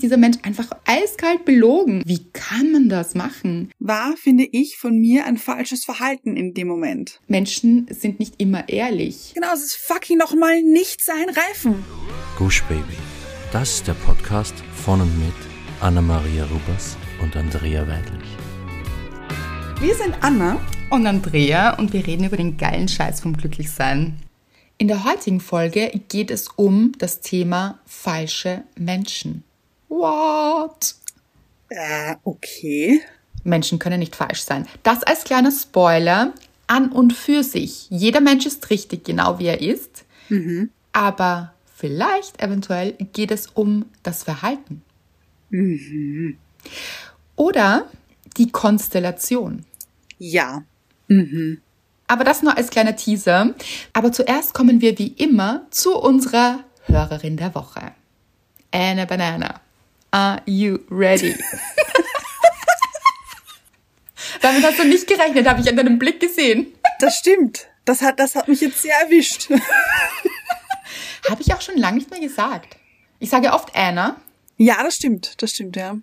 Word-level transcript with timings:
mich 0.00 0.08
dieser 0.08 0.16
Mensch 0.16 0.38
einfach 0.42 0.70
eiskalt 0.86 1.44
belogen. 1.44 2.02
Wie 2.06 2.24
kann 2.32 2.72
man 2.72 2.88
das 2.88 3.14
machen? 3.14 3.70
War, 3.78 4.16
finde 4.16 4.44
ich, 4.50 4.78
von 4.78 4.98
mir 4.98 5.26
ein 5.26 5.36
falsches 5.36 5.84
Verhalten 5.84 6.36
in 6.36 6.54
dem 6.54 6.68
Moment. 6.68 7.20
Menschen 7.28 7.86
sind 7.90 8.18
nicht 8.18 8.40
immer 8.40 8.68
ehrlich. 8.68 9.32
Genau, 9.34 9.52
es 9.52 9.62
ist 9.62 9.76
fucking 9.76 10.16
nochmal 10.16 10.62
nicht 10.62 11.04
sein 11.04 11.26
Reifen. 11.28 11.84
Gush 12.38 12.62
Baby. 12.64 12.96
Das 13.52 13.74
ist 13.74 13.88
der 13.88 13.94
Podcast 13.94 14.54
von 14.74 15.00
und 15.00 15.18
mit 15.18 15.34
Anna-Maria 15.80 16.44
Rubers 16.44 16.96
und 17.22 17.36
Andrea 17.36 17.86
Weidlich. 17.86 18.28
Wir 19.80 19.94
sind 19.94 20.14
Anna 20.20 20.60
Und 20.90 21.06
Andrea 21.06 21.78
und 21.78 21.92
wir 21.92 22.06
reden 22.06 22.24
über 22.24 22.36
den 22.36 22.56
geilen 22.56 22.88
Scheiß 22.88 23.20
vom 23.20 23.36
Glücklichsein. 23.36 24.16
In 24.78 24.88
der 24.88 25.04
heutigen 25.04 25.40
Folge 25.40 25.90
geht 26.08 26.30
es 26.30 26.48
um 26.48 26.92
das 26.98 27.20
Thema 27.20 27.80
falsche 27.84 28.64
Menschen. 28.78 29.44
What? 29.90 30.94
Äh, 31.68 32.16
okay. 32.24 33.02
Menschen 33.44 33.78
können 33.78 33.98
nicht 33.98 34.16
falsch 34.16 34.42
sein. 34.42 34.66
Das 34.82 35.02
als 35.02 35.24
kleiner 35.24 35.50
Spoiler 35.50 36.32
an 36.66 36.90
und 36.92 37.12
für 37.12 37.42
sich. 37.42 37.88
Jeder 37.90 38.20
Mensch 38.20 38.46
ist 38.46 38.70
richtig, 38.70 39.04
genau 39.04 39.38
wie 39.38 39.46
er 39.46 39.60
ist. 39.60 40.04
Aber 40.92 41.52
vielleicht, 41.74 42.40
eventuell, 42.40 42.92
geht 43.12 43.30
es 43.30 43.48
um 43.48 43.86
das 44.02 44.22
Verhalten. 44.22 44.82
Oder 47.36 47.88
die 48.36 48.50
Konstellation. 48.52 49.64
Ja. 50.18 50.62
Aber 52.06 52.24
das 52.24 52.42
nur 52.42 52.56
als 52.56 52.70
kleiner 52.70 52.94
Teaser. 52.94 53.54
Aber 53.92 54.12
zuerst 54.12 54.54
kommen 54.54 54.80
wir 54.80 54.98
wie 54.98 55.08
immer 55.08 55.66
zu 55.70 55.96
unserer 55.96 56.60
Hörerin 56.84 57.36
der 57.36 57.54
Woche. 57.54 57.92
Anna 58.70 59.04
Banana. 59.04 59.60
Are 60.10 60.42
you 60.46 60.78
ready? 60.90 61.36
Damit 64.42 64.64
hast 64.64 64.78
du 64.78 64.84
nicht 64.84 65.06
gerechnet, 65.06 65.46
habe 65.48 65.60
ich 65.60 65.68
an 65.68 65.76
deinem 65.76 65.98
Blick 65.98 66.18
gesehen. 66.20 66.66
Das 66.98 67.16
stimmt. 67.16 67.66
Das 67.84 68.02
hat, 68.02 68.18
das 68.18 68.34
hat 68.34 68.48
mich 68.48 68.60
jetzt 68.60 68.80
sehr 68.82 68.94
erwischt. 69.02 69.50
Habe 71.28 71.42
ich 71.42 71.52
auch 71.54 71.60
schon 71.60 71.76
lange 71.76 71.98
nicht 71.98 72.10
mehr 72.10 72.20
gesagt. 72.20 72.76
Ich 73.18 73.28
sage 73.30 73.52
oft 73.52 73.74
Anna 73.76 74.16
Ja, 74.56 74.82
das 74.82 74.96
stimmt. 74.96 75.40
Das 75.42 75.50
stimmt, 75.50 75.76
ja. 75.76 75.96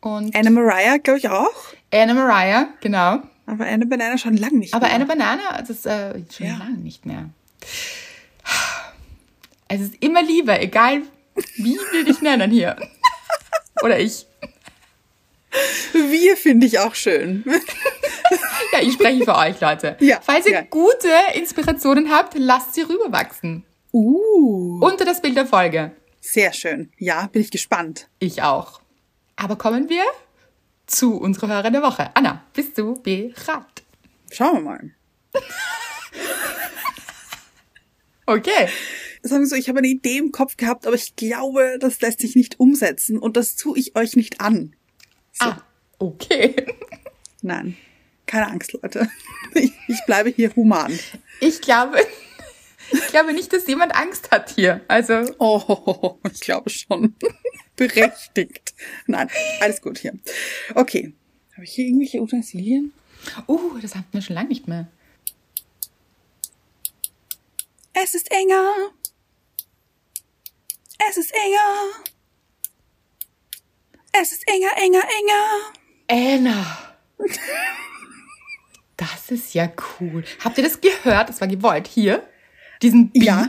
und 0.00 0.34
Anna 0.34 0.50
Mariah, 0.50 0.96
glaube 0.98 1.18
ich 1.18 1.28
auch. 1.28 1.52
Anna 1.92 2.14
Mariah, 2.14 2.68
genau. 2.80 3.22
Aber 3.46 3.66
Anna 3.66 3.84
Banana 3.86 4.16
schon 4.18 4.36
lang 4.36 4.54
nicht 4.58 4.74
Aber 4.74 4.86
mehr. 4.86 4.94
Anna 4.96 5.04
Banana, 5.04 5.60
das 5.60 5.70
ist 5.70 5.86
äh, 5.86 6.14
schon 6.34 6.46
Ja. 6.46 6.56
lange 6.56 6.78
nicht 6.78 7.04
mehr. 7.06 7.30
Es 9.68 9.80
ist 9.80 9.94
immer 10.02 10.22
lieber, 10.22 10.60
egal 10.60 11.02
wie 11.56 11.78
wir 11.92 12.04
dich 12.04 12.20
nennen 12.20 12.50
hier. 12.50 12.76
Oder 13.82 13.98
ich. 13.98 14.26
Wir 15.92 16.36
finde 16.36 16.66
ich 16.66 16.78
auch 16.80 16.94
schön. 16.94 17.44
Ja, 18.72 18.80
ich 18.80 18.94
spreche 18.94 19.24
für 19.24 19.36
euch, 19.36 19.60
Leute. 19.60 19.96
Ja, 20.00 20.18
Falls 20.20 20.46
ihr 20.46 20.52
ja. 20.52 20.62
gute 20.62 21.08
Inspirationen 21.34 22.10
habt, 22.10 22.34
lasst 22.36 22.74
sie 22.74 22.82
rüberwachsen. 22.82 23.64
Uh, 23.92 24.80
Unter 24.84 25.04
das 25.04 25.22
Bild 25.22 25.36
der 25.36 25.46
Folge. 25.46 25.92
sehr 26.20 26.52
schön. 26.52 26.90
Ja, 26.98 27.28
bin 27.28 27.42
ich 27.42 27.50
gespannt. 27.52 28.08
Ich 28.18 28.42
auch. 28.42 28.80
Aber 29.36 29.56
kommen 29.56 29.88
wir 29.88 30.02
zu 30.86 31.16
unserer 31.18 31.48
Hörerin 31.48 31.72
der 31.74 31.82
Woche. 31.82 32.10
Anna, 32.14 32.42
bist 32.52 32.76
du 32.76 32.94
bereit? 33.02 33.84
Schauen 34.32 34.54
wir 34.54 34.60
mal. 34.62 34.90
Okay. 38.26 38.68
Sagen 39.26 39.42
wir 39.42 39.46
so, 39.48 39.56
ich 39.56 39.70
habe 39.70 39.78
eine 39.78 39.88
Idee 39.88 40.18
im 40.18 40.32
Kopf 40.32 40.58
gehabt, 40.58 40.86
aber 40.86 40.94
ich 40.96 41.16
glaube, 41.16 41.78
das 41.80 41.98
lässt 42.02 42.20
sich 42.20 42.36
nicht 42.36 42.60
umsetzen 42.60 43.18
und 43.18 43.38
das 43.38 43.56
tue 43.56 43.78
ich 43.78 43.96
euch 43.96 44.16
nicht 44.16 44.42
an. 44.42 44.76
So. 45.32 45.46
Ah, 45.46 45.62
okay. 45.98 46.54
Nein. 47.42 47.74
Keine 48.26 48.48
Angst, 48.48 48.72
Leute. 48.72 49.08
Ich, 49.54 49.70
ich 49.86 50.04
bleibe 50.04 50.30
hier 50.30 50.54
human. 50.56 50.98
Ich 51.40 51.60
glaube, 51.60 51.98
ich 52.92 53.06
glaube 53.06 53.32
nicht, 53.32 53.52
dass 53.52 53.66
jemand 53.68 53.94
Angst 53.94 54.32
hat 54.32 54.50
hier. 54.50 54.80
Also, 54.88 55.22
Oh, 55.38 56.18
ich 56.32 56.40
glaube 56.40 56.68
schon. 56.70 57.14
Berechtigt. 57.76 58.74
Nein, 59.06 59.30
alles 59.60 59.80
gut 59.80 59.98
hier. 59.98 60.18
Okay. 60.74 61.14
Habe 61.52 61.64
ich 61.64 61.72
hier 61.72 61.86
irgendwelche 61.86 62.20
Utensilien? 62.20 62.92
uh, 63.46 63.78
das 63.80 63.94
hatten 63.94 64.12
wir 64.12 64.22
schon 64.22 64.34
lange 64.34 64.48
nicht 64.48 64.66
mehr. 64.66 64.88
Es 67.94 68.14
ist 68.14 68.30
enger. 68.32 68.72
Es 70.98 71.16
ist 71.16 71.32
enger. 71.32 72.04
Es 74.12 74.32
ist 74.32 74.44
enger, 74.46 74.70
enger, 74.76 75.02
enger. 75.18 75.72
Anna. 76.38 76.94
Das 78.96 79.30
ist 79.30 79.54
ja 79.54 79.70
cool. 80.00 80.24
Habt 80.44 80.58
ihr 80.58 80.64
das 80.64 80.80
gehört? 80.80 81.28
Das 81.28 81.40
war 81.40 81.48
gewollt. 81.48 81.88
Hier. 81.88 82.26
Diesen 82.82 83.10
Beat. 83.10 83.24
Ja. 83.24 83.48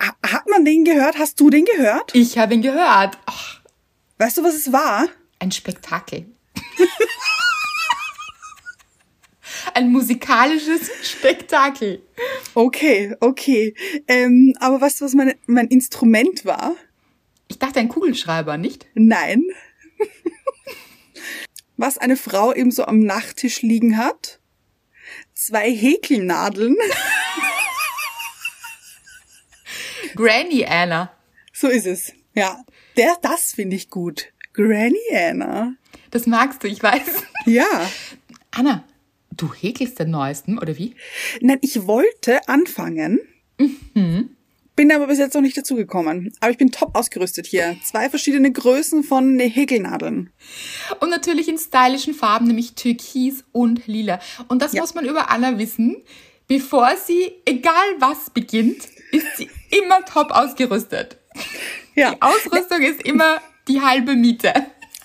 Ha- 0.00 0.16
Hat 0.34 0.46
man 0.48 0.64
den 0.64 0.84
gehört? 0.84 1.18
Hast 1.18 1.40
du 1.40 1.50
den 1.50 1.64
gehört? 1.64 2.14
Ich 2.14 2.38
habe 2.38 2.54
ihn 2.54 2.62
gehört. 2.62 3.18
Ach, 3.26 3.60
Weißt 4.18 4.38
du, 4.38 4.44
was 4.44 4.54
es 4.54 4.72
war? 4.72 5.08
ein 5.40 5.50
Spektakel. 5.50 6.26
ein 9.74 9.90
musikalisches 9.90 10.90
Spektakel. 11.02 12.02
Okay, 12.54 13.14
okay. 13.20 13.74
Ähm, 14.08 14.54
aber 14.60 14.80
weißt 14.80 15.00
du, 15.00 15.04
was 15.04 15.14
mein, 15.14 15.34
mein 15.46 15.68
Instrument 15.68 16.44
war? 16.44 16.74
Ich 17.48 17.58
dachte, 17.58 17.80
ein 17.80 17.88
Kugelschreiber, 17.88 18.56
nicht? 18.56 18.86
Nein. 18.94 19.44
was 21.76 21.98
eine 21.98 22.16
Frau 22.16 22.54
eben 22.54 22.70
so 22.70 22.84
am 22.84 23.00
Nachttisch 23.00 23.62
liegen 23.62 23.96
hat? 23.96 24.40
Zwei 25.34 25.70
Häkelnadeln. 25.70 26.76
Granny 30.14 30.64
Anna. 30.64 31.12
So 31.52 31.68
ist 31.68 31.86
es. 31.86 32.12
Ja, 32.34 32.62
der, 32.96 33.16
das 33.22 33.52
finde 33.52 33.76
ich 33.76 33.90
gut. 33.90 34.32
Granny 34.52 34.98
Anna. 35.14 35.74
Das 36.10 36.26
magst 36.26 36.62
du, 36.62 36.68
ich 36.68 36.82
weiß. 36.82 37.24
Ja. 37.46 37.90
Anna, 38.50 38.84
du 39.36 39.52
häkelst 39.52 39.98
den 39.98 40.10
neuesten, 40.10 40.58
oder 40.58 40.76
wie? 40.78 40.94
Nein, 41.40 41.58
ich 41.60 41.86
wollte 41.86 42.46
anfangen. 42.48 43.20
Bin 44.74 44.90
aber 44.90 45.06
bis 45.06 45.18
jetzt 45.18 45.34
noch 45.34 45.42
nicht 45.42 45.56
dazu 45.56 45.76
gekommen. 45.76 46.32
Aber 46.40 46.50
ich 46.50 46.56
bin 46.56 46.70
top 46.72 46.96
ausgerüstet 46.96 47.46
hier. 47.46 47.76
Zwei 47.84 48.08
verschiedene 48.08 48.50
Größen 48.50 49.02
von 49.04 49.38
Häkelnadeln. 49.38 50.30
Und 51.00 51.10
natürlich 51.10 51.48
in 51.48 51.58
stylischen 51.58 52.14
Farben, 52.14 52.46
nämlich 52.46 52.74
Türkis 52.74 53.44
und 53.52 53.86
Lila. 53.86 54.18
Und 54.48 54.62
das 54.62 54.72
Ja. 54.72 54.80
muss 54.80 54.94
man 54.94 55.04
über 55.04 55.30
Anna 55.30 55.58
wissen. 55.58 55.96
Bevor 56.48 56.90
sie, 56.96 57.32
egal 57.44 57.72
was 57.98 58.30
beginnt, 58.30 58.88
ist 59.12 59.26
sie 59.36 59.48
immer 59.70 60.04
top 60.06 60.30
ausgerüstet. 60.30 61.18
Ja. 61.94 62.14
Die 62.14 62.22
Ausrüstung 62.22 62.82
ist 62.82 63.02
immer 63.02 63.40
die 63.68 63.80
halbe 63.80 64.16
Miete. 64.16 64.52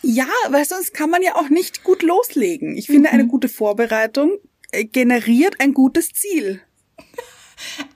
Ja, 0.02 0.28
weil 0.50 0.66
sonst 0.66 0.94
kann 0.94 1.10
man 1.10 1.22
ja 1.22 1.36
auch 1.36 1.50
nicht 1.50 1.84
gut 1.84 2.04
loslegen. 2.04 2.78
Ich 2.78 2.88
finde, 2.88 3.10
eine 3.10 3.28
gute 3.28 3.50
Vorbereitung 3.50 4.38
äh, 4.72 4.86
generiert 4.86 5.60
ein 5.60 5.74
gutes 5.74 6.12
Ziel. 6.14 6.62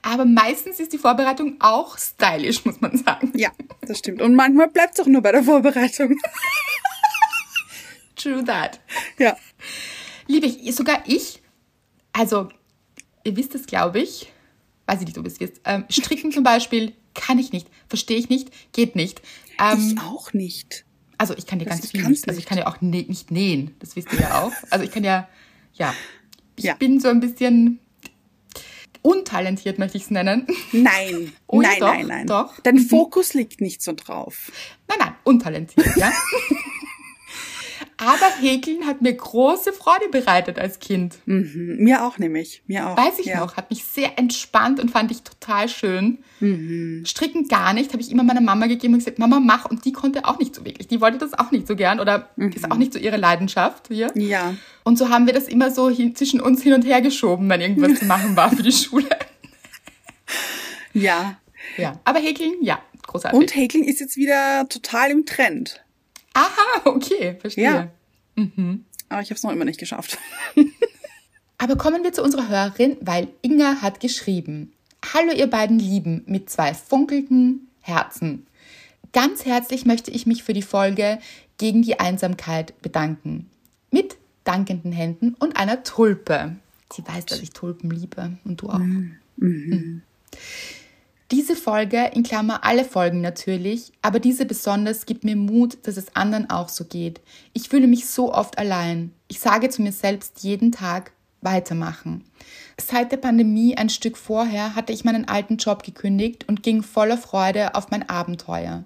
Aber 0.02 0.24
meistens 0.24 0.80
ist 0.80 0.92
die 0.92 0.98
Vorbereitung 0.98 1.56
auch 1.60 1.96
stylisch, 1.96 2.64
muss 2.64 2.80
man 2.80 2.96
sagen. 2.96 3.32
Ja, 3.36 3.52
das 3.82 3.98
stimmt. 3.98 4.20
Und 4.20 4.34
manchmal 4.34 4.68
bleibt 4.68 4.94
es 4.94 5.00
auch 5.00 5.06
nur 5.06 5.22
bei 5.22 5.32
der 5.32 5.44
Vorbereitung. 5.44 6.16
True 8.16 8.44
that. 8.44 8.80
ja. 9.18 9.36
Liebe 10.26 10.46
ich, 10.46 10.74
sogar 10.74 11.02
ich, 11.06 11.42
also, 12.12 12.48
ihr 13.24 13.36
wisst 13.36 13.54
es, 13.54 13.66
glaube 13.66 14.00
ich, 14.00 14.32
weiß 14.86 15.00
ich 15.00 15.06
nicht, 15.06 15.18
ob 15.18 15.24
ihr 15.24 15.32
es 15.32 15.40
wisst, 15.40 15.60
ähm, 15.64 15.84
stricken 15.88 16.32
zum 16.32 16.44
Beispiel 16.44 16.94
kann 17.14 17.38
ich 17.38 17.52
nicht, 17.52 17.68
verstehe 17.88 18.18
ich 18.18 18.28
nicht, 18.28 18.50
geht 18.72 18.96
nicht. 18.96 19.20
Ähm, 19.58 19.96
Ich 19.96 20.00
auch 20.02 20.32
nicht. 20.32 20.84
Also 21.22 21.34
ich 21.36 21.46
kann 21.46 21.60
dir 21.60 21.66
Was, 21.66 21.78
ganz 21.78 21.90
viel. 21.92 22.04
Also 22.04 22.36
ich 22.36 22.46
kann 22.46 22.58
ja 22.58 22.66
auch 22.66 22.80
nä 22.80 23.04
nicht 23.08 23.30
nähen. 23.30 23.76
Das 23.78 23.94
wisst 23.94 24.12
ihr 24.12 24.18
ja 24.22 24.42
auch. 24.42 24.50
Also 24.70 24.84
ich 24.84 24.90
kann 24.90 25.04
ja, 25.04 25.28
ja. 25.72 25.94
Ich 26.56 26.64
Ja. 26.64 26.74
bin 26.74 26.98
so 26.98 27.06
ein 27.10 27.20
bisschen 27.20 27.78
untalentiert, 29.02 29.78
möchte 29.78 29.98
ich 29.98 30.02
es 30.02 30.10
nennen. 30.10 30.48
Nein. 30.72 31.32
Oh 31.46 31.60
nein, 31.62 31.76
doch, 31.78 31.86
nein, 31.94 32.06
nein. 32.08 32.26
doch. 32.26 32.58
Dein 32.64 32.78
Fokus 32.78 33.34
liegt 33.34 33.60
nicht 33.60 33.82
so 33.82 33.92
drauf. 33.92 34.50
Nein, 34.88 34.98
nein, 34.98 35.14
untalentiert, 35.22 35.94
ja. 35.96 36.10
Aber 38.04 38.26
Häkeln 38.40 38.86
hat 38.86 39.00
mir 39.00 39.12
große 39.12 39.72
Freude 39.72 40.08
bereitet 40.10 40.58
als 40.58 40.80
Kind. 40.80 41.16
Mhm. 41.26 41.76
Mir 41.78 42.04
auch 42.04 42.18
nämlich. 42.18 42.62
Mir 42.66 42.88
auch. 42.88 42.96
Weiß 42.96 43.18
ich 43.20 43.26
ja. 43.26 43.40
noch, 43.40 43.56
hat 43.56 43.70
mich 43.70 43.84
sehr 43.84 44.18
entspannt 44.18 44.80
und 44.80 44.90
fand 44.90 45.10
ich 45.10 45.22
total 45.22 45.68
schön. 45.68 46.18
Mhm. 46.40 47.04
Stricken 47.06 47.46
gar 47.46 47.72
nicht, 47.72 47.92
habe 47.92 48.02
ich 48.02 48.10
immer 48.10 48.24
meiner 48.24 48.40
Mama 48.40 48.66
gegeben 48.66 48.94
und 48.94 49.00
gesagt, 49.00 49.18
Mama, 49.18 49.38
mach. 49.40 49.66
Und 49.66 49.84
die 49.84 49.92
konnte 49.92 50.24
auch 50.24 50.38
nicht 50.38 50.54
so 50.54 50.64
wirklich. 50.64 50.88
Die 50.88 51.00
wollte 51.00 51.18
das 51.18 51.38
auch 51.38 51.52
nicht 51.52 51.68
so 51.68 51.76
gern 51.76 52.00
oder 52.00 52.30
ist 52.36 52.70
auch 52.70 52.76
nicht 52.76 52.92
so 52.92 52.98
ihre 52.98 53.16
Leidenschaft 53.16 53.88
hier. 53.88 54.10
Mhm. 54.14 54.20
Ja. 54.20 54.54
Und 54.84 54.98
so 54.98 55.08
haben 55.08 55.26
wir 55.26 55.32
das 55.32 55.46
immer 55.46 55.70
so 55.70 55.88
hin, 55.88 56.16
zwischen 56.16 56.40
uns 56.40 56.62
hin 56.62 56.72
und 56.72 56.84
her 56.84 57.00
geschoben, 57.00 57.48
wenn 57.48 57.60
irgendwas 57.60 58.00
zu 58.00 58.04
machen 58.06 58.36
war 58.36 58.50
für 58.50 58.62
die 58.62 58.72
Schule. 58.72 59.06
Ja. 60.92 61.36
Ja, 61.76 62.00
aber 62.04 62.18
Häkeln, 62.18 62.54
ja, 62.60 62.82
großartig. 63.06 63.38
Und 63.38 63.54
Häkeln 63.54 63.84
ist 63.84 64.00
jetzt 64.00 64.16
wieder 64.16 64.68
total 64.68 65.10
im 65.10 65.24
Trend. 65.24 65.82
Aha, 66.34 66.82
okay, 66.84 67.36
verstehe. 67.40 67.64
Ja. 67.64 67.90
Mhm. 68.36 68.84
Aber 69.08 69.20
ich 69.20 69.28
habe 69.28 69.36
es 69.36 69.42
noch 69.42 69.52
immer 69.52 69.64
nicht 69.64 69.80
geschafft. 69.80 70.18
Aber 71.58 71.76
kommen 71.76 72.02
wir 72.02 72.12
zu 72.12 72.22
unserer 72.22 72.48
Hörerin, 72.48 72.96
weil 73.00 73.28
Inga 73.42 73.82
hat 73.82 74.00
geschrieben. 74.00 74.72
Hallo 75.14 75.32
ihr 75.32 75.48
beiden 75.48 75.78
Lieben 75.78 76.22
mit 76.26 76.48
zwei 76.50 76.74
funkelnden 76.74 77.68
Herzen. 77.80 78.46
Ganz 79.12 79.44
herzlich 79.44 79.84
möchte 79.84 80.10
ich 80.10 80.26
mich 80.26 80.42
für 80.42 80.54
die 80.54 80.62
Folge 80.62 81.18
gegen 81.58 81.82
die 81.82 82.00
Einsamkeit 82.00 82.80
bedanken. 82.80 83.50
Mit 83.90 84.16
dankenden 84.44 84.92
Händen 84.92 85.34
und 85.38 85.56
einer 85.56 85.82
Tulpe. 85.82 86.56
Sie 86.92 87.06
weiß, 87.06 87.26
dass 87.26 87.40
ich 87.40 87.50
Tulpen 87.50 87.90
liebe 87.90 88.38
und 88.44 88.60
du 88.60 88.70
auch. 88.70 88.78
Mhm. 88.78 89.16
Mhm. 89.36 90.02
Diese 91.32 91.56
Folge, 91.56 92.10
in 92.12 92.24
Klammer 92.24 92.62
alle 92.62 92.84
Folgen 92.84 93.22
natürlich, 93.22 93.90
aber 94.02 94.20
diese 94.20 94.44
besonders 94.44 95.06
gibt 95.06 95.24
mir 95.24 95.34
Mut, 95.34 95.78
dass 95.84 95.96
es 95.96 96.14
anderen 96.14 96.50
auch 96.50 96.68
so 96.68 96.84
geht. 96.84 97.22
Ich 97.54 97.70
fühle 97.70 97.86
mich 97.86 98.06
so 98.06 98.34
oft 98.34 98.58
allein. 98.58 99.14
Ich 99.28 99.40
sage 99.40 99.70
zu 99.70 99.80
mir 99.80 99.92
selbst 99.92 100.42
jeden 100.42 100.72
Tag, 100.72 101.12
weitermachen. 101.40 102.22
Seit 102.78 103.12
der 103.12 103.16
Pandemie 103.16 103.78
ein 103.78 103.88
Stück 103.88 104.18
vorher 104.18 104.74
hatte 104.74 104.92
ich 104.92 105.04
meinen 105.04 105.26
alten 105.26 105.56
Job 105.56 105.82
gekündigt 105.84 106.46
und 106.48 106.62
ging 106.62 106.82
voller 106.82 107.16
Freude 107.16 107.74
auf 107.76 107.90
mein 107.90 108.06
Abenteuer. 108.10 108.84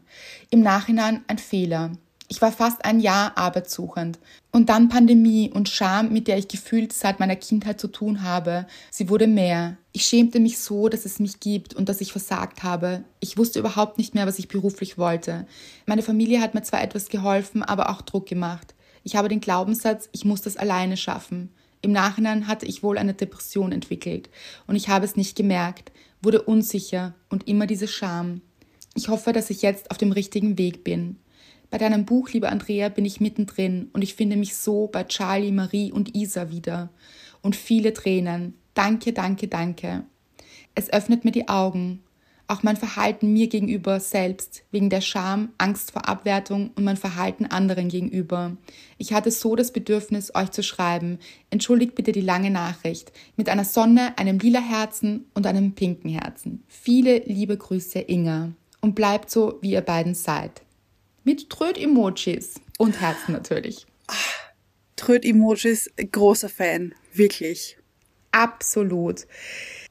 Im 0.50 0.60
Nachhinein 0.60 1.24
ein 1.26 1.38
Fehler. 1.38 1.90
Ich 2.28 2.42
war 2.42 2.50
fast 2.50 2.84
ein 2.84 2.98
Jahr 2.98 3.38
arbeitssuchend. 3.38 4.18
Und 4.50 4.68
dann 4.68 4.88
Pandemie 4.88 5.50
und 5.52 5.68
Scham, 5.68 6.12
mit 6.12 6.26
der 6.28 6.38
ich 6.38 6.48
gefühlt 6.48 6.92
seit 6.92 7.20
meiner 7.20 7.36
Kindheit 7.36 7.80
zu 7.80 7.88
tun 7.88 8.22
habe. 8.22 8.66
Sie 8.90 9.08
wurde 9.08 9.26
mehr. 9.26 9.76
Ich 9.92 10.06
schämte 10.06 10.40
mich 10.40 10.58
so, 10.58 10.88
dass 10.88 11.04
es 11.04 11.20
mich 11.20 11.40
gibt 11.40 11.74
und 11.74 11.88
dass 11.88 12.00
ich 12.00 12.10
versagt 12.10 12.62
habe. 12.62 13.04
Ich 13.20 13.38
wusste 13.38 13.60
überhaupt 13.60 13.98
nicht 13.98 14.14
mehr, 14.14 14.26
was 14.26 14.38
ich 14.38 14.48
beruflich 14.48 14.98
wollte. 14.98 15.46
Meine 15.84 16.02
Familie 16.02 16.40
hat 16.40 16.54
mir 16.54 16.62
zwar 16.62 16.82
etwas 16.82 17.08
geholfen, 17.08 17.62
aber 17.62 17.90
auch 17.90 18.02
Druck 18.02 18.26
gemacht. 18.26 18.74
Ich 19.04 19.14
habe 19.14 19.28
den 19.28 19.40
Glaubenssatz, 19.40 20.08
ich 20.10 20.24
muss 20.24 20.42
das 20.42 20.56
alleine 20.56 20.96
schaffen. 20.96 21.50
Im 21.80 21.92
Nachhinein 21.92 22.48
hatte 22.48 22.66
ich 22.66 22.82
wohl 22.82 22.98
eine 22.98 23.14
Depression 23.14 23.70
entwickelt 23.70 24.28
und 24.66 24.74
ich 24.74 24.88
habe 24.88 25.04
es 25.04 25.14
nicht 25.14 25.36
gemerkt, 25.36 25.92
wurde 26.20 26.42
unsicher 26.42 27.14
und 27.28 27.46
immer 27.46 27.68
diese 27.68 27.86
Scham. 27.86 28.40
Ich 28.96 29.08
hoffe, 29.08 29.32
dass 29.32 29.50
ich 29.50 29.62
jetzt 29.62 29.90
auf 29.92 29.98
dem 29.98 30.10
richtigen 30.10 30.58
Weg 30.58 30.82
bin. 30.82 31.18
Bei 31.70 31.78
deinem 31.78 32.04
Buch, 32.04 32.30
liebe 32.30 32.48
Andrea, 32.48 32.88
bin 32.88 33.04
ich 33.04 33.20
mittendrin 33.20 33.90
und 33.92 34.02
ich 34.02 34.14
finde 34.14 34.36
mich 34.36 34.54
so 34.56 34.86
bei 34.86 35.04
Charlie, 35.04 35.50
Marie 35.50 35.90
und 35.90 36.14
Isa 36.14 36.50
wieder. 36.50 36.90
Und 37.42 37.56
viele 37.56 37.92
Tränen. 37.92 38.54
Danke, 38.74 39.12
danke, 39.12 39.48
danke. 39.48 40.04
Es 40.74 40.92
öffnet 40.92 41.24
mir 41.24 41.32
die 41.32 41.48
Augen. 41.48 42.02
Auch 42.48 42.62
mein 42.62 42.76
Verhalten 42.76 43.32
mir 43.32 43.48
gegenüber 43.48 43.98
selbst, 43.98 44.62
wegen 44.70 44.88
der 44.88 45.00
Scham, 45.00 45.48
Angst 45.58 45.90
vor 45.90 46.08
Abwertung 46.08 46.70
und 46.76 46.84
mein 46.84 46.96
Verhalten 46.96 47.46
anderen 47.46 47.88
gegenüber. 47.88 48.56
Ich 48.98 49.12
hatte 49.12 49.32
so 49.32 49.56
das 49.56 49.72
Bedürfnis, 49.72 50.32
euch 50.36 50.52
zu 50.52 50.62
schreiben. 50.62 51.18
Entschuldigt 51.50 51.96
bitte 51.96 52.12
die 52.12 52.20
lange 52.20 52.52
Nachricht. 52.52 53.10
Mit 53.36 53.48
einer 53.48 53.64
Sonne, 53.64 54.16
einem 54.16 54.38
lila 54.38 54.60
Herzen 54.60 55.24
und 55.34 55.44
einem 55.44 55.72
pinken 55.72 56.10
Herzen. 56.10 56.62
Viele 56.68 57.18
liebe 57.18 57.56
Grüße, 57.56 57.98
Inga. 57.98 58.52
Und 58.80 58.94
bleibt 58.94 59.30
so, 59.30 59.58
wie 59.62 59.72
ihr 59.72 59.80
beiden 59.80 60.14
seid 60.14 60.65
mit 61.26 61.50
Tröd-Emojis 61.50 62.54
und 62.78 63.00
Herzen 63.00 63.32
natürlich. 63.32 63.86
Tröd-Emojis, 64.96 65.90
großer 66.10 66.48
Fan, 66.48 66.94
wirklich. 67.12 67.76
Absolut. 68.32 69.26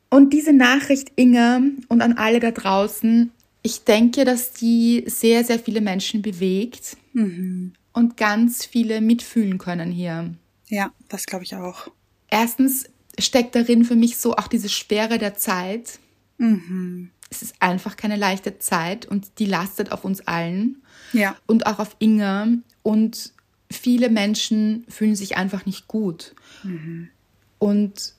Und 0.10 0.34
diese 0.34 0.54
Nachricht, 0.54 1.12
Inge, 1.16 1.74
und 1.90 2.02
an 2.02 2.14
alle 2.14 2.40
da 2.40 2.52
draußen, 2.52 3.32
ich 3.62 3.84
denke, 3.84 4.26
dass 4.26 4.54
die 4.54 5.04
sehr, 5.08 5.44
sehr 5.44 5.60
viele 5.60 5.82
Menschen 5.82 6.22
bewegt 6.22 6.98
mhm. 7.14 7.74
und 7.94 8.16
ganz 8.16 8.66
viele 8.66 9.02
mitfühlen 9.02 9.58
können 9.58 9.92
hier. 9.92 10.34
Ja, 10.68 10.92
das 11.10 11.26
glaube 11.26 11.44
ich 11.44 11.56
auch. 11.56 11.90
Erstens 12.30 12.86
steckt 13.20 13.56
darin 13.56 13.84
für 13.84 13.96
mich 13.96 14.18
so 14.18 14.36
auch 14.36 14.48
diese 14.48 14.70
Schwere 14.70 15.18
der 15.18 15.36
Zeit. 15.36 16.00
Mhm. 16.38 17.12
Es 17.30 17.42
ist 17.42 17.56
einfach 17.60 17.98
keine 17.98 18.16
leichte 18.16 18.60
Zeit 18.60 19.06
und 19.06 19.40
die 19.40 19.46
lastet 19.46 19.92
auf 19.92 20.06
uns 20.06 20.28
allen. 20.28 20.82
Ja. 21.14 21.36
Und 21.48 21.66
auch 21.68 21.80
auf 21.80 21.96
Inge. 22.00 22.60
Und 22.84 23.34
viele 23.72 24.10
Menschen 24.10 24.86
fühlen 24.88 25.16
sich 25.16 25.38
einfach 25.38 25.66
nicht 25.66 25.88
gut. 25.88 26.36
Mhm. 26.64 27.10
Und 27.58 28.14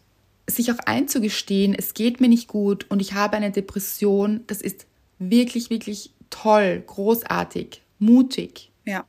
sich 0.48 0.70
auch 0.72 0.78
einzugestehen, 0.78 1.74
es 1.74 1.94
geht 1.94 2.20
mir 2.20 2.28
nicht 2.28 2.48
gut 2.48 2.86
und 2.88 3.00
ich 3.00 3.14
habe 3.14 3.36
eine 3.36 3.50
Depression, 3.50 4.42
das 4.46 4.60
ist 4.60 4.86
wirklich, 5.18 5.70
wirklich 5.70 6.12
toll, 6.30 6.82
großartig, 6.86 7.82
mutig. 7.98 8.70
Ja. 8.84 9.04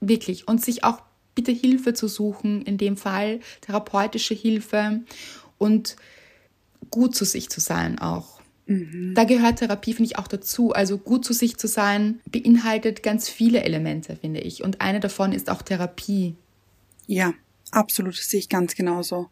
Wirklich. 0.00 0.48
Und 0.48 0.64
sich 0.64 0.84
auch 0.84 1.02
bitte 1.34 1.52
Hilfe 1.52 1.94
zu 1.94 2.08
suchen, 2.08 2.62
in 2.62 2.78
dem 2.78 2.96
Fall 2.96 3.40
therapeutische 3.60 4.34
Hilfe 4.34 5.00
und 5.58 5.96
gut 6.90 7.14
zu 7.14 7.24
sich 7.24 7.50
zu 7.50 7.60
sein 7.60 7.98
auch. 7.98 8.39
Mhm. 8.70 9.14
Da 9.16 9.24
gehört 9.24 9.58
Therapie, 9.58 9.94
finde 9.94 10.12
ich, 10.12 10.18
auch 10.18 10.28
dazu. 10.28 10.70
Also 10.70 10.96
gut 10.96 11.24
zu 11.24 11.32
sich 11.32 11.56
zu 11.56 11.66
sein, 11.66 12.20
beinhaltet 12.30 13.02
ganz 13.02 13.28
viele 13.28 13.64
Elemente, 13.64 14.16
finde 14.16 14.40
ich. 14.40 14.62
Und 14.62 14.80
eine 14.80 15.00
davon 15.00 15.32
ist 15.32 15.50
auch 15.50 15.62
Therapie. 15.62 16.36
Ja, 17.08 17.34
absolut, 17.72 18.16
das 18.16 18.28
sehe 18.28 18.38
ich 18.38 18.48
ganz 18.48 18.76
genauso. 18.76 19.28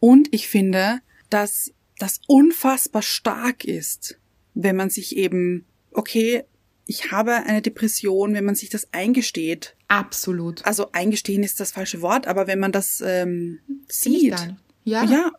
Und 0.00 0.28
ich 0.32 0.48
finde, 0.48 0.98
dass 1.30 1.72
das 1.98 2.20
unfassbar 2.26 3.02
stark 3.02 3.64
ist, 3.64 4.18
wenn 4.54 4.74
man 4.74 4.90
sich 4.90 5.16
eben, 5.16 5.66
okay, 5.92 6.42
ich 6.84 7.12
habe 7.12 7.34
eine 7.34 7.62
Depression, 7.62 8.34
wenn 8.34 8.44
man 8.44 8.56
sich 8.56 8.70
das 8.70 8.92
eingesteht. 8.92 9.76
Absolut. 9.86 10.66
Also 10.66 10.90
eingestehen 10.90 11.44
ist 11.44 11.60
das 11.60 11.70
falsche 11.70 12.02
Wort, 12.02 12.26
aber 12.26 12.48
wenn 12.48 12.58
man 12.58 12.72
das 12.72 13.00
ähm, 13.06 13.60
sieht, 13.88 14.34
ja. 14.82 15.04
ja, 15.04 15.30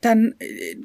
dann 0.00 0.36
äh, 0.38 0.76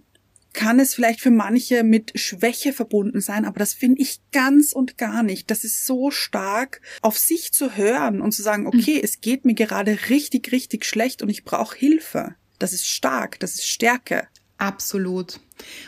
kann 0.60 0.78
es 0.82 0.94
vielleicht 0.94 1.22
für 1.22 1.32
manche 1.32 1.84
mit 1.86 2.12
Schwäche 2.20 2.74
verbunden 2.74 3.22
sein, 3.22 3.46
aber 3.46 3.60
das 3.60 3.74
finde 3.74 4.02
ich 4.02 4.20
ganz 4.34 4.74
und 4.74 4.98
gar 4.98 5.24
nicht. 5.24 5.50
Das 5.50 5.64
ist 5.64 5.86
so 5.86 6.12
stark, 6.12 6.82
auf 7.02 7.18
sich 7.18 7.54
zu 7.54 7.78
hören 7.78 8.20
und 8.20 8.34
zu 8.34 8.42
sagen, 8.42 8.68
okay, 8.68 8.96
mhm. 8.96 9.02
es 9.02 9.22
geht 9.22 9.46
mir 9.46 9.54
gerade 9.54 9.98
richtig, 10.10 10.52
richtig 10.52 10.84
schlecht 10.84 11.22
und 11.22 11.30
ich 11.30 11.46
brauche 11.46 11.78
Hilfe. 11.78 12.36
Das 12.60 12.74
ist 12.74 12.86
stark, 12.86 13.40
das 13.40 13.56
ist 13.56 13.68
Stärke. 13.68 14.28
Absolut. 14.58 15.40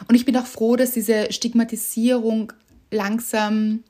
Und 0.08 0.16
ich 0.16 0.24
bin 0.24 0.38
auch 0.38 0.46
froh, 0.46 0.78
dass 0.78 0.92
diese 0.92 1.34
Stigmatisierung 1.34 2.54
langsam 2.92 3.84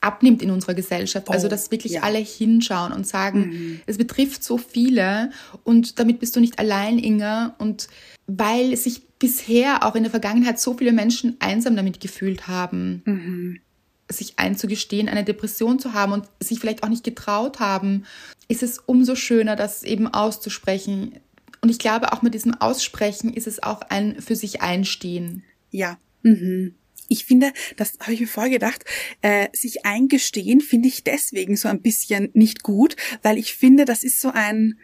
abnimmt 0.00 0.40
in 0.40 0.52
unserer 0.52 0.74
Gesellschaft. 0.74 1.28
Also, 1.30 1.32
oh, 1.32 1.34
also, 1.34 1.48
dass 1.48 1.72
wirklich 1.72 1.94
ja. 1.94 2.02
alle 2.02 2.18
hinschauen 2.18 2.92
und 2.92 3.08
sagen, 3.08 3.40
mhm. 3.40 3.80
es 3.86 3.98
betrifft 3.98 4.44
so 4.44 4.56
viele 4.56 5.32
und 5.64 5.98
damit 5.98 6.20
bist 6.20 6.36
du 6.36 6.40
nicht 6.40 6.60
allein, 6.60 7.00
Inga. 7.00 7.56
Und 7.58 7.88
weil 8.28 8.76
sich 8.76 9.07
bisher 9.18 9.84
auch 9.84 9.94
in 9.94 10.04
der 10.04 10.10
Vergangenheit 10.10 10.60
so 10.60 10.74
viele 10.74 10.92
Menschen 10.92 11.36
einsam 11.40 11.76
damit 11.76 12.00
gefühlt 12.00 12.46
haben, 12.46 13.02
mhm. 13.04 13.60
sich 14.08 14.38
einzugestehen, 14.38 15.08
eine 15.08 15.24
Depression 15.24 15.78
zu 15.78 15.94
haben 15.94 16.12
und 16.12 16.28
sich 16.40 16.60
vielleicht 16.60 16.82
auch 16.82 16.88
nicht 16.88 17.04
getraut 17.04 17.60
haben, 17.60 18.04
ist 18.48 18.62
es 18.62 18.78
umso 18.78 19.14
schöner, 19.14 19.56
das 19.56 19.82
eben 19.82 20.06
auszusprechen. 20.06 21.18
Und 21.60 21.70
ich 21.70 21.78
glaube, 21.78 22.12
auch 22.12 22.22
mit 22.22 22.34
diesem 22.34 22.54
Aussprechen 22.54 23.32
ist 23.32 23.46
es 23.46 23.62
auch 23.62 23.82
ein 23.82 24.20
für 24.20 24.36
sich 24.36 24.62
einstehen. 24.62 25.42
Ja. 25.70 25.98
Mhm. 26.22 26.74
Ich 27.10 27.24
finde, 27.24 27.52
das 27.76 27.94
habe 28.00 28.12
ich 28.12 28.20
mir 28.20 28.26
vorher 28.26 28.52
gedacht, 28.52 28.84
äh, 29.22 29.48
sich 29.54 29.86
eingestehen 29.86 30.60
finde 30.60 30.88
ich 30.88 31.04
deswegen 31.04 31.56
so 31.56 31.68
ein 31.68 31.80
bisschen 31.80 32.28
nicht 32.34 32.62
gut, 32.62 32.96
weil 33.22 33.38
ich 33.38 33.54
finde, 33.54 33.86
das 33.86 34.04
ist 34.04 34.20
so 34.20 34.30
ein 34.32 34.78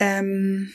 ähm, 0.00 0.72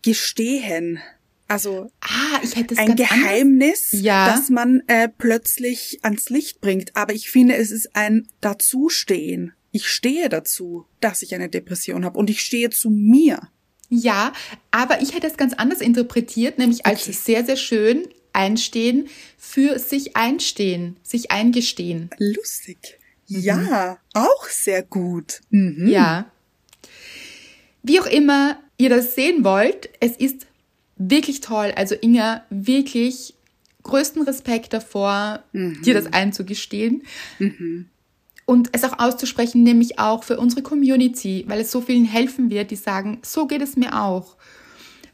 Gestehen. 0.00 1.00
Also 1.48 1.90
ah, 2.00 2.40
ich 2.42 2.56
hätte 2.56 2.78
ein 2.78 2.96
Geheimnis, 2.96 3.88
ja. 3.92 4.34
das 4.34 4.48
man 4.48 4.82
äh, 4.86 5.08
plötzlich 5.08 5.98
ans 6.02 6.30
Licht 6.30 6.60
bringt. 6.60 6.96
Aber 6.96 7.12
ich 7.12 7.30
finde, 7.30 7.56
es 7.56 7.70
ist 7.70 7.94
ein 7.94 8.28
Dazustehen. 8.40 9.52
Ich 9.70 9.88
stehe 9.88 10.28
dazu, 10.28 10.86
dass 11.00 11.22
ich 11.22 11.34
eine 11.34 11.48
Depression 11.48 12.04
habe 12.04 12.18
und 12.18 12.30
ich 12.30 12.40
stehe 12.40 12.70
zu 12.70 12.90
mir. 12.90 13.40
Ja, 13.88 14.32
aber 14.70 15.02
ich 15.02 15.14
hätte 15.14 15.26
es 15.26 15.36
ganz 15.36 15.52
anders 15.52 15.82
interpretiert, 15.82 16.58
nämlich 16.58 16.86
als 16.86 17.02
okay. 17.02 17.12
sehr, 17.12 17.44
sehr 17.44 17.56
schön 17.56 18.08
einstehen, 18.32 19.08
für 19.36 19.78
sich 19.78 20.16
einstehen, 20.16 20.96
sich 21.02 21.30
eingestehen. 21.30 22.08
Lustig. 22.18 22.98
Mhm. 23.28 23.40
Ja, 23.40 23.98
auch 24.14 24.48
sehr 24.48 24.82
gut. 24.82 25.40
Mhm. 25.50 25.88
Ja. 25.88 26.30
Wie 27.82 28.00
auch 28.00 28.06
immer 28.06 28.58
ihr 28.78 28.88
das 28.88 29.14
sehen 29.14 29.44
wollt, 29.44 29.90
es 30.00 30.16
ist 30.16 30.46
wirklich 31.10 31.40
toll. 31.40 31.72
Also 31.76 31.94
Inga, 32.00 32.44
wirklich 32.50 33.34
größten 33.82 34.22
Respekt 34.22 34.72
davor, 34.72 35.42
mhm. 35.52 35.82
dir 35.82 35.94
das 35.94 36.12
einzugestehen. 36.12 37.02
Mhm. 37.38 37.86
Und 38.44 38.70
es 38.72 38.84
auch 38.84 38.98
auszusprechen, 38.98 39.62
nämlich 39.62 39.98
auch 39.98 40.24
für 40.24 40.38
unsere 40.38 40.62
Community, 40.62 41.44
weil 41.46 41.60
es 41.60 41.70
so 41.70 41.80
vielen 41.80 42.04
helfen 42.04 42.50
wird, 42.50 42.70
die 42.70 42.76
sagen, 42.76 43.18
so 43.22 43.46
geht 43.46 43.62
es 43.62 43.76
mir 43.76 44.00
auch. 44.00 44.36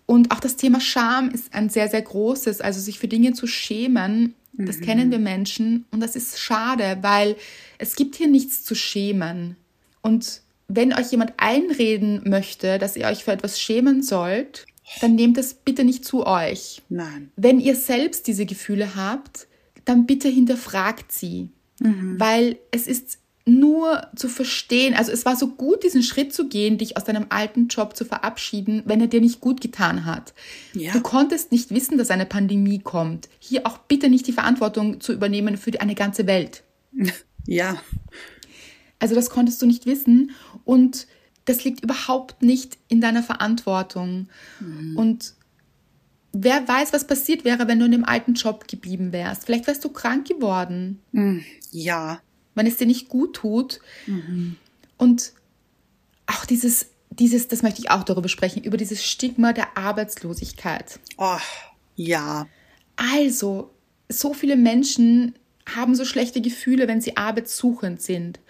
Und 0.07 0.33
auch 0.33 0.41
das 0.41 0.57
Thema 0.57 0.81
Scham 0.81 1.31
ist 1.31 1.55
ein 1.55 1.69
sehr, 1.69 1.89
sehr 1.89 2.01
großes. 2.01 2.63
Also 2.63 2.81
sich 2.81 2.99
für 2.99 3.09
Dinge 3.09 3.35
zu 3.35 3.47
schämen, 3.47 4.35
mhm. 4.55 4.67
das 4.67 4.81
kennen 4.81 5.11
wir 5.11 5.19
Menschen. 5.19 5.85
Und 5.91 6.01
das 6.01 6.17
ist 6.17 6.41
schade, 6.41 6.99
weil 7.03 7.37
es 7.77 7.97
gibt 7.97 8.17
hier 8.17 8.29
nichts 8.29 8.65
zu 8.65 8.75
schämen. 8.75 9.57
Und 10.01 10.41
wenn 10.69 10.95
euch 10.95 11.11
jemand 11.11 11.35
einreden 11.37 12.23
möchte, 12.25 12.79
dass 12.79 12.97
ihr 12.97 13.07
euch 13.07 13.25
für 13.25 13.33
etwas 13.33 13.61
schämen 13.61 14.03
sollt, 14.03 14.67
dann 15.01 15.15
nehmt 15.15 15.39
es 15.39 15.55
bitte 15.55 15.85
nicht 15.85 16.05
zu 16.05 16.27
euch. 16.27 16.83
Nein. 16.89 17.31
Wenn 17.37 17.61
ihr 17.61 17.77
selbst 17.77 18.27
diese 18.27 18.47
Gefühle 18.47 18.97
habt, 18.97 19.47
dann 19.85 20.07
bitte 20.07 20.29
hinterfragt 20.29 21.13
sie. 21.13 21.51
Weil 21.81 22.59
es 22.71 22.87
ist 22.87 23.19
nur 23.47 24.07
zu 24.15 24.29
verstehen, 24.29 24.95
also 24.95 25.11
es 25.11 25.25
war 25.25 25.37
so 25.37 25.49
gut, 25.49 25.83
diesen 25.83 26.03
Schritt 26.03 26.35
zu 26.35 26.49
gehen, 26.49 26.77
dich 26.77 26.97
aus 26.97 27.05
deinem 27.05 27.27
alten 27.31 27.69
Job 27.69 27.97
zu 27.97 28.05
verabschieden, 28.05 28.83
wenn 28.85 29.01
er 29.01 29.07
dir 29.07 29.21
nicht 29.21 29.41
gut 29.41 29.61
getan 29.61 30.05
hat. 30.05 30.35
Ja. 30.75 30.93
Du 30.93 31.01
konntest 31.01 31.51
nicht 31.51 31.71
wissen, 31.71 31.97
dass 31.97 32.11
eine 32.11 32.27
Pandemie 32.27 32.81
kommt. 32.81 33.29
Hier 33.39 33.67
auch 33.67 33.79
bitte 33.79 34.11
nicht 34.11 34.27
die 34.27 34.33
Verantwortung 34.33 35.01
zu 35.01 35.13
übernehmen 35.13 35.57
für 35.57 35.81
eine 35.81 35.95
ganze 35.95 36.27
Welt. 36.27 36.63
Ja. 37.51 37.81
Also 38.99 39.15
das 39.15 39.31
konntest 39.31 39.63
du 39.63 39.67
nicht 39.67 39.87
wissen 39.87 40.33
und 40.67 41.07
das 41.49 41.65
liegt 41.65 41.83
überhaupt 41.83 42.43
nicht 42.43 42.79
in 42.89 43.01
deiner 43.01 43.23
Verantwortung. 43.23 44.29
Und 44.97 45.35
wer 46.33 46.67
weiß, 46.69 46.93
was 46.93 47.07
passiert 47.07 47.45
wäre, 47.45 47.69
wenn 47.69 47.79
du 47.79 47.87
in 47.87 47.93
dem 47.93 48.05
alten 48.05 48.35
Job 48.35 48.69
geblieben 48.69 49.13
wärst. 49.13 49.47
Vielleicht 49.47 49.67
wärst 49.67 49.85
du 49.85 49.89
krank 49.89 50.27
geworden, 50.27 51.01
Ja. 51.71 52.21
wenn 52.55 52.67
es 52.67 52.77
dir 52.77 52.87
nicht 52.87 53.09
gut 53.09 53.37
tut. 53.37 53.81
Und 54.97 55.33
auch 56.27 56.45
dieses, 56.45 56.91
dieses, 57.11 57.49
das 57.49 57.63
möchte 57.63 57.81
ich 57.81 57.91
auch 57.91 58.05
darüber 58.05 58.29
sprechen, 58.29 58.63
über 58.63 58.77
dieses 58.77 59.05
Stigma 59.05 59.53
der 59.53 59.77
Arbeitslosigkeit. 59.79 61.01
Oh, 61.17 61.39
ja. 61.97 62.47
Also, 62.97 63.71
so 64.09 64.35
viele 64.35 64.57
Menschen 64.57 65.35
haben 65.75 65.95
so 65.95 66.05
schlechte 66.05 66.41
Gefühle, 66.41 66.89
wenn 66.89 67.01
sie 67.01 67.17
arbeitssuchend 67.17 68.03
sind. 68.03 68.41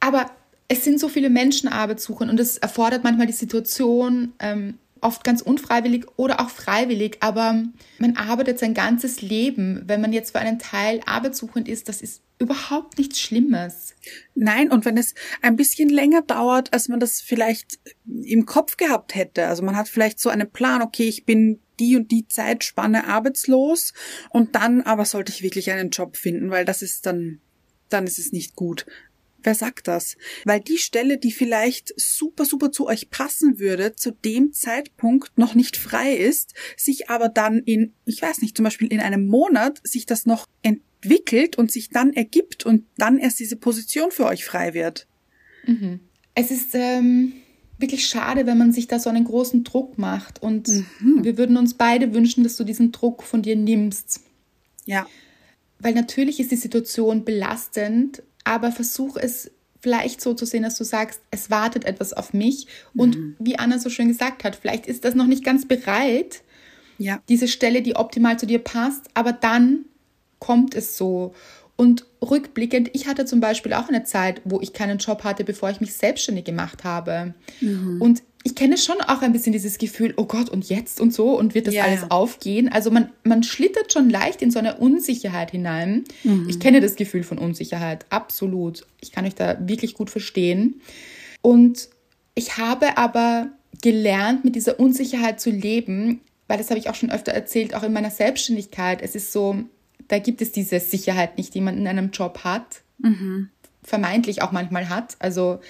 Aber 0.00 0.30
es 0.70 0.84
sind 0.84 1.00
so 1.00 1.08
viele 1.08 1.30
Menschen 1.30 1.68
arbeitssuchend 1.68 2.30
und 2.30 2.38
es 2.38 2.56
erfordert 2.56 3.02
manchmal 3.02 3.26
die 3.26 3.32
Situation, 3.32 4.34
ähm, 4.38 4.78
oft 5.00 5.24
ganz 5.24 5.42
unfreiwillig 5.42 6.06
oder 6.16 6.40
auch 6.40 6.48
freiwillig, 6.48 7.16
aber 7.20 7.64
man 7.98 8.16
arbeitet 8.16 8.60
sein 8.60 8.72
ganzes 8.72 9.20
Leben. 9.20 9.82
Wenn 9.86 10.00
man 10.00 10.12
jetzt 10.12 10.30
für 10.30 10.38
einen 10.38 10.60
Teil 10.60 11.00
arbeitssuchend 11.06 11.68
ist, 11.68 11.88
das 11.88 12.02
ist 12.02 12.22
überhaupt 12.38 12.98
nichts 12.98 13.18
Schlimmes. 13.18 13.96
Nein, 14.36 14.70
und 14.70 14.84
wenn 14.84 14.96
es 14.96 15.14
ein 15.42 15.56
bisschen 15.56 15.88
länger 15.88 16.22
dauert, 16.22 16.72
als 16.72 16.86
man 16.86 17.00
das 17.00 17.20
vielleicht 17.20 17.80
im 18.06 18.46
Kopf 18.46 18.76
gehabt 18.76 19.16
hätte, 19.16 19.48
also 19.48 19.64
man 19.64 19.76
hat 19.76 19.88
vielleicht 19.88 20.20
so 20.20 20.28
einen 20.28 20.52
Plan, 20.52 20.82
okay, 20.82 21.08
ich 21.08 21.24
bin 21.24 21.58
die 21.80 21.96
und 21.96 22.12
die 22.12 22.28
Zeitspanne 22.28 23.08
arbeitslos 23.08 23.92
und 24.28 24.54
dann 24.54 24.82
aber 24.82 25.04
sollte 25.04 25.32
ich 25.32 25.42
wirklich 25.42 25.72
einen 25.72 25.90
Job 25.90 26.16
finden, 26.16 26.50
weil 26.50 26.64
das 26.64 26.80
ist 26.82 27.06
dann, 27.06 27.40
dann 27.88 28.06
ist 28.06 28.20
es 28.20 28.30
nicht 28.30 28.54
gut. 28.54 28.86
Wer 29.42 29.54
sagt 29.54 29.88
das? 29.88 30.16
Weil 30.44 30.60
die 30.60 30.78
Stelle, 30.78 31.18
die 31.18 31.32
vielleicht 31.32 31.92
super, 31.96 32.44
super 32.44 32.72
zu 32.72 32.86
euch 32.86 33.10
passen 33.10 33.58
würde, 33.58 33.94
zu 33.94 34.12
dem 34.12 34.52
Zeitpunkt 34.52 35.36
noch 35.38 35.54
nicht 35.54 35.76
frei 35.76 36.14
ist, 36.14 36.54
sich 36.76 37.08
aber 37.10 37.28
dann 37.28 37.58
in, 37.60 37.94
ich 38.04 38.20
weiß 38.20 38.42
nicht, 38.42 38.56
zum 38.56 38.64
Beispiel 38.64 38.92
in 38.92 39.00
einem 39.00 39.26
Monat 39.26 39.80
sich 39.82 40.06
das 40.06 40.26
noch 40.26 40.46
entwickelt 40.62 41.56
und 41.56 41.72
sich 41.72 41.90
dann 41.90 42.12
ergibt 42.12 42.66
und 42.66 42.84
dann 42.96 43.18
erst 43.18 43.40
diese 43.40 43.56
Position 43.56 44.10
für 44.10 44.26
euch 44.26 44.44
frei 44.44 44.74
wird. 44.74 45.06
Es 46.34 46.50
ist 46.50 46.74
ähm, 46.74 47.32
wirklich 47.78 48.06
schade, 48.06 48.46
wenn 48.46 48.58
man 48.58 48.72
sich 48.72 48.86
da 48.86 48.98
so 48.98 49.10
einen 49.10 49.24
großen 49.24 49.64
Druck 49.64 49.98
macht. 49.98 50.42
Und 50.42 50.68
wir 51.00 51.38
würden 51.38 51.56
uns 51.56 51.74
beide 51.74 52.14
wünschen, 52.14 52.44
dass 52.44 52.56
du 52.56 52.64
diesen 52.64 52.92
Druck 52.92 53.22
von 53.22 53.42
dir 53.42 53.56
nimmst. 53.56 54.20
Ja. 54.84 55.06
Weil 55.78 55.94
natürlich 55.94 56.40
ist 56.40 56.50
die 56.50 56.56
Situation 56.56 57.24
belastend, 57.24 58.22
aber 58.50 58.72
versuch 58.72 59.16
es 59.16 59.48
vielleicht 59.80 60.20
so 60.20 60.34
zu 60.34 60.44
sehen, 60.44 60.64
dass 60.64 60.76
du 60.76 60.82
sagst, 60.82 61.20
es 61.30 61.50
wartet 61.50 61.84
etwas 61.84 62.12
auf 62.12 62.32
mich. 62.34 62.66
Und 62.96 63.16
wie 63.38 63.56
Anna 63.60 63.78
so 63.78 63.88
schön 63.90 64.08
gesagt 64.08 64.42
hat, 64.42 64.56
vielleicht 64.56 64.86
ist 64.86 65.04
das 65.04 65.14
noch 65.14 65.28
nicht 65.28 65.44
ganz 65.44 65.68
bereit, 65.68 66.42
Ja. 66.98 67.22
diese 67.28 67.46
Stelle, 67.46 67.80
die 67.80 67.94
optimal 67.94 68.38
zu 68.40 68.46
dir 68.46 68.58
passt, 68.58 69.06
aber 69.14 69.32
dann 69.32 69.84
kommt 70.40 70.74
es 70.74 70.96
so. 70.98 71.32
Und 71.76 72.04
rückblickend, 72.20 72.90
ich 72.92 73.06
hatte 73.06 73.24
zum 73.24 73.38
Beispiel 73.40 73.72
auch 73.72 73.88
eine 73.88 74.02
Zeit, 74.02 74.42
wo 74.44 74.60
ich 74.60 74.72
keinen 74.72 74.98
Job 74.98 75.22
hatte, 75.22 75.44
bevor 75.44 75.70
ich 75.70 75.80
mich 75.80 75.94
selbstständig 75.94 76.44
gemacht 76.44 76.82
habe. 76.84 77.34
Und 78.00 78.22
ich 78.42 78.54
kenne 78.54 78.78
schon 78.78 79.00
auch 79.02 79.20
ein 79.20 79.32
bisschen 79.32 79.52
dieses 79.52 79.76
Gefühl, 79.76 80.14
oh 80.16 80.24
Gott, 80.24 80.48
und 80.48 80.68
jetzt 80.68 81.00
und 81.00 81.12
so, 81.12 81.38
und 81.38 81.54
wird 81.54 81.66
das 81.66 81.74
Ja, 81.74 81.84
alles 81.84 82.02
ja. 82.02 82.06
aufgehen? 82.10 82.70
Also 82.70 82.90
man, 82.90 83.10
man 83.22 83.42
schlittert 83.42 83.92
schon 83.92 84.08
leicht 84.08 84.40
in 84.40 84.50
so 84.50 84.58
eine 84.58 84.78
Unsicherheit 84.78 85.50
hinein. 85.50 86.04
Ich 86.48 86.58
kenne 86.58 86.80
das 86.80 86.96
Gefühl 86.96 87.22
von 87.22 87.36
Unsicherheit, 87.38 88.06
absolut. 88.08 88.86
Ich 89.00 89.12
kann 89.12 89.26
euch 89.26 89.34
da 89.34 89.58
wirklich 89.60 89.94
gut 89.94 90.08
verstehen. 90.08 90.80
Und 91.42 91.90
ich 92.34 92.56
habe 92.56 92.96
aber 92.96 93.48
gelernt, 93.82 94.44
mit 94.44 94.56
dieser 94.56 94.80
Unsicherheit 94.80 95.40
zu 95.40 95.50
leben, 95.50 96.20
weil 96.48 96.58
das 96.58 96.70
habe 96.70 96.80
ich 96.80 96.88
auch 96.88 96.94
schon 96.94 97.10
öfter 97.10 97.32
erzählt, 97.32 97.74
auch 97.74 97.82
in 97.82 97.92
meiner 97.92 98.10
Selbstständigkeit. 98.10 99.02
Es 99.02 99.14
ist 99.14 99.32
so, 99.32 99.56
da 100.08 100.18
gibt 100.18 100.40
es 100.42 100.50
diese 100.50 100.80
Sicherheit 100.80 101.36
nicht, 101.36 101.54
die 101.54 101.60
man 101.60 101.76
in 101.76 101.86
einem 101.86 102.10
Job 102.10 102.40
hat, 102.42 102.82
vermeintlich 103.82 104.42
auch 104.42 104.52
manchmal 104.52 104.88
hat. 104.88 105.16
Also 105.18 105.60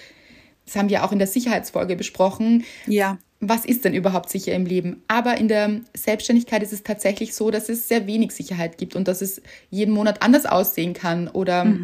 das 0.71 0.79
haben 0.79 0.89
wir 0.89 1.05
auch 1.05 1.11
in 1.11 1.19
der 1.19 1.27
Sicherheitsfolge 1.27 1.97
besprochen. 1.97 2.65
Ja. 2.87 3.19
Was 3.41 3.65
ist 3.65 3.85
denn 3.85 3.93
überhaupt 3.93 4.31
sicher 4.31 4.55
im 4.55 4.67
Leben? 4.67 5.03
Aber 5.09 5.37
in 5.37 5.49
der 5.49 5.81
Selbstständigkeit 5.95 6.63
ist 6.63 6.73
es 6.73 6.85
tatsächlich 6.85 7.35
so, 7.35 7.51
dass 7.51 7.69
es 7.69 7.89
sehr 7.89 8.07
wenig 8.07 8.31
Sicherheit 8.31 8.79
gibt 8.79 8.95
und 8.95 9.09
dass 9.09 9.21
es 9.21 9.43
jeden 9.71 9.93
Monat 9.93 10.23
anders 10.23 10.47
aussehen 10.47 10.93
kann 10.93 11.27
oder 11.27 11.75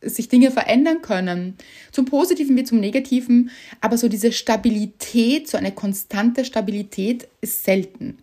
sich 0.00 0.28
Dinge 0.28 0.50
verändern 0.50 1.02
können. 1.02 1.54
Zum 1.92 2.06
Positiven 2.06 2.56
wie 2.56 2.64
zum 2.64 2.80
Negativen. 2.80 3.50
Aber 3.80 3.96
so 3.96 4.08
diese 4.08 4.32
Stabilität, 4.32 5.48
so 5.48 5.56
eine 5.56 5.70
konstante 5.70 6.44
Stabilität 6.44 7.28
ist 7.40 7.62
selten. 7.62 8.18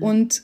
Und 0.00 0.42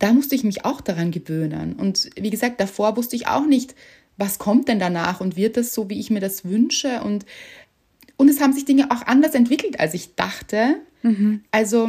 da 0.00 0.12
musste 0.12 0.34
ich 0.34 0.42
mich 0.42 0.64
auch 0.64 0.80
daran 0.80 1.12
gewöhnen. 1.12 1.74
Und 1.74 2.10
wie 2.18 2.30
gesagt, 2.30 2.60
davor 2.60 2.96
wusste 2.96 3.14
ich 3.14 3.28
auch 3.28 3.46
nicht, 3.46 3.76
was 4.16 4.38
kommt 4.38 4.68
denn 4.68 4.78
danach 4.78 5.20
und 5.20 5.36
wird 5.36 5.56
das 5.56 5.74
so, 5.74 5.88
wie 5.88 6.00
ich 6.00 6.10
mir 6.10 6.20
das 6.20 6.44
wünsche? 6.44 7.02
Und, 7.02 7.26
und 8.20 8.28
es 8.28 8.40
haben 8.40 8.52
sich 8.52 8.64
Dinge 8.66 8.90
auch 8.90 9.02
anders 9.06 9.34
entwickelt, 9.34 9.80
als 9.80 9.94
ich 9.94 10.14
dachte. 10.14 10.76
Also 11.50 11.88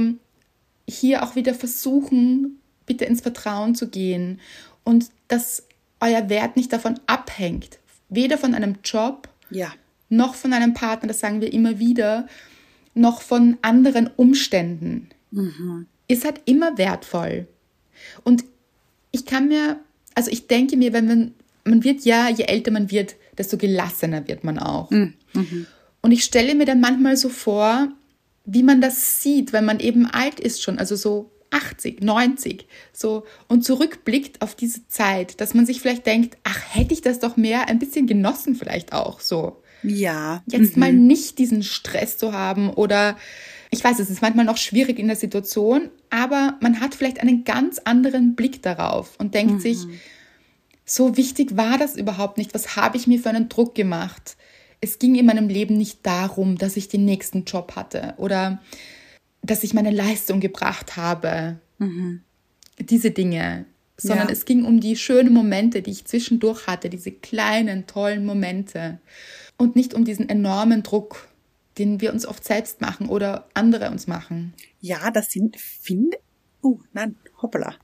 hier 0.88 1.24
auch 1.24 1.36
wieder 1.36 1.54
versuchen, 1.54 2.58
bitte 2.86 3.06
ins 3.06 3.22
Vertrauen 3.22 3.76
zu 3.76 3.90
gehen 3.90 4.40
und 4.84 5.10
dass 5.28 5.64
euer 6.00 6.30
Wert 6.30 6.56
nicht 6.56 6.72
davon 6.74 7.00
abhängt, 7.08 7.80
weder 8.10 8.38
von 8.38 8.54
einem 8.54 8.78
Job 8.84 9.28
Ja. 9.50 9.74
noch 10.10 10.36
von 10.36 10.54
einem 10.54 10.74
Partner, 10.74 11.08
das 11.10 11.20
sagen 11.20 11.42
wir 11.42 11.52
immer 11.54 11.80
wieder, 11.80 12.28
noch 12.94 13.22
von 13.22 13.58
anderen 13.62 14.10
Umständen. 14.16 15.10
Ihr 16.08 16.18
seid 16.18 16.42
immer 16.46 16.78
wertvoll. 16.78 17.48
Und 18.24 18.44
ich 19.12 19.26
kann 19.26 19.48
mir, 19.48 19.80
also 20.16 20.32
ich 20.32 20.48
denke 20.48 20.76
mir, 20.78 20.92
wenn 20.94 21.08
man, 21.08 21.34
man 21.66 21.84
wird 21.84 22.04
ja, 22.06 22.30
je 22.30 22.46
älter 22.46 22.72
man 22.72 22.90
wird, 22.92 23.16
desto 23.38 23.58
gelassener 23.58 24.28
wird 24.28 24.44
man 24.44 24.60
auch. 24.60 24.90
Und 26.02 26.12
ich 26.12 26.24
stelle 26.24 26.56
mir 26.56 26.66
dann 26.66 26.82
manchmal 26.82 27.16
so 27.18 27.30
vor, 27.30 27.90
wie 28.46 28.64
man 28.64 28.82
das 28.82 29.22
sieht, 29.22 29.54
wenn 29.54 29.66
man 29.66 29.80
eben 29.80 30.08
alt 30.08 30.40
ist 30.40 30.62
schon, 30.62 30.80
also 30.80 30.96
so 30.96 31.32
80, 31.52 32.02
90, 32.02 32.66
so 32.94 33.26
und 33.48 33.64
zurückblickt 33.64 34.42
auf 34.42 34.56
diese 34.56 34.88
Zeit, 34.88 35.40
dass 35.42 35.54
man 35.54 35.66
sich 35.66 35.82
vielleicht 35.82 36.06
denkt, 36.06 36.38
ach, 36.44 36.60
hätte 36.70 36.94
ich 36.94 37.02
das 37.02 37.20
doch 37.20 37.38
mehr 37.38 37.68
ein 37.68 37.78
bisschen 37.78 38.08
genossen 38.08 38.56
vielleicht 38.56 38.94
auch 38.94 39.20
so 39.20 39.62
Ja. 39.84 40.44
jetzt 40.48 40.78
mal 40.78 40.94
nicht 40.94 41.38
diesen 41.40 41.62
Stress 41.62 42.18
zu 42.18 42.34
haben 42.34 42.70
oder 42.70 43.18
ich 43.70 43.84
weiß, 43.84 44.00
es 44.00 44.10
ist 44.10 44.22
manchmal 44.22 44.46
noch 44.46 44.58
schwierig 44.58 45.00
in 45.00 45.08
der 45.08 45.16
Situation, 45.16 45.90
aber 46.10 46.58
man 46.62 46.80
hat 46.80 46.96
vielleicht 46.96 47.22
einen 47.22 47.44
ganz 47.44 47.80
anderen 47.80 48.36
Blick 48.36 48.62
darauf 48.62 49.16
und 49.18 49.34
denkt 49.34 49.62
sich, 49.62 49.78
so 50.86 51.16
wichtig 51.16 51.56
war 51.56 51.78
das 51.78 51.96
überhaupt 51.96 52.38
nicht. 52.38 52.54
Was 52.54 52.76
habe 52.76 52.98
ich 52.98 53.08
mir 53.08 53.20
für 53.20 53.30
einen 53.30 53.48
Druck 53.48 53.76
gemacht? 53.76 54.36
Es 54.82 54.98
ging 55.00 55.16
in 55.16 55.26
meinem 55.28 55.48
Leben 55.48 55.78
nicht 55.78 56.00
darum, 56.06 56.58
dass 56.58 56.76
ich 56.76 56.88
den 56.90 57.06
nächsten 57.06 57.46
Job 57.46 57.76
hatte 57.76 58.16
oder 58.18 58.62
dass 59.44 59.64
ich 59.64 59.74
meine 59.74 59.92
Leistung 59.92 60.40
gebracht 60.40 60.98
habe. 60.98 61.60
Diese 62.80 63.12
Dinge. 63.12 63.66
Sondern 63.98 64.28
Ja. 64.28 64.34
es 64.34 64.46
ging 64.46 64.66
um 64.66 64.80
die 64.80 64.96
schönen 64.96 65.32
Momente, 65.34 65.84
die 65.84 65.92
ich 65.92 66.06
zwischendurch 66.06 66.66
hatte, 66.66 66.90
diese 66.90 67.12
kleinen, 67.12 67.86
tollen 67.86 68.26
Momente. 68.26 69.00
Und 69.58 69.76
nicht 69.76 69.94
um 69.94 70.04
diesen 70.06 70.28
enormen 70.28 70.82
Druck, 70.82 71.28
den 71.78 72.02
wir 72.02 72.12
uns 72.12 72.26
oft 72.26 72.44
selbst 72.44 72.82
machen 72.82 73.08
oder 73.08 73.48
andere 73.54 73.92
uns 73.92 74.08
machen. 74.08 74.54
Ja, 74.80 75.12
das 75.12 75.30
sind, 75.32 75.58
finde, 75.58 76.18
uh, 76.64 76.80
nein, 76.94 77.16
hoppala. 77.42 77.76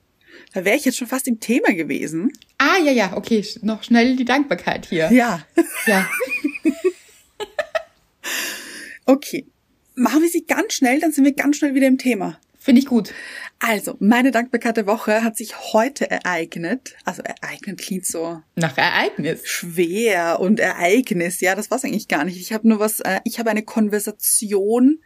Da 0.54 0.66
wäre 0.66 0.76
ich 0.76 0.86
jetzt 0.86 0.98
schon 0.98 1.08
fast 1.08 1.28
im 1.28 1.40
Thema 1.40 1.74
gewesen. 1.74 2.32
Ah, 2.58 2.78
ja, 2.84 2.92
ja, 2.92 3.16
okay, 3.16 3.46
noch 3.62 3.84
schnell 3.84 4.16
die 4.16 4.26
Dankbarkeit 4.26 4.88
hier. 4.88 5.12
Ja. 5.12 5.46
ja. 5.86 6.08
Okay. 9.08 9.48
Machen 9.96 10.22
wir 10.22 10.30
sie 10.30 10.46
ganz 10.46 10.74
schnell, 10.74 11.00
dann 11.00 11.12
sind 11.12 11.26
wir 11.26 11.34
ganz 11.34 11.58
schnell 11.58 11.74
wieder 11.74 11.88
im 11.88 11.98
Thema. 11.98 12.40
Finde 12.60 12.82
ich 12.82 12.86
gut. 12.88 13.14
Also, 13.60 13.96
meine 14.00 14.30
dankbare 14.32 14.86
Woche 14.86 15.24
hat 15.24 15.38
sich 15.38 15.74
heute 15.74 16.12
ereignet. 16.12 16.96
Also 17.06 17.24
ereignet 17.24 17.80
klingt 17.80 18.06
so 18.06 18.42
Nach 18.56 18.78
Ereignis. 18.78 19.48
schwer 19.48 20.40
und 20.40 20.60
Ereignis. 20.60 21.40
Ja, 21.40 21.56
das 21.56 21.72
war's 21.72 21.86
eigentlich 21.86 22.10
gar 22.10 22.26
nicht. 22.26 22.40
Ich 22.40 22.52
habe 22.54 22.68
nur 22.68 22.80
was, 22.80 23.00
äh, 23.00 23.22
ich 23.24 23.40
habe 23.40 23.50
eine 23.50 23.64
Konversation 23.64 25.00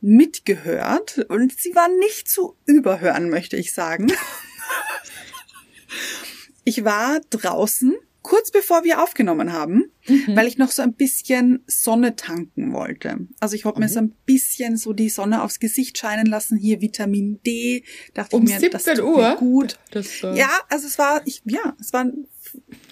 mitgehört 0.00 1.18
und 1.28 1.58
sie 1.58 1.74
war 1.74 1.88
nicht 1.98 2.28
zu 2.28 2.56
überhören, 2.64 3.28
möchte 3.28 3.56
ich 3.56 3.74
sagen. 3.74 4.06
Ich 6.68 6.84
war 6.84 7.20
draußen, 7.30 7.94
kurz 8.28 8.50
bevor 8.50 8.82
wir 8.82 9.00
aufgenommen 9.04 9.52
haben, 9.52 9.84
weil 10.34 10.48
ich 10.48 10.58
noch 10.58 10.72
so 10.72 10.82
ein 10.82 10.94
bisschen 10.94 11.62
Sonne 11.68 12.16
tanken 12.16 12.72
wollte. 12.72 13.18
Also 13.38 13.54
ich 13.54 13.64
wollte 13.64 13.78
mir 13.78 13.88
so 13.88 14.00
ein 14.00 14.10
bisschen 14.26 14.76
so 14.76 14.92
die 14.92 15.08
Sonne 15.10 15.42
aufs 15.44 15.60
Gesicht 15.60 15.96
scheinen 15.96 16.26
lassen, 16.26 16.58
hier 16.58 16.80
Vitamin 16.80 17.40
D. 17.46 17.84
Dachte 18.14 18.34
Um 18.34 18.42
ich 18.44 18.60
mir, 18.60 18.70
das 18.70 18.82
17 18.84 19.04
tut 19.04 19.14
Uhr? 19.16 19.30
Mir 19.30 19.36
gut. 19.36 19.78
Das, 19.92 20.24
äh, 20.24 20.34
Ja, 20.36 20.50
also 20.68 20.88
es 20.88 20.98
war, 20.98 21.22
ich, 21.24 21.42
ja, 21.44 21.76
es 21.80 21.92
war 21.92 22.02
ein 22.04 22.26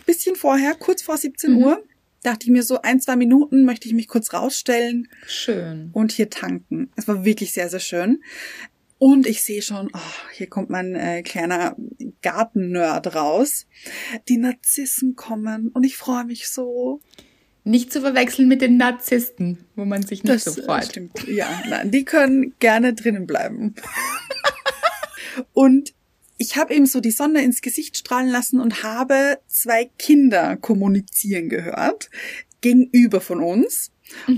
bisschen 0.07 0.37
vorher, 0.37 0.75
kurz 0.75 1.03
vor 1.03 1.17
17 1.17 1.53
Mhm. 1.55 1.59
Uhr. 1.64 1.85
Dachte 2.23 2.45
ich 2.47 2.50
mir 2.53 2.62
so 2.62 2.81
ein, 2.81 3.00
zwei 3.00 3.17
Minuten 3.17 3.64
möchte 3.64 3.87
ich 3.88 3.93
mich 3.93 4.07
kurz 4.09 4.33
rausstellen 4.33 5.09
Schön. 5.26 5.91
und 5.93 6.11
hier 6.12 6.31
tanken. 6.31 6.91
Es 6.97 7.07
war 7.09 7.25
wirklich 7.25 7.53
sehr, 7.53 7.69
sehr 7.69 7.81
schön. 7.81 8.23
Und 9.04 9.26
ich 9.26 9.42
sehe 9.42 9.61
schon, 9.61 9.90
oh, 9.92 10.32
hier 10.32 10.46
kommt 10.46 10.70
mein 10.70 10.94
äh, 10.94 11.23
kleiner 11.23 11.76
Gartennerd 12.23 13.14
raus. 13.14 13.66
Die 14.30 14.38
Narzissen 14.38 15.14
kommen 15.14 15.68
und 15.68 15.84
ich 15.84 15.99
freue 15.99 16.25
mich 16.25 16.49
so. 16.49 17.02
Nicht 17.64 17.92
zu 17.92 18.00
verwechseln 18.00 18.49
mit 18.49 18.62
den 18.62 18.78
Narzissten, 18.78 19.66
wo 19.76 19.84
man 19.84 20.06
sich 20.06 20.25
nicht 20.25 20.42
so 20.42 20.58
äh, 20.58 20.64
freut. 20.64 20.87
stimmt. 20.87 21.28
Ja, 21.28 21.50
nein, 21.68 21.90
die 21.90 22.06
können 22.06 22.54
gerne 22.61 22.94
drinnen 22.94 23.26
bleiben. 23.26 23.75
und 25.52 25.92
ich 26.38 26.56
habe 26.56 26.73
eben 26.73 26.87
so 26.87 27.00
die 27.00 27.11
Sonne 27.11 27.44
ins 27.44 27.61
Gesicht 27.61 27.99
strahlen 27.99 28.30
lassen 28.30 28.58
und 28.58 28.84
habe 28.84 29.38
zwei 29.49 29.84
Kinder 29.99 30.56
kommunizieren 30.56 31.50
gehört 31.50 32.08
gegenüber 32.62 33.20
von 33.20 33.42
uns. 33.42 33.90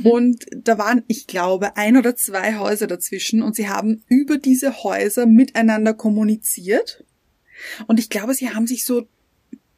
Und 0.04 0.46
da 0.52 0.78
waren, 0.78 1.02
ich 1.08 1.26
glaube, 1.26 1.76
ein 1.76 1.96
oder 1.96 2.16
zwei 2.16 2.56
Häuser 2.56 2.86
dazwischen 2.86 3.42
und 3.42 3.56
sie 3.56 3.68
haben 3.68 4.04
über 4.08 4.38
diese 4.38 4.82
Häuser 4.82 5.26
miteinander 5.26 5.94
kommuniziert. 5.94 7.04
Und 7.86 7.98
ich 7.98 8.10
glaube, 8.10 8.34
sie 8.34 8.50
haben 8.50 8.66
sich 8.66 8.84
so 8.84 9.08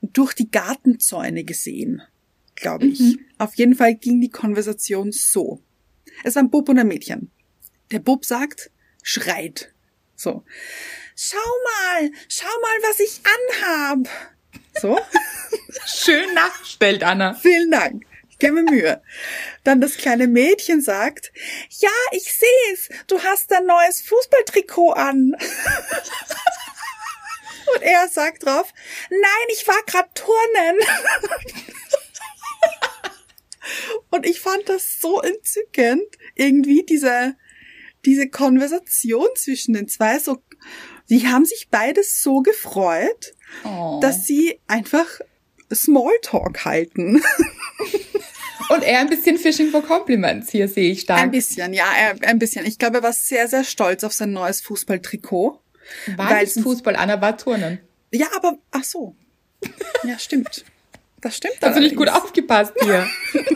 durch 0.03 0.35
die 0.35 0.51
Gartenzäune 0.51 1.45
gesehen, 1.45 2.03
glaube 2.55 2.87
ich. 2.87 3.01
Mhm. 3.01 3.21
Auf 3.39 3.55
jeden 3.55 3.75
Fall 3.75 3.95
ging 3.95 4.21
die 4.21 4.31
Konversation 4.31 5.13
so. 5.13 5.63
Es 6.25 6.35
war 6.35 6.43
ein 6.43 6.51
Bub 6.51 6.69
und 6.69 6.79
ein 6.79 6.89
Mädchen. 6.89 7.31
Der 7.91 8.01
Bub 8.01 8.25
sagt, 8.25 8.71
schreit. 9.03 9.73
So. 10.17 10.45
Schau 11.17 11.37
mal, 11.37 12.11
schau 12.29 12.47
mal, 12.47 12.89
was 12.89 13.01
ich 13.01 13.21
anhab. 13.25 14.09
So. 14.81 14.99
Schön 15.87 16.35
nachgestellt, 16.35 17.03
Anna. 17.03 17.35
Vielen 17.35 17.71
Dank. 17.71 18.08
Gebe 18.39 18.63
mir 18.63 18.71
Mühe. 18.71 19.03
Dann 19.65 19.81
das 19.81 19.97
kleine 19.97 20.27
Mädchen 20.29 20.81
sagt, 20.81 21.33
ja, 21.71 21.91
ich 22.13 22.33
seh's. 22.33 22.89
Du 23.07 23.21
hast 23.23 23.53
ein 23.53 23.67
neues 23.67 24.03
Fußballtrikot 24.03 24.93
an. 24.93 25.35
Und 27.75 27.83
er 27.83 28.09
sagt 28.09 28.47
drauf, 28.47 28.73
nein, 29.11 29.49
ich 29.53 29.67
war 29.69 29.83
grad 29.87 30.15
turnen. 30.15 30.79
Und 34.11 34.25
ich 34.25 34.41
fand 34.41 34.69
das 34.69 35.01
so 35.01 35.21
entzückend, 35.21 36.07
irgendwie 36.35 36.85
diese, 36.85 37.37
diese 38.07 38.29
Konversation 38.29 39.29
zwischen 39.37 39.75
den 39.75 39.87
zwei, 39.89 40.19
so, 40.19 40.39
die 41.11 41.27
haben 41.27 41.45
sich 41.45 41.69
beide 41.71 42.03
so 42.03 42.41
gefreut, 42.41 43.35
Oh. 43.65 43.99
dass 44.03 44.27
sie 44.27 44.61
einfach 44.67 45.07
Smalltalk 45.73 46.65
halten. 46.67 47.23
Und 48.71 48.83
er 48.83 49.01
ein 49.01 49.09
bisschen 49.09 49.39
Fishing 49.39 49.71
for 49.71 49.83
Compliments 49.83 50.51
hier 50.51 50.69
sehe 50.69 50.93
ich 50.93 51.01
stark. 51.03 51.21
Ein 51.21 51.31
bisschen, 51.31 51.73
ja, 51.73 51.87
ein 52.23 52.39
bisschen. 52.39 52.67
Ich 52.67 52.79
glaube, 52.79 52.99
er 52.99 53.03
war 53.03 53.13
sehr, 53.13 53.49
sehr 53.49 53.65
stolz 53.65 54.05
auf 54.05 54.13
sein 54.13 54.33
neues 54.33 54.61
Fußballtrikot. 54.61 55.61
War 56.17 56.31
weil 56.31 56.45
nicht 56.45 56.61
Fußball, 56.61 56.97
Anna 56.97 57.21
war 57.21 57.37
Turnen. 57.39 57.81
Ja, 58.11 58.27
aber, 58.37 58.59
ach 58.71 58.85
so. 58.85 59.17
Ja, 60.05 60.19
stimmt. 60.19 60.65
Das 61.21 61.37
stimmt. 61.37 61.57
Hast 61.63 61.77
du 61.77 61.81
nicht 61.81 61.97
gut 61.97 62.09
allerdings. 62.09 62.25
aufgepasst 62.27 62.73
hier. 62.83 63.09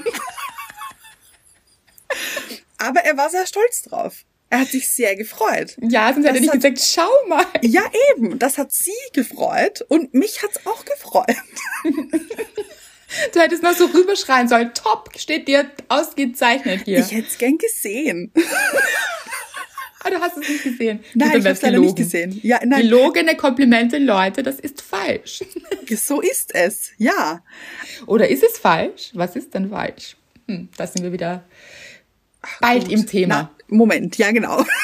Aber 2.79 3.01
er 3.01 3.17
war 3.17 3.31
sehr 3.31 3.47
stolz 3.47 3.83
drauf. 3.83 4.25
Er 4.51 4.61
hat 4.61 4.69
sich 4.69 4.93
sehr 4.93 5.15
gefreut. 5.17 5.77
Ja, 5.81 6.13
sonst 6.13 6.27
hätte 6.27 6.29
er 6.29 6.33
Das 6.35 6.41
nicht 6.41 6.51
hat- 6.53 6.75
gesagt, 6.75 6.81
schau 6.81 7.29
mal. 7.29 7.47
Ja, 7.63 7.83
eben. 8.11 8.39
Das 8.39 8.59
hat 8.59 8.73
sie 8.73 8.91
gefreut 9.13 9.83
und 9.89 10.13
mich 10.13 10.43
hat's 10.43 10.67
auch 10.67 10.85
gefreut. 10.85 11.37
Du 13.33 13.41
hättest 13.41 13.63
noch 13.63 13.75
so 13.75 13.87
rüberschreien 13.87 14.49
sollen. 14.49 14.73
Top, 14.75 15.11
steht 15.17 15.49
dir 15.49 15.71
ausgezeichnet 15.89 16.83
hier. 16.85 17.01
Ich 17.01 17.13
hätte 17.13 17.29
es 17.29 17.39
gern 17.39 17.59
gesehen. 17.59 18.33
Ah, 20.05 20.11
du 20.11 20.21
hast 20.21 20.37
es 20.37 20.49
nicht 20.49 20.65
gesehen. 20.65 21.01
Nein, 21.15 21.29
ich 21.39 21.47
habe 21.47 21.59
leider 21.63 21.79
nicht 21.79 21.97
gesehen. 21.97 22.41
Ja, 22.43 22.59
nein, 22.65 22.83
Gelogene 22.83 23.37
Komplimente, 23.37 23.99
Leute, 23.99 24.43
das 24.43 24.59
ist 24.59 24.83
falsch. 24.83 25.45
so 25.97 26.21
ist 26.21 26.55
es. 26.55 26.91
Ja. 26.99 27.45
Oder 28.07 28.29
ist 28.29 28.43
es 28.43 28.59
falsch? 28.59 29.11
Was 29.15 29.37
ist 29.37 29.55
denn 29.55 29.71
falsch? 29.71 30.17
Hm, 30.49 30.69
da 30.77 30.89
sind 30.89 31.05
wir 31.05 31.13
wieder 31.13 31.45
bald 32.61 32.85
Gut. 32.85 32.93
im 32.93 33.07
Thema. 33.07 33.53
Na, 33.69 33.77
Moment, 33.77 34.19
ja, 34.19 34.33
genau. 34.33 34.65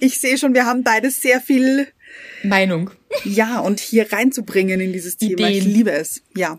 Ich 0.00 0.20
sehe 0.20 0.38
schon, 0.38 0.54
wir 0.54 0.66
haben 0.66 0.84
beide 0.84 1.10
sehr 1.10 1.40
viel 1.40 1.88
Meinung. 2.42 2.90
Ja, 3.24 3.60
und 3.60 3.80
hier 3.80 4.12
reinzubringen 4.12 4.80
in 4.80 4.92
dieses 4.92 5.16
Thema. 5.16 5.48
Ich 5.48 5.58
Ideen. 5.58 5.72
liebe 5.72 5.92
es. 5.92 6.22
Ja. 6.36 6.58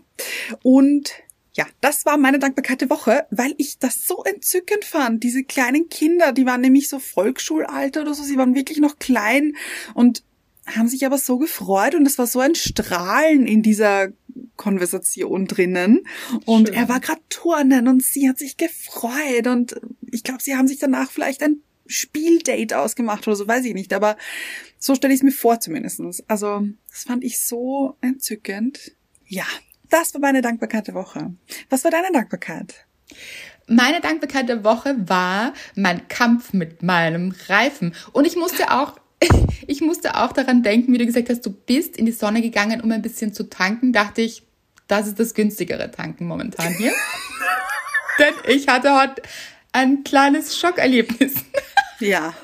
Und 0.62 1.12
ja, 1.54 1.66
das 1.80 2.04
war 2.04 2.16
meine 2.16 2.38
dankbare 2.38 2.90
Woche, 2.90 3.26
weil 3.30 3.54
ich 3.58 3.78
das 3.78 4.06
so 4.06 4.24
entzückend 4.24 4.84
fand. 4.84 5.22
Diese 5.22 5.44
kleinen 5.44 5.88
Kinder, 5.88 6.32
die 6.32 6.46
waren 6.46 6.60
nämlich 6.60 6.88
so 6.88 6.98
Volksschulalter 6.98 8.02
oder 8.02 8.14
so, 8.14 8.24
sie 8.24 8.36
waren 8.36 8.54
wirklich 8.54 8.78
noch 8.78 8.98
klein 8.98 9.54
und 9.94 10.24
haben 10.66 10.88
sich 10.88 11.04
aber 11.06 11.18
so 11.18 11.38
gefreut 11.38 11.94
und 11.94 12.06
es 12.06 12.18
war 12.18 12.26
so 12.26 12.40
ein 12.40 12.54
Strahlen 12.54 13.46
in 13.46 13.62
dieser 13.62 14.08
Konversation 14.56 15.46
drinnen. 15.46 16.06
Und 16.44 16.68
Schön. 16.68 16.76
er 16.76 16.88
war 16.88 17.00
gerade 17.00 17.20
turnen 17.28 17.86
und 17.86 18.02
sie 18.02 18.28
hat 18.28 18.38
sich 18.38 18.56
gefreut 18.56 19.46
und 19.46 19.80
ich 20.10 20.24
glaube, 20.24 20.42
sie 20.42 20.56
haben 20.56 20.66
sich 20.66 20.78
danach 20.78 21.10
vielleicht 21.10 21.42
ein 21.42 21.60
Spieldate 21.86 22.78
ausgemacht 22.78 23.28
oder 23.28 23.36
so, 23.36 23.46
weiß 23.46 23.64
ich 23.66 23.74
nicht, 23.74 23.92
aber 23.92 24.16
so 24.84 24.94
stelle 24.94 25.14
ich 25.14 25.20
es 25.20 25.24
mir 25.24 25.32
vor 25.32 25.60
zumindestens. 25.60 26.22
Also, 26.28 26.68
das 26.90 27.04
fand 27.04 27.24
ich 27.24 27.40
so 27.40 27.96
entzückend. 28.02 28.92
Ja, 29.24 29.46
das 29.88 30.12
war 30.12 30.20
meine 30.20 30.42
Dankbarkeit 30.42 30.88
der 30.88 30.94
Woche. 30.94 31.32
Was 31.70 31.84
war 31.84 31.90
deine 31.90 32.12
Dankbarkeit? 32.12 32.84
Meine 33.66 34.02
Dankbarkeit 34.02 34.46
der 34.46 34.62
Woche 34.62 34.94
war 35.08 35.54
mein 35.74 36.06
Kampf 36.08 36.52
mit 36.52 36.82
meinem 36.82 37.34
Reifen. 37.48 37.94
Und 38.12 38.26
ich 38.26 38.36
musste 38.36 38.72
auch, 38.72 39.00
ich 39.66 39.80
musste 39.80 40.16
auch 40.16 40.32
daran 40.32 40.62
denken, 40.62 40.92
wie 40.92 40.98
du 40.98 41.06
gesagt 41.06 41.30
hast, 41.30 41.46
du 41.46 41.50
bist 41.50 41.96
in 41.96 42.04
die 42.04 42.12
Sonne 42.12 42.42
gegangen, 42.42 42.82
um 42.82 42.92
ein 42.92 43.00
bisschen 43.00 43.32
zu 43.32 43.48
tanken. 43.48 43.94
Dachte 43.94 44.20
ich, 44.20 44.42
das 44.86 45.06
ist 45.06 45.18
das 45.18 45.32
günstigere 45.32 45.90
Tanken 45.92 46.26
momentan 46.26 46.74
hier. 46.74 46.92
Denn 48.18 48.34
ich 48.48 48.68
hatte 48.68 48.94
heute 49.00 49.22
ein 49.72 50.04
kleines 50.04 50.58
Schockerlebnis. 50.58 51.36
Ja. 52.00 52.34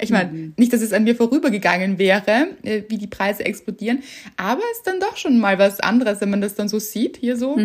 Ich 0.00 0.10
meine, 0.10 0.52
nicht, 0.56 0.72
dass 0.72 0.80
es 0.80 0.92
an 0.92 1.04
mir 1.04 1.16
vorübergegangen 1.16 1.98
wäre, 1.98 2.48
äh, 2.62 2.82
wie 2.88 2.98
die 2.98 3.06
Preise 3.06 3.44
explodieren, 3.44 4.02
aber 4.36 4.62
es 4.72 4.78
ist 4.78 4.86
dann 4.86 5.00
doch 5.00 5.16
schon 5.16 5.38
mal 5.38 5.58
was 5.58 5.80
anderes, 5.80 6.20
wenn 6.20 6.30
man 6.30 6.40
das 6.40 6.54
dann 6.54 6.68
so 6.68 6.78
sieht, 6.78 7.16
hier 7.18 7.36
so. 7.36 7.56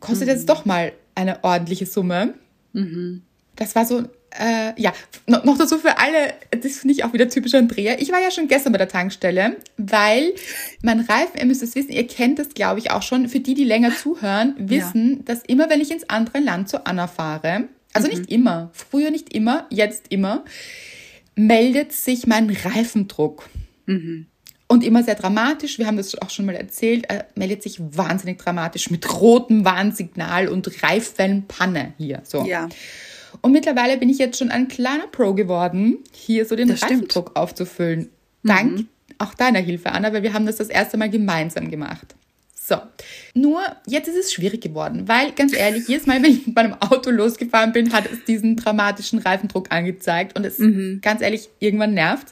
Kostet 0.00 0.28
jetzt 0.28 0.48
doch 0.48 0.64
mal 0.64 0.92
eine 1.14 1.42
ordentliche 1.44 1.86
Summe. 1.86 2.34
Das 3.56 3.74
war 3.74 3.84
so, 3.86 4.04
äh, 4.38 4.80
ja, 4.80 4.92
noch, 5.26 5.42
noch 5.44 5.58
dazu 5.58 5.78
für 5.78 5.98
alle, 5.98 6.34
das 6.50 6.78
finde 6.78 6.94
ich 6.94 7.02
auch 7.02 7.12
wieder 7.12 7.28
typisch 7.28 7.54
Andrea. 7.54 7.96
Ich 7.98 8.12
war 8.12 8.20
ja 8.20 8.30
schon 8.30 8.46
gestern 8.46 8.72
bei 8.72 8.78
der 8.78 8.88
Tankstelle, 8.88 9.56
weil 9.78 10.34
mein 10.82 11.00
Reifen, 11.00 11.38
ihr 11.38 11.46
müsst 11.46 11.62
es 11.62 11.74
wissen, 11.74 11.90
ihr 11.90 12.06
kennt 12.06 12.38
das, 12.38 12.50
glaube 12.50 12.78
ich, 12.78 12.90
auch 12.90 13.02
schon. 13.02 13.28
Für 13.28 13.40
die, 13.40 13.54
die 13.54 13.64
länger 13.64 13.96
zuhören, 13.96 14.54
wissen, 14.58 15.24
dass 15.24 15.42
immer, 15.44 15.68
wenn 15.70 15.80
ich 15.80 15.90
ins 15.90 16.08
andere 16.08 16.38
Land 16.40 16.68
zu 16.68 16.86
Anna 16.86 17.06
fahre, 17.06 17.64
also 17.94 18.06
nicht 18.06 18.30
immer, 18.30 18.70
früher 18.74 19.10
nicht 19.10 19.34
immer, 19.34 19.66
jetzt 19.70 20.04
immer, 20.10 20.44
meldet 21.38 21.92
sich 21.92 22.26
mein 22.26 22.50
Reifendruck. 22.50 23.48
Und 24.70 24.84
immer 24.84 25.02
sehr 25.02 25.14
dramatisch, 25.14 25.78
wir 25.78 25.86
haben 25.86 25.96
das 25.96 26.14
auch 26.20 26.28
schon 26.28 26.44
mal 26.44 26.54
erzählt, 26.54 27.06
er 27.08 27.26
meldet 27.34 27.62
sich 27.62 27.80
wahnsinnig 27.80 28.38
dramatisch 28.38 28.90
mit 28.90 29.20
rotem 29.20 29.64
Warnsignal 29.64 30.48
und 30.48 30.82
Reifenpanne 30.82 31.94
hier. 31.96 32.20
So. 32.24 32.44
Ja. 32.44 32.68
Und 33.40 33.52
mittlerweile 33.52 33.96
bin 33.96 34.10
ich 34.10 34.18
jetzt 34.18 34.38
schon 34.38 34.50
ein 34.50 34.68
kleiner 34.68 35.06
Pro 35.06 35.32
geworden, 35.32 35.98
hier 36.12 36.44
so 36.44 36.54
den 36.54 36.68
Das 36.68 36.78
stimmt. 36.78 36.90
Mhm. 36.90 36.96
Reifendruck 36.96 37.36
aufzufüllen. 37.36 38.10
Dank 38.42 38.86
auch 39.18 39.34
deiner 39.34 39.58
Hilfe, 39.58 39.90
Anna, 39.92 40.12
weil 40.12 40.22
wir 40.22 40.32
haben 40.32 40.46
das 40.46 40.56
das 40.56 40.68
erste 40.68 40.96
Mal 40.96 41.10
gemeinsam 41.10 41.70
gemacht. 41.70 42.14
So, 42.68 42.76
nur 43.32 43.62
jetzt 43.86 44.08
ist 44.08 44.16
es 44.16 44.30
schwierig 44.30 44.60
geworden, 44.60 45.08
weil 45.08 45.32
ganz 45.32 45.54
ehrlich, 45.54 45.88
jedes 45.88 46.04
Mal, 46.06 46.22
wenn 46.22 46.32
ich 46.32 46.46
mit 46.46 46.54
meinem 46.54 46.74
Auto 46.74 47.08
losgefahren 47.10 47.72
bin, 47.72 47.94
hat 47.94 48.04
es 48.12 48.24
diesen 48.26 48.56
dramatischen 48.56 49.20
Reifendruck 49.20 49.72
angezeigt 49.72 50.36
und 50.36 50.44
es 50.44 50.58
mhm. 50.58 51.00
ganz 51.00 51.22
ehrlich 51.22 51.48
irgendwann 51.60 51.94
nervt. 51.94 52.28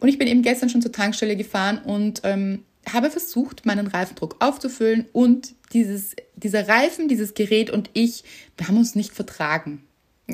Und 0.00 0.08
ich 0.08 0.18
bin 0.18 0.26
eben 0.26 0.42
gestern 0.42 0.68
schon 0.68 0.82
zur 0.82 0.90
Tankstelle 0.90 1.36
gefahren 1.36 1.78
und 1.78 2.22
ähm, 2.24 2.64
habe 2.92 3.08
versucht, 3.08 3.66
meinen 3.66 3.86
Reifendruck 3.86 4.36
aufzufüllen 4.40 5.06
und 5.12 5.54
dieses, 5.72 6.16
dieser 6.34 6.66
Reifen, 6.66 7.06
dieses 7.06 7.34
Gerät 7.34 7.70
und 7.70 7.88
ich, 7.92 8.24
wir 8.56 8.66
haben 8.66 8.78
uns 8.78 8.96
nicht 8.96 9.12
vertragen. 9.12 9.84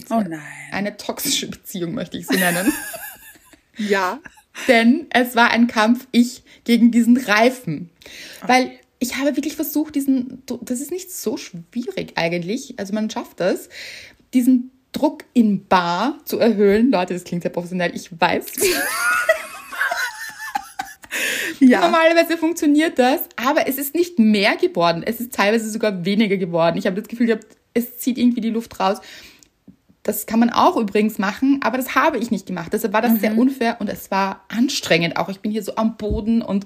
Oh 0.08 0.22
nein. 0.26 0.40
Eine 0.72 0.96
toxische 0.96 1.48
Beziehung 1.48 1.92
möchte 1.92 2.16
ich 2.16 2.26
sie 2.26 2.38
nennen. 2.38 2.72
ja. 3.76 4.20
Denn 4.68 5.06
es 5.10 5.36
war 5.36 5.50
ein 5.50 5.66
Kampf, 5.66 6.06
ich 6.12 6.44
gegen 6.64 6.90
diesen 6.90 7.18
Reifen. 7.18 7.90
Weil 8.46 8.78
ich 9.04 9.16
habe 9.16 9.36
wirklich 9.36 9.54
versucht, 9.54 9.94
diesen, 9.96 10.42
das 10.62 10.80
ist 10.80 10.90
nicht 10.90 11.12
so 11.12 11.36
schwierig 11.36 12.12
eigentlich, 12.14 12.78
also 12.78 12.94
man 12.94 13.10
schafft 13.10 13.38
das, 13.38 13.68
diesen 14.32 14.70
Druck 14.92 15.24
in 15.34 15.66
Bar 15.66 16.20
zu 16.24 16.38
erhöhen. 16.38 16.90
Leute, 16.90 17.12
das 17.12 17.24
klingt 17.24 17.42
sehr 17.42 17.50
professionell, 17.50 17.94
ich 17.94 18.18
weiß. 18.18 18.46
ja. 21.60 21.80
Normalerweise 21.80 22.38
funktioniert 22.38 22.98
das, 22.98 23.28
aber 23.36 23.68
es 23.68 23.76
ist 23.76 23.94
nicht 23.94 24.18
mehr 24.18 24.56
geworden. 24.56 25.02
Es 25.04 25.20
ist 25.20 25.34
teilweise 25.34 25.68
sogar 25.68 26.06
weniger 26.06 26.38
geworden. 26.38 26.78
Ich 26.78 26.86
habe 26.86 26.98
das 26.98 27.08
Gefühl 27.08 27.26
gehabt, 27.26 27.46
es 27.74 27.98
zieht 27.98 28.16
irgendwie 28.16 28.40
die 28.40 28.50
Luft 28.50 28.80
raus. 28.80 29.02
Das 30.02 30.24
kann 30.24 30.40
man 30.40 30.48
auch 30.48 30.78
übrigens 30.78 31.18
machen, 31.18 31.60
aber 31.62 31.76
das 31.76 31.94
habe 31.94 32.16
ich 32.16 32.30
nicht 32.30 32.46
gemacht. 32.46 32.72
Deshalb 32.72 32.94
war 32.94 33.02
das 33.02 33.12
mhm. 33.12 33.20
sehr 33.20 33.36
unfair 33.36 33.76
und 33.80 33.90
es 33.90 34.10
war 34.10 34.46
anstrengend 34.48 35.18
auch. 35.18 35.28
Ich 35.28 35.40
bin 35.40 35.52
hier 35.52 35.62
so 35.62 35.76
am 35.76 35.98
Boden 35.98 36.40
und 36.40 36.64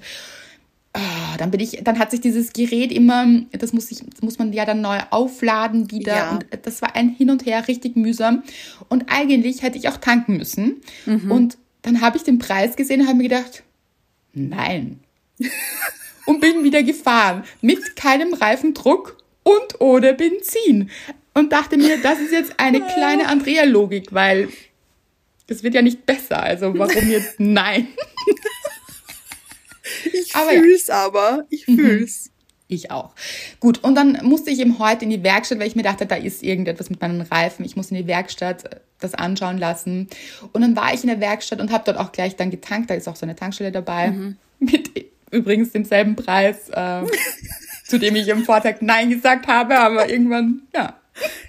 dann 1.37 1.51
bin 1.51 1.59
ich, 1.59 1.79
dann 1.83 1.99
hat 1.99 2.11
sich 2.11 2.21
dieses 2.21 2.51
Gerät 2.51 2.91
immer, 2.91 3.25
das 3.51 3.73
muss 3.73 3.91
ich, 3.91 3.99
das 4.09 4.21
muss 4.21 4.39
man 4.39 4.53
ja 4.53 4.65
dann 4.65 4.81
neu 4.81 4.97
aufladen 5.11 5.91
wieder 5.91 6.15
ja. 6.15 6.31
und 6.31 6.45
das 6.63 6.81
war 6.81 6.95
ein 6.95 7.09
Hin 7.09 7.29
und 7.29 7.45
Her 7.45 7.67
richtig 7.67 7.95
mühsam. 7.95 8.43
Und 8.89 9.05
eigentlich 9.07 9.61
hätte 9.61 9.77
ich 9.77 9.87
auch 9.87 9.97
tanken 9.97 10.37
müssen. 10.37 10.81
Mhm. 11.05 11.31
Und 11.31 11.57
dann 11.83 12.01
habe 12.01 12.17
ich 12.17 12.23
den 12.23 12.39
Preis 12.39 12.75
gesehen 12.75 13.01
und 13.01 13.07
habe 13.07 13.17
mir 13.17 13.29
gedacht, 13.29 13.63
nein. 14.33 14.99
und 16.25 16.41
bin 16.41 16.63
wieder 16.63 16.83
gefahren 16.83 17.43
mit 17.61 17.95
keinem 17.95 18.33
Reifendruck 18.33 19.17
und 19.43 19.79
ohne 19.79 20.13
Benzin. 20.13 20.89
Und 21.33 21.53
dachte 21.53 21.77
mir, 21.77 22.01
das 22.01 22.19
ist 22.19 22.31
jetzt 22.31 22.59
eine 22.59 22.81
kleine 22.81 23.27
Andrea-Logik, 23.29 24.13
weil 24.13 24.49
es 25.47 25.63
wird 25.63 25.75
ja 25.75 25.81
nicht 25.81 26.05
besser. 26.05 26.41
Also 26.41 26.77
warum 26.77 27.09
jetzt 27.09 27.39
nein? 27.39 27.87
Ich 30.13 30.35
aber 30.35 30.51
fühl's 30.51 30.87
ja. 30.87 31.05
aber. 31.05 31.45
Ich 31.49 31.67
mhm. 31.67 31.75
fühl's. 31.77 32.31
Ich 32.71 32.91
auch. 32.91 33.15
Gut, 33.59 33.83
und 33.83 33.95
dann 33.95 34.19
musste 34.21 34.51
ich 34.51 34.59
eben 34.59 34.77
heute 34.77 35.03
in 35.03 35.09
die 35.09 35.23
Werkstatt, 35.23 35.59
weil 35.59 35.67
ich 35.67 35.75
mir 35.75 35.81
dachte, 35.81 36.05
da 36.05 36.15
ist 36.15 36.43
irgendetwas 36.43 36.91
mit 36.91 37.01
meinen 37.01 37.21
Reifen. 37.21 37.65
Ich 37.65 37.75
muss 37.75 37.89
in 37.89 37.97
die 37.97 38.05
Werkstatt 38.05 38.65
äh, 38.65 38.79
das 38.99 39.15
anschauen 39.15 39.57
lassen. 39.57 40.07
Und 40.53 40.61
dann 40.61 40.75
war 40.75 40.93
ich 40.93 41.01
in 41.01 41.09
der 41.09 41.19
Werkstatt 41.19 41.61
und 41.61 41.71
habe 41.71 41.83
dort 41.85 41.97
auch 41.97 42.11
gleich 42.11 42.35
dann 42.35 42.51
getankt. 42.51 42.91
Da 42.91 42.93
ist 42.93 43.07
auch 43.07 43.15
so 43.15 43.25
eine 43.25 43.35
Tankstelle 43.35 43.71
dabei. 43.71 44.11
Mhm. 44.11 44.37
Mit 44.59 44.91
übrigens 45.31 45.71
demselben 45.71 46.15
Preis, 46.15 46.69
äh, 46.69 47.01
zu 47.87 47.97
dem 47.97 48.15
ich 48.15 48.27
im 48.27 48.43
Vortag 48.43 48.81
Nein 48.81 49.09
gesagt 49.09 49.47
habe. 49.47 49.79
Aber 49.79 50.07
irgendwann, 50.07 50.61
ja. 50.75 50.95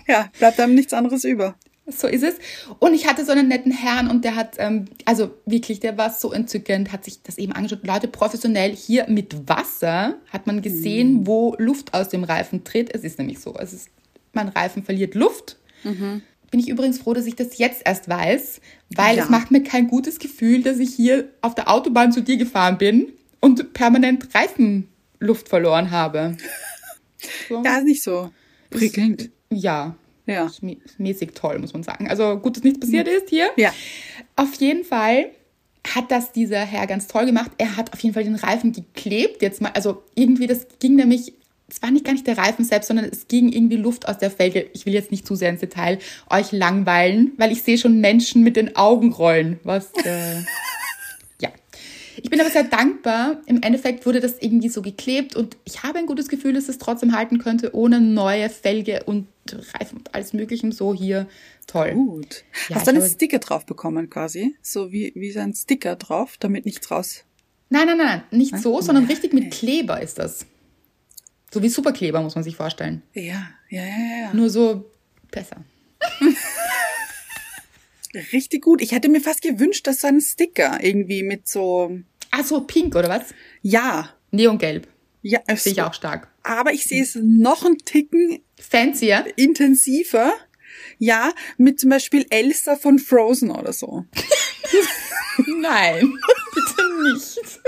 Ja, 0.09 0.31
bleibt 0.39 0.59
einem 0.59 0.75
nichts 0.75 0.95
anderes 0.95 1.25
über. 1.25 1.55
So 1.91 2.07
ist 2.07 2.23
es. 2.23 2.35
Und 2.79 2.95
ich 2.95 3.07
hatte 3.07 3.25
so 3.25 3.33
einen 3.33 3.49
netten 3.49 3.73
Herrn 3.73 4.09
und 4.09 4.25
der 4.25 4.37
hat, 4.37 4.57
ähm, 4.59 4.87
also 5.05 5.31
wirklich, 5.47 5.81
der 5.81 5.97
war 5.99 6.11
so 6.11 6.33
entzückend, 6.33 6.93
hat 6.93 7.05
sich 7.05 7.23
das 7.23 7.39
eben 7.39 7.53
angeschaut. 7.53 7.87
Leute, 7.87 8.09
professionell 8.09 8.75
hier 8.75 9.07
mit 9.09 9.49
Wasser 9.49 10.17
hat 10.31 10.47
man 10.47 10.63
gesehen, 10.63 11.21
mhm. 11.21 11.27
wo 11.27 11.55
Luft 11.59 11.95
aus 11.95 12.09
dem 12.09 12.25
Reifen 12.25 12.65
tritt. 12.65 12.95
Es 12.95 13.05
ist 13.05 13.19
nämlich 13.19 13.41
so, 13.41 13.55
es 13.59 13.73
ist, 13.73 13.89
mein 14.33 14.49
Reifen 14.49 14.85
verliert 14.85 15.15
Luft. 15.15 15.57
Mhm. 15.85 16.23
Bin 16.51 16.61
ich 16.61 16.69
übrigens 16.69 16.99
froh, 16.99 17.15
dass 17.15 17.27
ich 17.27 17.37
das 17.37 17.59
jetzt 17.59 17.83
erst 17.85 18.09
weiß, 18.09 18.61
weil 18.97 19.17
ja. 19.17 19.23
es 19.23 19.31
macht 19.31 19.51
mir 19.51 19.63
kein 19.63 19.87
gutes 19.87 20.19
Gefühl, 20.19 20.63
dass 20.63 20.79
ich 20.79 20.95
hier 20.95 21.29
auf 21.43 21.55
der 21.55 21.71
Autobahn 21.71 22.13
zu 22.13 22.23
dir 22.23 22.37
gefahren 22.37 22.77
bin 22.77 23.13
und 23.41 23.73
permanent 23.73 24.29
Reifenluft 24.35 25.49
verloren 25.49 25.91
habe. 25.91 26.37
So. 27.51 27.63
Ja, 27.63 27.77
ist 27.77 27.85
nicht 27.85 28.03
so 28.03 28.31
prickelnd. 28.71 29.31
Ja, 29.51 29.97
ja. 30.27 30.51
mäßig 30.99 31.33
toll, 31.35 31.59
muss 31.59 31.73
man 31.73 31.83
sagen. 31.83 32.09
Also 32.09 32.39
gut, 32.39 32.57
dass 32.57 32.65
nichts 32.65 32.81
passiert 32.81 33.09
ist 33.09 33.29
hier. 33.29 33.51
Ja. 33.57 33.73
Auf 34.37 34.55
jeden 34.55 34.85
Fall 34.85 35.31
hat 35.95 36.11
das 36.11 36.33
dieser 36.33 36.61
Herr 36.61 36.87
ganz 36.87 37.07
toll 37.07 37.27
gemacht. 37.27 37.51
Er 37.59 37.77
hat 37.77 37.93
auf 37.93 38.01
jeden 38.01 38.15
Fall 38.15 38.25
den 38.25 38.35
Reifen 38.35 38.73
geklebt. 38.73 39.43
Jetzt 39.43 39.61
mal, 39.61 39.73
also 39.75 40.03
irgendwie, 40.15 40.47
das 40.47 40.67
ging 40.79 40.97
nämlich, 40.97 41.33
es 41.69 41.83
war 41.83 41.91
nicht 41.91 42.05
gar 42.05 42.13
nicht 42.13 42.27
der 42.27 42.39
Reifen 42.39 42.65
selbst, 42.65 42.89
sondern 42.89 43.07
es 43.07 43.29
ging 43.29 43.51
irgendwie 43.51 43.77
Luft 43.77 44.09
aus 44.09 44.19
der 44.19 44.31
Felge. 44.31 44.69
Ich 44.75 44.87
will 44.87 44.93
jetzt 44.93 45.11
nicht 45.11 45.27
zu 45.27 45.35
sehr 45.35 45.51
ins 45.51 45.61
Detail 45.61 45.99
euch 46.29 46.53
langweilen, 46.53 47.33
weil 47.39 47.53
ich 47.53 47.63
sehe 47.63 47.79
schon 47.79 48.01
Menschen 48.01 48.43
mit 48.43 48.57
den 48.57 48.77
Augen 48.77 49.13
rollen, 49.13 49.59
was 49.63 49.93
äh, 50.05 50.43
ich 52.23 52.31
bin 52.31 52.41
aber 52.41 52.51
sehr 52.51 52.65
dankbar. 52.65 53.41
Im 53.47 53.63
Endeffekt 53.63 54.07
wurde 54.07 54.21
das 54.21 54.39
irgendwie 54.41 54.69
so 54.69 54.83
geklebt 54.83 55.37
und 55.37 55.57
ich 55.65 55.83
habe 55.83 55.99
ein 55.99 56.07
gutes 56.07 56.29
Gefühl, 56.29 56.53
dass 56.53 56.69
es 56.69 56.79
trotzdem 56.79 57.15
halten 57.17 57.39
könnte, 57.39 57.75
ohne 57.75 58.01
neue 58.01 58.49
Felge 58.51 59.05
und 59.05 59.27
Reifen 59.75 59.99
und 59.99 60.15
alles 60.15 60.33
Mögliche. 60.33 60.71
So 60.73 60.95
hier, 60.95 61.29
toll. 61.67 61.93
Gut. 61.93 62.45
Ja, 62.69 62.77
Hast 62.77 62.87
du 62.87 62.91
einen 62.93 63.09
Sticker 63.09 63.39
drauf 63.39 63.67
bekommen 63.67 64.11
quasi? 64.11 64.57
So 64.63 64.93
wie, 64.93 65.13
wie 65.15 65.31
so 65.31 65.41
ein 65.41 65.55
Sticker 65.55 65.97
drauf, 65.97 66.37
damit 66.39 66.67
nichts 66.67 66.91
raus... 66.91 67.25
Nein, 67.73 67.87
nein, 67.87 67.99
nein, 67.99 68.23
nicht 68.33 68.59
so, 68.59 68.81
sondern 68.81 69.05
richtig 69.05 69.33
mit 69.33 69.53
Kleber 69.53 70.01
ist 70.01 70.19
das. 70.19 70.45
So 71.53 71.63
wie 71.63 71.69
Superkleber, 71.69 72.21
muss 72.21 72.35
man 72.35 72.43
sich 72.43 72.57
vorstellen. 72.57 73.03
Ja, 73.15 73.49
ja, 73.69 73.83
ja, 73.83 74.23
ja. 74.23 74.35
Nur 74.35 74.51
so 74.51 74.91
besser. 75.31 75.65
Richtig 78.33 78.63
gut. 78.63 78.83
Ich 78.83 78.93
hätte 78.93 79.09
mir 79.09 79.21
fast 79.21 79.43
gewünscht, 79.43 79.87
dass 79.87 80.01
so 80.01 80.09
ein 80.09 80.21
Sticker 80.21 80.83
irgendwie 80.83 81.23
mit 81.23 81.49
so. 81.49 82.01
Ah, 82.31 82.43
so 82.43 82.61
pink 82.61 82.95
oder 82.95 83.09
was? 83.09 83.35
Ja. 83.63 84.11
Neongelb. 84.31 84.87
Ja, 85.23 85.41
sehe 85.55 85.73
ich 85.73 85.83
auch 85.83 85.95
stark. 85.95 86.29
Aber 86.43 86.73
ich 86.73 86.85
sehe 86.85 87.03
es 87.03 87.15
noch 87.21 87.65
einen 87.65 87.79
Ticken 87.79 88.41
fancier, 88.59 89.27
intensiver. 89.37 90.33
Ja, 90.99 91.33
mit 91.59 91.81
zum 91.81 91.91
Beispiel 91.91 92.27
Elsa 92.31 92.77
von 92.77 92.99
Frozen 92.99 93.51
oder 93.51 93.73
so. 93.73 94.05
Nein, 95.61 96.19
bitte 96.55 97.03
nicht. 97.03 97.61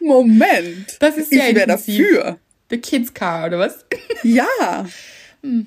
Moment. 0.00 0.96
Das 1.00 1.16
ist 1.16 1.32
ja 1.32 1.48
ich 1.48 1.54
wäre 1.54 1.66
dafür. 1.66 2.38
The 2.70 2.78
Kids 2.78 3.12
Car 3.12 3.46
oder 3.46 3.58
was? 3.58 3.84
Ja. 4.22 4.86
Hm. 5.44 5.66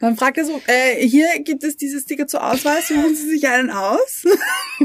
Dann 0.00 0.16
fragt 0.16 0.38
er 0.38 0.44
so, 0.44 0.60
äh, 0.66 1.06
hier 1.06 1.26
gibt 1.40 1.62
es 1.64 1.76
diese 1.76 2.00
Sticker 2.00 2.26
zur 2.26 2.44
Auswahl, 2.44 2.82
suchen 2.82 3.14
Sie 3.14 3.28
sich 3.28 3.48
einen 3.48 3.70
aus? 3.70 4.24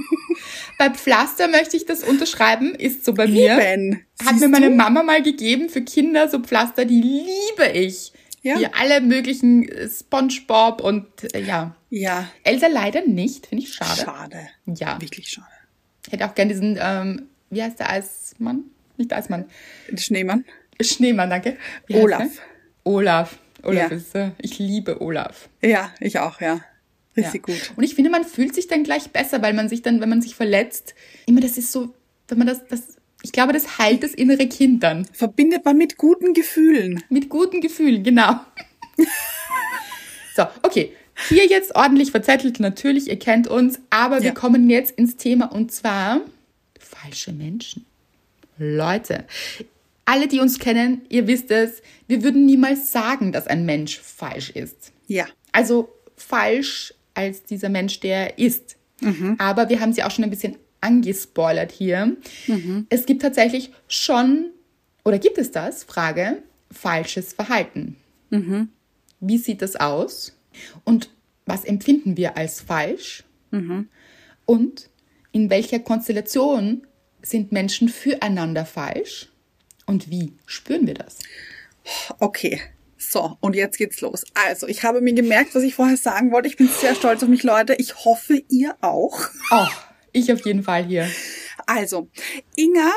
bei 0.77 0.89
Pflaster 0.91 1.47
möchte 1.47 1.77
ich 1.77 1.85
das 1.85 2.03
unterschreiben, 2.03 2.75
ist 2.75 3.03
so 3.03 3.13
bei 3.13 3.27
mir. 3.27 3.59
Eben. 3.59 4.05
Hat 4.23 4.35
mir 4.39 4.47
meine 4.47 4.69
du? 4.69 4.75
Mama 4.75 5.03
mal 5.03 5.21
gegeben 5.21 5.69
für 5.69 5.81
Kinder, 5.81 6.29
so 6.29 6.39
Pflaster, 6.39 6.85
die 6.85 7.01
liebe 7.01 7.71
ich. 7.73 8.13
Ja. 8.41 8.57
Wie 8.57 8.67
alle 8.67 9.01
möglichen 9.01 9.67
äh, 9.67 9.89
Spongebob 9.89 10.81
und 10.81 11.07
äh, 11.33 11.41
ja. 11.41 11.75
Ja. 11.89 12.29
Elsa 12.43 12.67
leider 12.67 13.05
nicht, 13.05 13.47
finde 13.47 13.65
ich 13.65 13.73
schade. 13.73 14.01
Schade. 14.01 14.49
Ja. 14.65 15.01
Wirklich 15.01 15.29
schade. 15.29 15.47
Hätte 16.09 16.25
auch 16.25 16.35
gern 16.35 16.47
diesen, 16.47 16.77
ähm, 16.81 17.27
wie 17.49 17.61
heißt 17.61 17.79
der 17.79 17.89
Eismann? 17.89 18.65
Nicht 18.97 19.11
Eismann. 19.11 19.45
Schneemann. 19.95 20.45
Schneemann, 20.81 21.29
danke. 21.29 21.57
Wie 21.87 21.95
Olaf. 21.95 22.29
Olaf. 22.83 23.37
Olaf 23.63 23.91
ja. 23.91 23.97
ist, 23.97 24.15
äh, 24.15 24.31
ich 24.39 24.59
liebe 24.59 25.01
Olaf. 25.01 25.49
Ja, 25.61 25.91
ich 25.99 26.19
auch, 26.19 26.41
ja. 26.41 26.61
Richtig 27.15 27.47
ja. 27.47 27.53
gut. 27.53 27.73
Und 27.75 27.83
ich 27.83 27.95
finde, 27.95 28.09
man 28.09 28.23
fühlt 28.23 28.55
sich 28.55 28.67
dann 28.67 28.83
gleich 28.83 29.09
besser, 29.09 29.41
weil 29.41 29.53
man 29.53 29.69
sich 29.69 29.81
dann, 29.81 30.01
wenn 30.01 30.09
man 30.09 30.21
sich 30.21 30.35
verletzt, 30.35 30.95
immer 31.25 31.41
das 31.41 31.57
ist 31.57 31.71
so, 31.71 31.93
wenn 32.27 32.37
man 32.37 32.47
das, 32.47 32.65
das, 32.67 32.97
ich 33.23 33.31
glaube, 33.31 33.53
das 33.53 33.77
heilt 33.77 34.03
das 34.03 34.13
innere 34.13 34.47
Kind 34.47 34.83
dann. 34.83 35.05
Verbindet 35.11 35.65
man 35.65 35.77
mit 35.77 35.97
guten 35.97 36.33
Gefühlen. 36.33 37.03
Mit 37.09 37.29
guten 37.29 37.61
Gefühlen, 37.61 38.03
genau. 38.03 38.39
so, 40.35 40.43
okay. 40.63 40.93
Hier 41.27 41.45
jetzt 41.45 41.75
ordentlich 41.75 42.11
verzettelt, 42.11 42.61
natürlich, 42.61 43.09
ihr 43.09 43.19
kennt 43.19 43.47
uns, 43.47 43.81
aber 43.89 44.17
ja. 44.17 44.23
wir 44.23 44.33
kommen 44.33 44.69
jetzt 44.69 44.91
ins 44.91 45.17
Thema 45.17 45.51
und 45.51 45.69
zwar 45.73 46.21
falsche 46.79 47.33
Menschen. 47.33 47.85
Leute, 48.57 49.25
alle, 50.09 50.27
die 50.27 50.39
uns 50.39 50.57
kennen, 50.57 51.03
ihr 51.09 51.27
wisst 51.27 51.51
es, 51.51 51.83
wir 52.07 52.23
würden 52.23 52.47
niemals 52.47 52.91
sagen, 52.91 53.31
dass 53.31 53.45
ein 53.45 53.63
Mensch 53.65 53.99
falsch 53.99 54.49
ist. 54.49 54.91
Ja. 55.05 55.27
Also 55.51 55.89
falsch 56.15 56.95
als 57.13 57.43
dieser 57.43 57.69
Mensch, 57.69 57.99
der 57.99 58.39
ist. 58.39 58.77
Mhm. 59.01 59.35
Aber 59.37 59.69
wir 59.69 59.79
haben 59.79 59.93
sie 59.93 60.01
auch 60.01 60.09
schon 60.09 60.23
ein 60.23 60.31
bisschen 60.31 60.57
angespoilert 60.81 61.71
hier. 61.71 62.17
Mhm. 62.47 62.87
Es 62.89 63.05
gibt 63.05 63.21
tatsächlich 63.21 63.69
schon, 63.87 64.45
oder 65.05 65.19
gibt 65.19 65.37
es 65.37 65.51
das, 65.51 65.83
Frage, 65.83 66.41
falsches 66.71 67.33
Verhalten. 67.33 67.95
Mhm. 68.31 68.69
Wie 69.19 69.37
sieht 69.37 69.61
das 69.61 69.75
aus? 69.75 70.35
Und 70.85 71.11
was 71.45 71.65
empfinden 71.65 72.17
wir 72.17 72.35
als 72.35 72.61
falsch? 72.61 73.25
Mhm. 73.51 73.89
Und 74.47 74.89
in 75.31 75.51
welcher 75.51 75.77
Konstellation 75.77 76.87
sind 77.21 77.51
Menschen 77.51 77.89
füreinander 77.89 78.65
falsch? 78.65 79.29
Und 79.89 80.11
wie 80.11 80.33
spüren 80.45 80.85
wir 80.85 80.93
das? 80.93 81.17
Okay. 82.19 82.61
So, 82.95 83.37
und 83.39 83.55
jetzt 83.55 83.79
geht's 83.79 84.01
los. 84.01 84.23
Also, 84.35 84.67
ich 84.67 84.83
habe 84.83 85.01
mir 85.01 85.13
gemerkt, 85.13 85.55
was 85.55 85.63
ich 85.63 85.73
vorher 85.73 85.97
sagen 85.97 86.31
wollte. 86.31 86.47
Ich 86.47 86.57
bin 86.57 86.67
sehr 86.67 86.93
stolz 86.93 87.23
auf 87.23 87.29
mich, 87.29 87.41
Leute. 87.41 87.73
Ich 87.73 88.05
hoffe, 88.05 88.43
ihr 88.49 88.77
auch. 88.81 89.19
Oh, 89.49 89.67
ich 90.11 90.31
auf 90.31 90.45
jeden 90.45 90.61
Fall 90.61 90.85
hier. 90.85 91.09
Also, 91.65 92.07
Inga, 92.55 92.91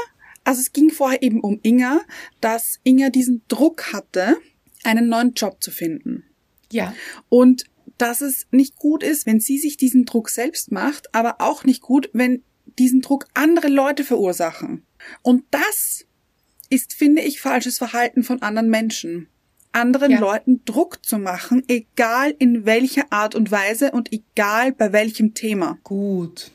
also 0.44 0.60
es 0.60 0.74
ging 0.74 0.90
vorher 0.90 1.22
eben 1.22 1.40
um 1.40 1.60
Inga, 1.62 2.02
dass 2.42 2.78
Inga 2.84 3.08
diesen 3.08 3.40
Druck 3.48 3.94
hatte, 3.94 4.36
einen 4.84 5.08
neuen 5.08 5.32
Job 5.32 5.62
zu 5.62 5.70
finden. 5.70 6.24
Ja. 6.70 6.92
Und 7.30 7.64
dass 7.96 8.20
es 8.20 8.46
nicht 8.50 8.76
gut 8.76 9.02
ist, 9.02 9.24
wenn 9.24 9.40
sie 9.40 9.56
sich 9.56 9.78
diesen 9.78 10.04
Druck 10.04 10.28
selbst 10.28 10.70
macht, 10.72 11.14
aber 11.14 11.36
auch 11.38 11.64
nicht 11.64 11.80
gut, 11.80 12.10
wenn 12.12 12.42
diesen 12.78 13.00
Druck 13.00 13.28
andere 13.32 13.68
Leute 13.68 14.04
verursachen. 14.04 14.84
Und 15.22 15.44
das 15.50 16.04
ist, 16.72 16.94
finde 16.94 17.22
ich, 17.22 17.40
falsches 17.40 17.78
Verhalten 17.78 18.22
von 18.22 18.42
anderen 18.42 18.70
Menschen. 18.70 19.28
Anderen 19.72 20.12
Ja. 20.12 20.20
Leuten 20.20 20.64
Druck 20.64 21.04
zu 21.04 21.18
machen, 21.18 21.62
egal 21.68 22.34
in 22.38 22.66
welcher 22.66 23.10
Art 23.10 23.34
und 23.34 23.50
Weise 23.50 23.90
und 23.92 24.12
egal 24.12 24.72
bei 24.72 24.92
welchem 24.92 25.34
Thema. 25.34 25.78
Gut. 25.82 26.50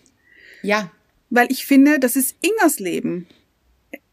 Ja. 0.62 0.92
Weil 1.30 1.52
ich 1.52 1.66
finde, 1.66 2.00
das 2.00 2.16
ist 2.16 2.36
Ingers 2.42 2.80
Leben. 2.80 3.28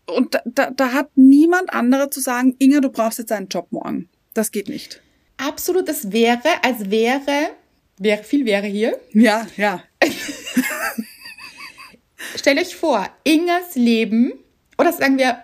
Und 0.07 0.35
da, 0.35 0.43
da, 0.45 0.71
da 0.71 0.93
hat 0.93 1.11
niemand 1.17 1.73
andere 1.73 2.11
zu 2.11 2.21
sagen, 2.21 2.55
Inga, 2.59 2.81
du 2.81 2.91
brauchst 2.91 3.19
jetzt 3.19 3.33
einen 3.33 3.49
Job 3.49 3.69
morgen. 3.71 4.09
Das 4.35 4.51
geht 4.53 4.69
nicht. 4.69 5.01
Absolut, 5.37 5.89
das 5.89 6.13
wäre, 6.13 6.63
als 6.63 6.91
wäre, 6.91 7.51
wäre, 7.99 8.25
viel 8.25 8.45
wäre 8.45 8.67
hier. 8.67 8.99
Ja, 9.13 9.47
ja. 9.57 9.83
Stellt 12.37 12.59
euch 12.59 12.77
vor, 12.77 13.09
Ingers 13.25 13.75
Leben, 13.75 14.33
oder 14.79 14.93
sagen 14.93 15.19
wir, 15.19 15.43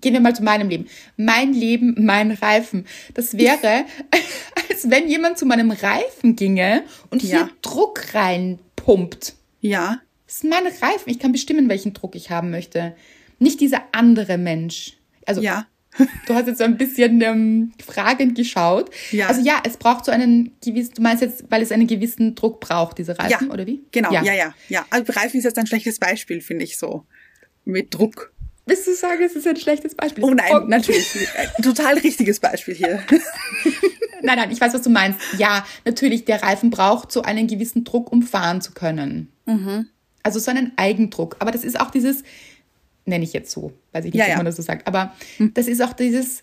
gehen 0.00 0.12
wir 0.14 0.20
mal 0.20 0.34
zu 0.34 0.42
meinem 0.42 0.68
Leben. 0.68 0.86
Mein 1.16 1.52
Leben, 1.52 1.94
mein 1.98 2.30
Reifen. 2.32 2.86
Das 3.14 3.36
wäre, 3.36 3.84
als 4.70 4.90
wenn 4.90 5.08
jemand 5.08 5.38
zu 5.38 5.46
meinem 5.46 5.70
Reifen 5.70 6.36
ginge 6.36 6.82
und 7.10 7.22
hier 7.22 7.30
Ja. 7.30 7.50
Druck 7.62 8.14
reinpumpt. 8.14 9.34
Ja, 9.60 10.00
Das 10.26 10.36
ist 10.36 10.44
mein 10.44 10.66
Reifen. 10.66 11.10
Ich 11.10 11.18
kann 11.18 11.32
bestimmen, 11.32 11.68
welchen 11.68 11.92
Druck 11.92 12.14
ich 12.14 12.30
haben 12.30 12.50
möchte. 12.50 12.94
Nicht 13.38 13.60
dieser 13.60 13.82
andere 13.92 14.38
Mensch. 14.38 14.96
Also, 15.26 15.40
ja. 15.42 15.66
du 16.26 16.34
hast 16.34 16.46
jetzt 16.46 16.58
so 16.58 16.64
ein 16.64 16.76
bisschen 16.76 17.20
ähm, 17.20 17.72
fragend 17.84 18.36
geschaut. 18.36 18.90
Ja. 19.10 19.26
Also 19.26 19.40
ja, 19.42 19.60
es 19.66 19.76
braucht 19.76 20.04
so 20.04 20.12
einen 20.12 20.52
gewissen, 20.64 20.94
du 20.94 21.02
meinst 21.02 21.20
jetzt, 21.20 21.44
weil 21.50 21.62
es 21.62 21.72
einen 21.72 21.88
gewissen 21.88 22.36
Druck 22.36 22.60
braucht, 22.60 22.98
diese 22.98 23.18
Reifen, 23.18 23.48
Ja, 23.48 23.52
oder 23.52 23.66
wie? 23.66 23.82
Genau, 23.90 24.12
ja, 24.12 24.22
ja, 24.22 24.54
ja. 24.68 24.86
Also 24.90 25.12
Reifen 25.12 25.38
ist 25.38 25.44
jetzt 25.44 25.58
ein 25.58 25.66
schlechtes 25.66 25.98
Beispiel, 25.98 26.40
finde 26.42 26.64
ich 26.64 26.78
so. 26.78 27.04
Mit 27.64 27.92
Druck. 27.92 28.32
Willst 28.70 28.86
du 28.86 28.94
sagen, 28.94 29.20
es 29.24 29.34
ist 29.34 29.48
ein 29.48 29.56
schlechtes 29.56 29.96
Beispiel? 29.96 30.22
Oh 30.22 30.30
nein, 30.30 30.68
natürlich. 30.68 31.12
Äh, 31.34 31.60
Total 31.60 31.98
richtiges 31.98 32.38
Beispiel 32.38 32.74
hier. 32.74 33.02
Nein, 34.22 34.36
nein, 34.36 34.50
ich 34.50 34.60
weiß, 34.60 34.74
was 34.74 34.82
du 34.82 34.90
meinst. 34.90 35.18
Ja, 35.38 35.64
natürlich, 35.86 36.26
der 36.26 36.42
Reifen 36.42 36.68
braucht 36.68 37.10
so 37.10 37.22
einen 37.22 37.46
gewissen 37.46 37.84
Druck, 37.84 38.12
um 38.12 38.22
fahren 38.22 38.60
zu 38.60 38.72
können. 38.72 39.32
Mhm. 39.46 39.88
Also 40.22 40.38
so 40.38 40.50
einen 40.50 40.72
Eigendruck. 40.76 41.36
Aber 41.38 41.50
das 41.50 41.64
ist 41.64 41.80
auch 41.80 41.90
dieses, 41.90 42.22
nenne 43.06 43.24
ich 43.24 43.32
jetzt 43.32 43.50
so, 43.50 43.72
weiß 43.92 44.04
ich 44.04 44.12
nicht, 44.12 44.20
Ja, 44.20 44.26
wie 44.26 44.30
ja. 44.32 44.36
man 44.36 44.44
das 44.44 44.56
so 44.56 44.62
sagt, 44.62 44.86
aber 44.86 45.14
das 45.54 45.68
ist 45.68 45.80
auch 45.82 45.94
dieses, 45.94 46.42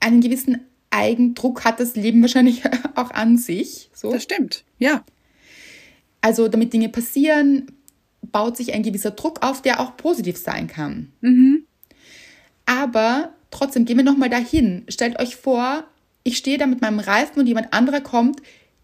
einen 0.00 0.20
gewissen 0.20 0.62
Eigendruck 0.90 1.64
hat 1.64 1.78
das 1.78 1.94
Leben 1.94 2.20
wahrscheinlich 2.22 2.62
auch 2.96 3.12
an 3.12 3.38
sich. 3.38 3.88
So. 3.94 4.12
Das 4.12 4.24
stimmt. 4.24 4.64
Ja. 4.78 5.04
Also 6.22 6.48
damit 6.48 6.72
Dinge 6.72 6.88
passieren, 6.88 7.70
baut 8.22 8.56
sich 8.56 8.72
ein 8.72 8.82
gewisser 8.82 9.10
Druck 9.10 9.44
auf, 9.44 9.62
der 9.62 9.80
auch 9.80 9.96
positiv 9.96 10.36
sein 10.38 10.66
kann. 10.68 11.12
Mhm. 11.20 11.64
Aber 12.66 13.32
trotzdem, 13.50 13.84
gehen 13.84 13.96
wir 13.96 14.04
nochmal 14.04 14.30
dahin. 14.30 14.84
Stellt 14.88 15.18
euch 15.18 15.36
vor, 15.36 15.84
ich 16.22 16.38
stehe 16.38 16.58
da 16.58 16.66
mit 16.66 16.80
meinem 16.80 17.00
Reifen 17.00 17.40
und 17.40 17.46
jemand 17.46 17.72
anderer 17.72 18.00
kommt, 18.00 18.40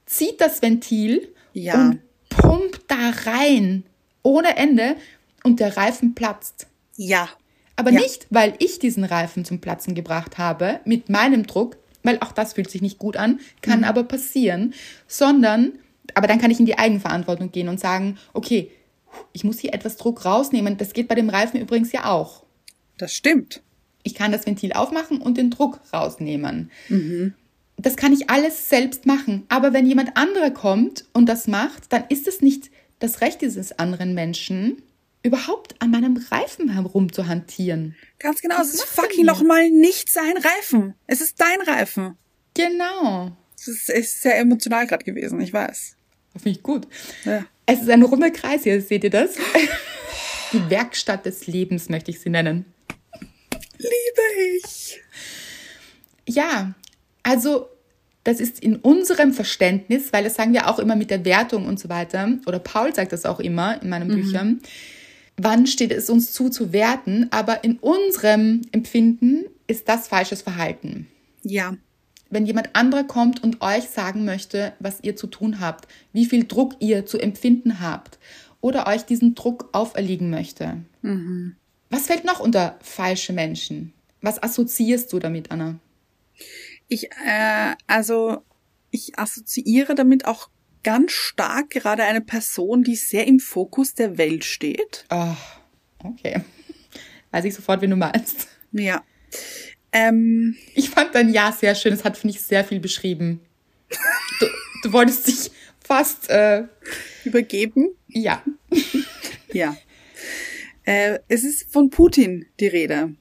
zieht 0.06 0.40
das 0.40 0.62
Ventil 0.62 1.28
Ja. 1.52 1.74
und 1.80 2.00
pumpt 2.28 2.82
da 2.88 3.10
rein 3.30 3.84
ohne 4.22 4.56
Ende 4.56 4.96
und 5.44 5.60
der 5.60 5.76
Reifen 5.76 6.14
platzt. 6.14 6.66
Ja. 6.96 7.28
Aber 7.76 7.92
Ja. 7.92 8.00
nicht, 8.00 8.26
weil 8.30 8.54
ich 8.58 8.78
diesen 8.80 9.04
Reifen 9.04 9.44
zum 9.44 9.60
Platzen 9.60 9.94
gebracht 9.94 10.36
habe, 10.36 10.80
mit 10.84 11.08
meinem 11.08 11.46
Druck, 11.46 11.76
weil 12.02 12.18
auch 12.20 12.32
das 12.32 12.54
fühlt 12.54 12.70
sich 12.70 12.82
nicht 12.82 12.98
gut 12.98 13.16
an, 13.16 13.38
kann 13.62 13.84
aber 13.84 14.02
passieren, 14.04 14.74
sondern, 15.06 15.72
aber 16.14 16.26
dann 16.26 16.40
kann 16.40 16.50
ich 16.50 16.58
in 16.58 16.66
die 16.66 16.76
Eigenverantwortung 16.78 17.52
gehen 17.52 17.68
und 17.68 17.78
sagen, 17.78 18.18
okay, 18.32 18.70
ich 19.32 19.44
muss 19.44 19.58
hier 19.58 19.74
etwas 19.74 19.96
Druck 19.96 20.24
rausnehmen. 20.24 20.76
Das 20.76 20.92
geht 20.92 21.08
bei 21.08 21.14
dem 21.14 21.30
Reifen 21.30 21.60
übrigens 21.60 21.92
ja 21.92 22.06
auch. 22.06 22.44
Das 22.96 23.14
stimmt. 23.14 23.62
Ich 24.02 24.14
kann 24.14 24.32
das 24.32 24.46
Ventil 24.46 24.72
aufmachen 24.72 25.20
und 25.20 25.36
den 25.36 25.50
Druck 25.50 25.80
rausnehmen. 25.92 26.70
Das 27.76 27.96
kann 27.96 28.12
ich 28.12 28.30
alles 28.30 28.68
selbst 28.68 29.06
machen. 29.06 29.44
Aber 29.48 29.72
wenn 29.72 29.86
jemand 29.86 30.16
anderer 30.16 30.50
kommt 30.50 31.04
und 31.12 31.26
das 31.26 31.46
macht, 31.46 31.92
dann 31.92 32.04
ist 32.08 32.26
es 32.26 32.40
nicht 32.40 32.70
das 32.98 33.20
Recht 33.20 33.42
dieses 33.42 33.78
anderen 33.78 34.14
Menschen, 34.14 34.82
überhaupt 35.22 35.80
an 35.80 35.90
meinem 35.90 36.16
Reifen 36.30 36.70
herumzuhantieren. 36.70 37.96
Ganz 38.18 38.40
genau. 38.40 38.60
Es 38.60 38.74
ist 38.74 38.84
fucking 38.84 39.24
nochmal 39.24 39.70
nicht 39.70 40.10
sein 40.10 40.36
Reifen. 40.36 40.94
Es 41.06 41.20
ist 41.20 41.40
dein 41.40 41.60
Reifen. 41.62 42.16
Genau. 42.54 43.36
Es 43.56 43.68
ist, 43.68 43.90
ist 43.90 44.22
sehr 44.22 44.38
emotional 44.38 44.86
gerade 44.86 45.04
gewesen, 45.04 45.40
ich 45.40 45.52
weiß. 45.52 45.96
Finde 46.32 46.50
ich 46.50 46.62
gut. 46.62 46.86
Ja. 47.24 47.44
Es 47.70 47.82
ist 47.82 47.90
ein 47.90 48.02
runder 48.02 48.30
Kreis 48.30 48.62
hier, 48.62 48.80
seht 48.80 49.04
ihr 49.04 49.10
das? 49.10 49.36
Die 50.54 50.70
Werkstatt 50.70 51.26
des 51.26 51.46
Lebens 51.46 51.90
möchte 51.90 52.10
ich 52.10 52.18
sie 52.18 52.30
nennen. 52.30 52.64
Liebe 53.76 54.56
ich. 54.56 54.98
Ja, 56.26 56.74
also 57.22 57.68
das 58.24 58.40
ist 58.40 58.58
in 58.60 58.76
unserem 58.76 59.34
Verständnis, 59.34 60.14
weil 60.14 60.24
das 60.24 60.36
sagen 60.36 60.54
wir 60.54 60.66
auch 60.66 60.78
immer 60.78 60.96
mit 60.96 61.10
der 61.10 61.26
Wertung 61.26 61.66
und 61.66 61.78
so 61.78 61.90
weiter, 61.90 62.38
oder 62.46 62.58
Paul 62.58 62.94
sagt 62.94 63.12
das 63.12 63.26
auch 63.26 63.38
immer 63.38 63.82
in 63.82 63.90
meinen 63.90 64.08
Büchern, 64.08 64.60
wann 65.36 65.66
steht 65.66 65.92
es 65.92 66.08
uns 66.08 66.32
zu 66.32 66.48
zu 66.48 66.72
werten, 66.72 67.26
aber 67.30 67.64
in 67.64 67.76
unserem 67.80 68.62
Empfinden 68.72 69.44
ist 69.66 69.90
das 69.90 70.08
falsches 70.08 70.40
Verhalten. 70.40 71.06
Ja. 71.42 71.76
Wenn 72.30 72.46
jemand 72.46 72.74
anderer 72.76 73.04
kommt 73.04 73.42
und 73.42 73.62
euch 73.62 73.88
sagen 73.88 74.24
möchte, 74.24 74.74
was 74.80 74.98
ihr 75.02 75.16
zu 75.16 75.26
tun 75.26 75.60
habt, 75.60 75.88
wie 76.12 76.26
viel 76.26 76.46
Druck 76.46 76.74
ihr 76.80 77.06
zu 77.06 77.18
empfinden 77.18 77.80
habt 77.80 78.18
oder 78.60 78.86
euch 78.86 79.04
diesen 79.04 79.34
Druck 79.34 79.70
auferlegen 79.72 80.30
möchte. 80.30 80.78
Was 81.90 82.06
fällt 82.06 82.24
noch 82.24 82.40
unter 82.40 82.78
falsche 82.82 83.32
Menschen? 83.32 83.92
Was 84.20 84.42
assoziierst 84.42 85.12
du 85.12 85.18
damit, 85.18 85.50
Anna? 85.50 85.78
Ich, 86.88 87.10
äh, 87.26 87.74
also, 87.86 88.42
ich 88.90 89.18
assoziiere 89.18 89.94
damit 89.94 90.26
auch 90.26 90.48
ganz 90.82 91.12
stark 91.12 91.70
gerade 91.70 92.04
eine 92.04 92.20
Person, 92.20 92.82
die 92.82 92.96
sehr 92.96 93.26
im 93.26 93.40
Fokus 93.40 93.94
der 93.94 94.18
Welt 94.18 94.44
steht. 94.44 95.04
Oh, 95.10 95.34
okay. 96.04 96.40
Weiß 97.30 97.44
ich 97.44 97.54
sofort, 97.54 97.80
wen 97.80 97.90
du 97.90 97.96
meinst. 97.96 98.48
Ja. 98.72 99.02
Ähm, 99.92 100.56
Ich 100.74 100.90
fand 100.90 101.14
dein 101.14 101.32
Ja 101.32 101.52
sehr 101.52 101.74
schön. 101.74 101.92
Es 101.92 102.04
hat, 102.04 102.16
finde 102.16 102.34
ich, 102.36 102.42
sehr 102.42 102.64
viel 102.64 102.80
beschrieben. 102.80 103.40
Du, 104.40 104.46
du 104.84 104.92
wolltest 104.92 105.26
dich 105.26 105.50
fast, 105.80 106.28
äh, 106.30 106.64
übergeben. 107.24 107.90
ja. 108.08 108.42
Ja. 109.50 109.74
Äh, 110.84 111.20
es 111.28 111.42
ist 111.42 111.72
von 111.72 111.88
Putin 111.88 112.44
die 112.60 112.66
Rede. 112.66 113.14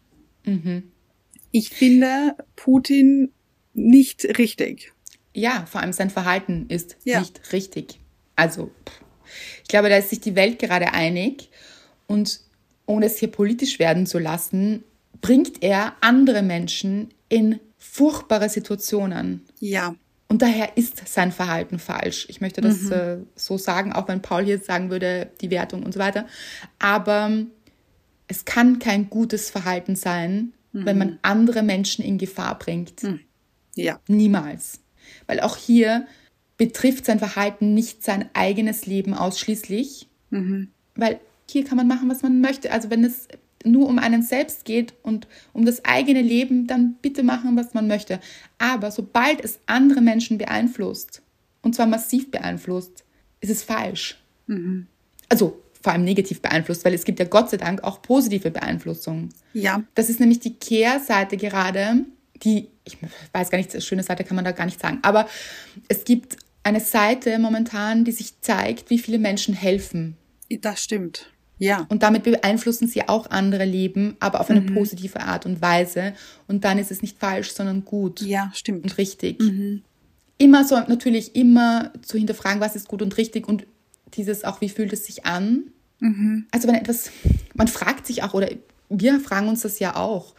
Ich 1.51 1.69
finde 1.69 2.35
Putin 2.57 3.31
nicht 3.73 4.25
richtig. 4.37 4.91
Ja, 5.33 5.65
vor 5.71 5.79
allem 5.81 5.93
sein 5.93 6.09
Verhalten 6.09 6.65
ist 6.67 6.97
Ja. 7.05 7.21
nicht 7.21 7.53
richtig. 7.53 8.01
Also, 8.35 8.71
ich 9.63 9.69
glaube, 9.69 9.87
da 9.89 9.95
ist 9.97 10.09
sich 10.09 10.19
die 10.19 10.35
Welt 10.35 10.59
gerade 10.59 10.93
einig. 10.93 11.49
Und 12.07 12.41
ohne 12.85 13.05
es 13.05 13.19
hier 13.19 13.31
politisch 13.31 13.79
werden 13.79 14.05
zu 14.05 14.19
lassen, 14.19 14.83
bringt 15.21 15.63
er 15.63 15.93
andere 16.01 16.41
Menschen 16.41 17.09
in 17.29 17.59
furchtbare 17.77 18.49
Situationen. 18.49 19.45
Ja. 19.59 19.95
Und 20.29 20.41
daher 20.41 20.77
ist 20.77 21.07
sein 21.07 21.31
Verhalten 21.31 21.79
falsch. 21.79 22.25
Ich 22.29 22.41
möchte 22.41 22.59
das 22.59 22.89
äh, 22.91 23.19
so 23.35 23.57
sagen, 23.57 23.93
auch 23.93 24.07
wenn 24.09 24.21
Paul 24.21 24.43
hier 24.43 24.59
sagen 24.59 24.89
würde, 24.89 25.31
die 25.39 25.49
Wertung 25.49 25.83
und 25.83 25.93
so 25.93 25.99
weiter. 25.99 26.27
Aber 26.79 27.27
ähm, 27.27 27.51
es 28.27 28.43
kann 28.43 28.79
kein 28.79 29.09
gutes 29.09 29.49
Verhalten 29.49 29.95
sein, 29.95 30.53
wenn 30.73 30.97
man 30.97 31.17
andere 31.21 31.63
Menschen 31.63 32.03
in 32.03 32.17
Gefahr 32.17 32.59
bringt. 32.59 33.01
Ja. 33.73 33.99
Niemals. 34.07 34.81
Weil 35.25 35.39
auch 35.39 35.55
hier 35.55 36.05
betrifft 36.57 37.05
sein 37.05 37.19
Verhalten 37.19 37.73
nicht 37.73 38.03
sein 38.03 38.29
eigenes 38.33 38.85
Leben 38.85 39.13
ausschließlich. 39.13 40.09
Weil 40.95 41.19
hier 41.49 41.63
kann 41.63 41.77
man 41.77 41.87
machen, 41.87 42.09
was 42.09 42.21
man 42.21 42.41
möchte. 42.41 42.71
Also 42.71 42.89
wenn 42.89 43.05
es 43.05 43.27
nur 43.63 43.87
um 43.87 43.99
einen 43.99 44.21
selbst 44.21 44.65
geht 44.65 44.93
und 45.03 45.27
um 45.53 45.65
das 45.65 45.83
eigene 45.85 46.21
Leben, 46.21 46.67
dann 46.67 46.95
bitte 47.01 47.23
machen, 47.23 47.55
was 47.55 47.73
man 47.73 47.87
möchte. 47.87 48.19
Aber 48.57 48.91
sobald 48.91 49.43
es 49.43 49.59
andere 49.65 50.01
Menschen 50.01 50.37
beeinflusst, 50.37 51.21
und 51.61 51.75
zwar 51.75 51.87
massiv 51.87 52.31
beeinflusst, 52.31 53.03
ist 53.41 53.49
es 53.49 53.63
falsch. 53.63 54.17
Also 55.29 55.61
vor 55.81 55.93
allem 55.93 56.03
negativ 56.03 56.41
beeinflusst, 56.41 56.85
weil 56.85 56.93
es 56.93 57.03
gibt 57.03 57.19
ja 57.19 57.25
Gott 57.25 57.49
sei 57.49 57.57
Dank 57.57 57.83
auch 57.83 58.01
positive 58.01 58.51
Beeinflussung. 58.51 59.29
Ja. 59.53 59.83
Das 59.95 60.09
ist 60.09 60.19
nämlich 60.19 60.39
die 60.39 60.53
Kehrseite 60.53 61.37
gerade 61.37 62.05
die, 62.43 62.67
ich 62.83 62.97
weiß 63.33 63.49
gar 63.49 63.57
nicht, 63.57 63.81
schöne 63.83 64.03
Seite 64.03 64.23
kann 64.23 64.35
man 64.35 64.45
da 64.45 64.51
gar 64.51 64.65
nicht 64.65 64.79
sagen, 64.79 64.99
aber 65.01 65.27
es 65.87 66.03
gibt 66.03 66.37
eine 66.63 66.79
Seite 66.79 67.39
momentan, 67.39 68.03
die 68.03 68.11
sich 68.11 68.41
zeigt, 68.41 68.89
wie 68.89 68.99
viele 68.99 69.19
Menschen 69.19 69.53
helfen. 69.53 70.17
Das 70.49 70.83
stimmt. 70.83 71.31
Ja. 71.59 71.85
Und 71.89 72.03
damit 72.03 72.23
beeinflussen 72.23 72.87
sie 72.87 73.07
auch 73.07 73.29
andere 73.31 73.65
Leben, 73.65 74.15
aber 74.19 74.39
auf 74.41 74.49
eine 74.49 74.61
mhm. 74.61 74.73
positive 74.73 75.21
Art 75.21 75.45
und 75.45 75.61
Weise. 75.61 76.13
Und 76.47 76.63
dann 76.63 76.77
ist 76.77 76.91
es 76.91 77.01
nicht 77.01 77.17
falsch, 77.17 77.51
sondern 77.51 77.85
gut. 77.85 78.21
Ja, 78.21 78.51
stimmt. 78.53 78.83
Und 78.83 78.97
richtig. 78.97 79.39
Mhm. 79.39 79.81
Immer 80.37 80.63
so, 80.63 80.75
natürlich 80.75 81.35
immer 81.35 81.91
zu 82.03 82.17
hinterfragen, 82.17 82.61
was 82.61 82.75
ist 82.75 82.87
gut 82.87 83.01
und 83.01 83.17
richtig 83.17 83.47
und 83.47 83.65
dieses 84.13 84.43
auch, 84.43 84.61
wie 84.61 84.69
fühlt 84.69 84.93
es 84.93 85.05
sich 85.05 85.25
an? 85.25 85.71
Mhm. 85.99 86.45
Also 86.51 86.67
wenn 86.67 86.75
etwas, 86.75 87.09
man 87.55 87.67
fragt 87.67 88.05
sich 88.05 88.23
auch, 88.23 88.33
oder 88.33 88.49
wir 88.89 89.19
fragen 89.19 89.49
uns 89.49 89.61
das 89.61 89.79
ja 89.79 89.95
auch, 89.95 90.35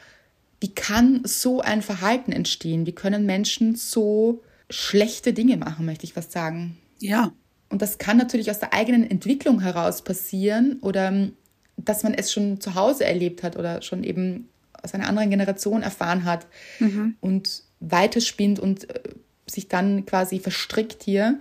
wie 0.60 0.72
kann 0.72 1.20
so 1.24 1.60
ein 1.60 1.82
Verhalten 1.82 2.32
entstehen? 2.32 2.86
Wie 2.86 2.92
können 2.92 3.26
Menschen 3.26 3.76
so 3.76 4.42
schlechte 4.70 5.32
Dinge 5.32 5.56
machen, 5.56 5.86
möchte 5.86 6.04
ich 6.04 6.12
fast 6.12 6.32
sagen? 6.32 6.78
Ja. 6.98 7.32
Und 7.70 7.82
das 7.82 7.98
kann 7.98 8.16
natürlich 8.16 8.50
aus 8.50 8.60
der 8.60 8.72
eigenen 8.72 9.08
Entwicklung 9.08 9.60
heraus 9.60 10.02
passieren 10.02 10.78
oder 10.80 11.08
ähm, 11.08 11.32
dass 11.76 12.02
man 12.02 12.14
es 12.14 12.32
schon 12.32 12.60
zu 12.60 12.74
Hause 12.74 13.04
erlebt 13.04 13.42
hat 13.42 13.56
oder 13.56 13.82
schon 13.82 14.02
eben 14.02 14.48
aus 14.82 14.94
einer 14.94 15.08
anderen 15.08 15.30
Generation 15.30 15.82
erfahren 15.82 16.24
hat 16.24 16.46
mhm. 16.78 17.16
und 17.20 17.62
weiterspinnt 17.80 18.58
und 18.58 18.90
äh, 18.90 19.00
sich 19.46 19.68
dann 19.68 20.04
quasi 20.06 20.40
verstrickt 20.40 21.02
hier. 21.02 21.38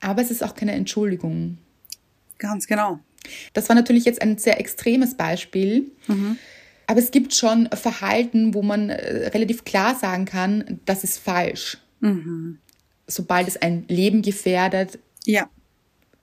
Aber 0.00 0.22
es 0.22 0.30
ist 0.30 0.42
auch 0.42 0.54
keine 0.54 0.72
Entschuldigung. 0.72 1.58
Ganz 2.38 2.66
genau. 2.66 3.00
Das 3.52 3.68
war 3.68 3.76
natürlich 3.76 4.04
jetzt 4.04 4.22
ein 4.22 4.38
sehr 4.38 4.60
extremes 4.60 5.14
Beispiel. 5.14 5.90
Mhm. 6.06 6.38
Aber 6.86 7.00
es 7.00 7.10
gibt 7.10 7.34
schon 7.34 7.68
Verhalten, 7.72 8.54
wo 8.54 8.62
man 8.62 8.90
äh, 8.90 9.28
relativ 9.28 9.64
klar 9.64 9.94
sagen 9.94 10.24
kann, 10.24 10.80
das 10.84 11.02
ist 11.04 11.18
falsch. 11.18 11.78
Mhm. 12.00 12.58
Sobald 13.06 13.48
es 13.48 13.56
ein 13.56 13.84
Leben 13.88 14.22
gefährdet. 14.22 14.98
Ja. 15.26 15.50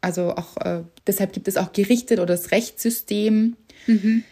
Also 0.01 0.35
auch 0.35 0.57
äh, 0.57 0.83
deshalb 1.07 1.31
gibt 1.33 1.47
es 1.47 1.55
auch 1.55 1.71
Gerichte 1.71 2.15
oder 2.15 2.25
das 2.25 2.51
Rechtssystem. 2.51 3.55
Mhm. 3.87 4.23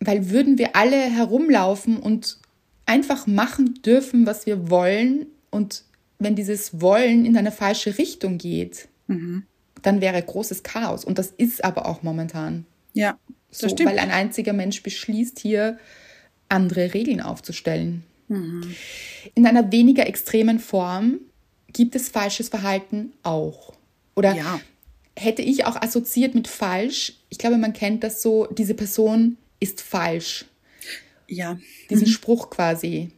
Weil 0.00 0.30
würden 0.30 0.58
wir 0.58 0.76
alle 0.76 0.96
herumlaufen 0.96 1.96
und 1.98 2.38
einfach 2.86 3.26
machen 3.26 3.80
dürfen, 3.82 4.26
was 4.26 4.44
wir 4.44 4.68
wollen 4.68 5.26
und 5.50 5.84
wenn 6.18 6.34
dieses 6.34 6.80
Wollen 6.80 7.24
in 7.24 7.36
eine 7.36 7.52
falsche 7.52 7.98
Richtung 7.98 8.38
geht, 8.38 8.88
mhm. 9.06 9.44
dann 9.82 10.00
wäre 10.00 10.20
großes 10.20 10.62
Chaos. 10.62 11.04
Und 11.04 11.18
das 11.18 11.28
ist 11.28 11.64
aber 11.64 11.86
auch 11.86 12.02
momentan. 12.02 12.66
Ja. 12.92 13.18
So, 13.50 13.68
stimmt. 13.68 13.90
weil 13.90 13.98
ein 13.98 14.10
einziger 14.10 14.52
Mensch 14.52 14.82
beschließt, 14.82 15.38
hier 15.38 15.78
andere 16.48 16.92
Regeln 16.92 17.20
aufzustellen. 17.20 18.02
Mhm. 18.28 18.74
In 19.34 19.46
einer 19.46 19.70
weniger 19.70 20.06
extremen 20.06 20.58
Form 20.58 21.20
gibt 21.72 21.94
es 21.94 22.08
falsches 22.08 22.48
Verhalten 22.48 23.12
auch. 23.22 23.73
Oder 24.14 24.34
ja. 24.34 24.60
hätte 25.16 25.42
ich 25.42 25.64
auch 25.64 25.76
assoziiert 25.76 26.34
mit 26.34 26.48
falsch, 26.48 27.14
ich 27.28 27.38
glaube, 27.38 27.56
man 27.56 27.72
kennt 27.72 28.04
das 28.04 28.22
so, 28.22 28.46
diese 28.46 28.74
Person 28.74 29.36
ist 29.60 29.80
falsch. 29.80 30.46
Ja. 31.28 31.58
Diesen 31.90 32.08
mhm. 32.08 32.12
Spruch 32.12 32.50
quasi. 32.50 33.10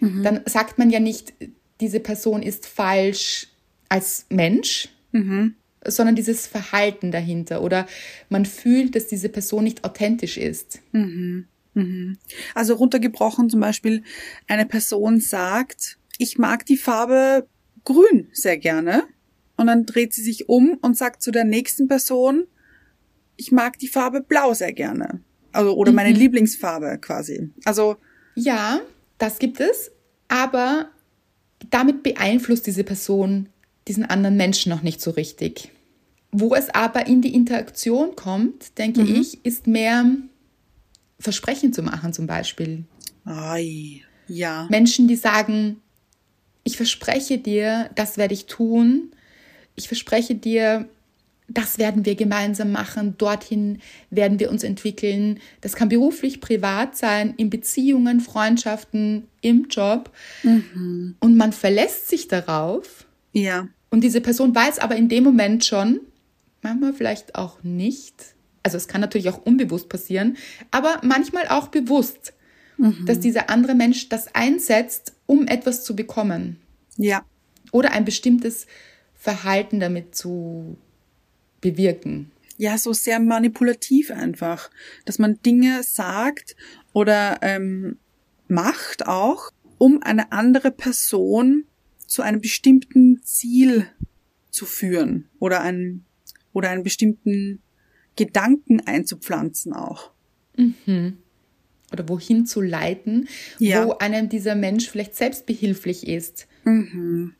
Mhm. 0.00 0.22
Dann 0.22 0.40
sagt 0.46 0.78
man 0.78 0.90
ja 0.90 1.00
nicht, 1.00 1.32
diese 1.80 2.00
Person 2.00 2.42
ist 2.42 2.66
falsch 2.66 3.48
als 3.88 4.26
Mensch, 4.28 4.88
mhm 5.12 5.54
sondern 5.84 6.14
dieses 6.14 6.46
Verhalten 6.46 7.10
dahinter 7.10 7.62
oder 7.62 7.86
man 8.28 8.44
fühlt, 8.44 8.94
dass 8.94 9.06
diese 9.06 9.28
Person 9.28 9.64
nicht 9.64 9.84
authentisch 9.84 10.36
ist. 10.36 10.80
Mhm. 10.92 11.46
Mhm. 11.74 12.18
Also 12.54 12.74
runtergebrochen 12.74 13.48
zum 13.48 13.60
Beispiel, 13.60 14.02
eine 14.46 14.66
Person 14.66 15.20
sagt, 15.20 15.98
ich 16.18 16.38
mag 16.38 16.66
die 16.66 16.76
Farbe 16.76 17.46
grün 17.84 18.28
sehr 18.32 18.58
gerne 18.58 19.04
und 19.60 19.66
dann 19.66 19.84
dreht 19.84 20.14
sie 20.14 20.22
sich 20.22 20.48
um 20.48 20.78
und 20.80 20.96
sagt 20.96 21.22
zu 21.22 21.30
der 21.30 21.44
nächsten 21.44 21.86
Person, 21.86 22.44
ich 23.36 23.52
mag 23.52 23.78
die 23.78 23.88
Farbe 23.88 24.22
blau 24.22 24.54
sehr 24.54 24.72
gerne. 24.72 25.20
Also, 25.52 25.74
oder 25.74 25.92
meine 25.92 26.10
mhm. 26.10 26.16
Lieblingsfarbe 26.16 26.98
quasi. 26.98 27.50
Also. 27.64 27.96
Ja, 28.34 28.80
das 29.18 29.38
gibt 29.38 29.60
es, 29.60 29.90
aber 30.28 30.88
damit 31.68 32.02
beeinflusst 32.02 32.66
diese 32.66 32.84
Person 32.84 33.50
diesen 33.86 34.04
anderen 34.04 34.36
Menschen 34.36 34.70
noch 34.70 34.82
nicht 34.82 35.00
so 35.02 35.10
richtig. 35.10 35.70
Wo 36.32 36.54
es 36.54 36.70
aber 36.70 37.06
in 37.06 37.20
die 37.20 37.34
Interaktion 37.34 38.16
kommt, 38.16 38.78
denke 38.78 39.02
mhm. 39.02 39.16
ich, 39.16 39.44
ist 39.44 39.66
mehr 39.66 40.06
Versprechen 41.18 41.72
zu 41.72 41.82
machen 41.82 42.14
zum 42.14 42.26
Beispiel. 42.26 42.84
Ei, 43.26 44.00
ja. 44.26 44.66
Menschen, 44.70 45.06
die 45.06 45.16
sagen, 45.16 45.82
ich 46.62 46.76
verspreche 46.76 47.38
dir, 47.38 47.90
das 47.94 48.16
werde 48.16 48.34
ich 48.34 48.46
tun. 48.46 49.10
Ich 49.74 49.88
verspreche 49.88 50.34
dir, 50.34 50.88
das 51.50 51.78
werden 51.78 52.04
wir 52.06 52.14
gemeinsam 52.14 52.70
machen, 52.70 53.16
dorthin 53.18 53.80
werden 54.10 54.38
wir 54.38 54.50
uns 54.50 54.62
entwickeln. 54.62 55.40
Das 55.60 55.74
kann 55.74 55.88
beruflich, 55.88 56.40
privat 56.40 56.96
sein, 56.96 57.34
in 57.36 57.50
Beziehungen, 57.50 58.20
Freundschaften, 58.20 59.26
im 59.40 59.66
Job. 59.68 60.10
Mhm. 60.42 61.16
Und 61.18 61.36
man 61.36 61.52
verlässt 61.52 62.08
sich 62.08 62.28
darauf. 62.28 63.06
Ja. 63.32 63.68
Und 63.90 64.04
diese 64.04 64.20
Person 64.20 64.54
weiß 64.54 64.78
aber 64.78 64.96
in 64.96 65.08
dem 65.08 65.24
Moment 65.24 65.64
schon, 65.64 66.00
manchmal 66.62 66.92
vielleicht 66.92 67.34
auch 67.34 67.62
nicht. 67.64 68.14
Also 68.62 68.76
es 68.76 68.86
kann 68.86 69.00
natürlich 69.00 69.28
auch 69.28 69.44
unbewusst 69.44 69.88
passieren, 69.88 70.36
aber 70.70 71.00
manchmal 71.02 71.48
auch 71.48 71.68
bewusst, 71.68 72.34
mhm. 72.76 73.06
dass 73.06 73.18
dieser 73.18 73.50
andere 73.50 73.74
Mensch 73.74 74.08
das 74.08 74.34
einsetzt, 74.34 75.14
um 75.26 75.48
etwas 75.48 75.82
zu 75.82 75.96
bekommen. 75.96 76.60
Ja. 76.96 77.24
Oder 77.72 77.92
ein 77.92 78.04
bestimmtes 78.04 78.66
Verhalten 79.20 79.80
damit 79.80 80.14
zu 80.14 80.78
bewirken. 81.60 82.32
Ja, 82.56 82.78
so 82.78 82.94
sehr 82.94 83.20
manipulativ 83.20 84.10
einfach, 84.10 84.70
dass 85.04 85.18
man 85.18 85.40
Dinge 85.42 85.82
sagt 85.82 86.56
oder 86.94 87.38
ähm, 87.42 87.98
macht 88.48 89.06
auch, 89.06 89.50
um 89.76 90.02
eine 90.02 90.32
andere 90.32 90.70
Person 90.70 91.64
zu 92.06 92.22
einem 92.22 92.40
bestimmten 92.40 93.22
Ziel 93.22 93.86
zu 94.50 94.64
führen 94.64 95.28
oder 95.38 95.60
einen, 95.60 96.06
oder 96.54 96.70
einen 96.70 96.82
bestimmten 96.82 97.60
Gedanken 98.16 98.80
einzupflanzen 98.80 99.74
auch. 99.74 100.12
Mhm. 100.56 101.18
Oder 101.92 102.08
wohin 102.08 102.46
zu 102.46 102.62
leiten, 102.62 103.28
ja. 103.58 103.84
wo 103.84 103.98
einem 103.98 104.30
dieser 104.30 104.54
Mensch 104.54 104.88
vielleicht 104.88 105.14
selbst 105.14 105.44
behilflich 105.44 106.08
ist. 106.08 106.46
Mhm. 106.64 107.34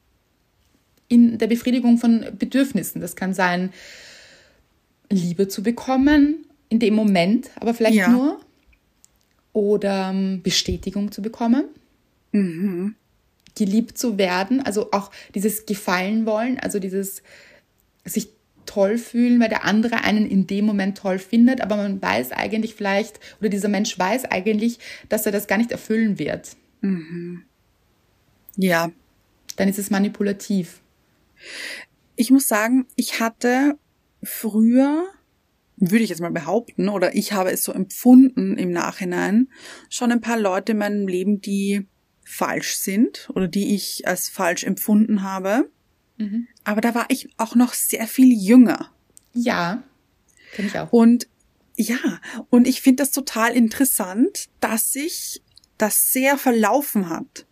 In 1.10 1.36
der 1.36 1.48
Befriedigung 1.48 1.98
von 1.98 2.24
Bedürfnissen. 2.38 3.02
Das 3.02 3.16
kann 3.16 3.34
sein, 3.34 3.70
Liebe 5.10 5.48
zu 5.48 5.62
bekommen, 5.62 6.46
in 6.68 6.78
dem 6.78 6.94
Moment, 6.94 7.50
aber 7.56 7.74
vielleicht 7.74 7.96
ja. 7.96 8.08
nur. 8.08 8.40
Oder 9.52 10.10
ähm, 10.14 10.40
Bestätigung 10.42 11.10
zu 11.10 11.20
bekommen. 11.20 11.64
Mhm. 12.32 12.94
Geliebt 13.56 13.98
zu 13.98 14.16
werden, 14.16 14.60
also 14.62 14.92
auch 14.92 15.10
dieses 15.34 15.66
Gefallen 15.66 16.24
wollen, 16.24 16.58
also 16.60 16.78
dieses 16.78 17.22
sich 18.04 18.28
toll 18.66 18.98
fühlen, 18.98 19.40
weil 19.40 19.48
der 19.48 19.64
andere 19.64 20.04
einen 20.04 20.30
in 20.30 20.46
dem 20.46 20.64
Moment 20.64 20.96
toll 20.96 21.18
findet, 21.18 21.60
aber 21.60 21.76
man 21.76 22.00
weiß 22.00 22.30
eigentlich 22.30 22.76
vielleicht, 22.76 23.18
oder 23.40 23.48
dieser 23.48 23.68
Mensch 23.68 23.98
weiß 23.98 24.26
eigentlich, 24.26 24.78
dass 25.08 25.26
er 25.26 25.32
das 25.32 25.48
gar 25.48 25.58
nicht 25.58 25.72
erfüllen 25.72 26.20
wird. 26.20 26.50
Mhm. 26.80 27.42
Ja. 28.56 28.92
Dann 29.56 29.68
ist 29.68 29.80
es 29.80 29.90
manipulativ. 29.90 30.79
Ich 32.16 32.31
muss 32.31 32.48
sagen, 32.48 32.87
ich 32.96 33.20
hatte 33.20 33.79
früher, 34.22 35.05
würde 35.76 36.05
ich 36.05 36.11
jetzt 36.11 36.20
mal 36.20 36.31
behaupten, 36.31 36.88
oder 36.88 37.14
ich 37.14 37.33
habe 37.33 37.50
es 37.50 37.64
so 37.64 37.72
empfunden 37.72 38.59
im 38.59 38.70
Nachhinein, 38.70 39.48
schon 39.88 40.12
ein 40.12 40.20
paar 40.20 40.38
Leute 40.38 40.72
in 40.72 40.79
meinem 40.79 41.09
Leben, 41.09 41.40
die 41.40 41.87
falsch 42.24 42.76
sind 42.76 43.29
oder 43.35 43.48
die 43.48 43.74
ich 43.74 44.07
als 44.07 44.29
falsch 44.29 44.64
empfunden 44.64 45.22
habe. 45.22 45.70
Mhm. 46.18 46.46
Aber 46.64 46.81
da 46.81 46.94
war 46.94 47.07
ich 47.09 47.31
auch 47.38 47.55
noch 47.55 47.74
sehr 47.74 48.07
viel 48.07 48.33
jünger. 48.33 48.90
Ja, 49.33 49.83
finde 50.53 50.70
ich 50.70 50.78
auch. 50.78 50.93
Und 50.93 51.28
ja, 51.76 52.20
und 52.51 52.68
ich 52.68 52.82
finde 52.82 53.03
das 53.03 53.11
total 53.11 53.53
interessant, 53.53 54.51
dass 54.61 54.93
sich 54.93 55.43
das 55.78 56.12
sehr 56.12 56.36
verlaufen 56.36 57.09
hat. 57.09 57.47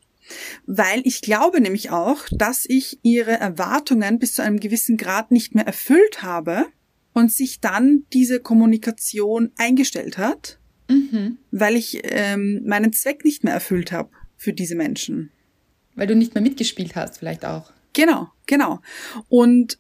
Weil 0.67 1.01
ich 1.05 1.21
glaube 1.21 1.61
nämlich 1.61 1.91
auch, 1.91 2.27
dass 2.31 2.65
ich 2.67 2.99
ihre 3.03 3.33
Erwartungen 3.33 4.19
bis 4.19 4.35
zu 4.35 4.43
einem 4.43 4.61
gewissen 4.61 4.97
Grad 4.97 5.31
nicht 5.31 5.55
mehr 5.55 5.67
erfüllt 5.67 6.23
habe 6.23 6.67
und 7.13 7.33
sich 7.33 7.61
dann 7.61 8.05
diese 8.13 8.41
Kommunikation 8.41 9.53
eingestellt 9.57 10.19
hat, 10.19 10.59
mhm. 10.89 11.39
weil 11.51 11.77
ich 11.77 12.01
ähm, 12.05 12.63
meinen 12.65 12.93
Zweck 12.93 13.25
nicht 13.25 13.45
mehr 13.45 13.55
erfüllt 13.55 13.93
habe 13.93 14.11
für 14.37 14.53
diese 14.53 14.75
Menschen. 14.75 15.31
Weil 15.95 16.07
du 16.07 16.15
nicht 16.15 16.35
mehr 16.35 16.43
mitgespielt 16.43 16.95
hast, 16.95 17.19
vielleicht 17.19 17.45
auch. 17.45 17.73
Genau, 17.93 18.29
genau. 18.47 18.81
Und 19.29 19.79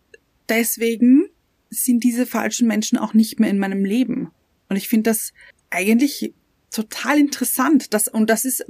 deswegen 0.48 1.28
sind 1.70 2.02
diese 2.02 2.26
falschen 2.26 2.66
Menschen 2.66 2.98
auch 2.98 3.14
nicht 3.14 3.38
mehr 3.38 3.50
in 3.50 3.58
meinem 3.58 3.84
Leben. 3.84 4.30
Und 4.68 4.76
ich 4.76 4.88
finde 4.88 5.10
das 5.10 5.32
eigentlich 5.70 6.34
total 6.70 7.18
interessant. 7.18 7.94
Das, 7.94 8.08
und 8.08 8.28
das 8.30 8.44
ist 8.44 8.64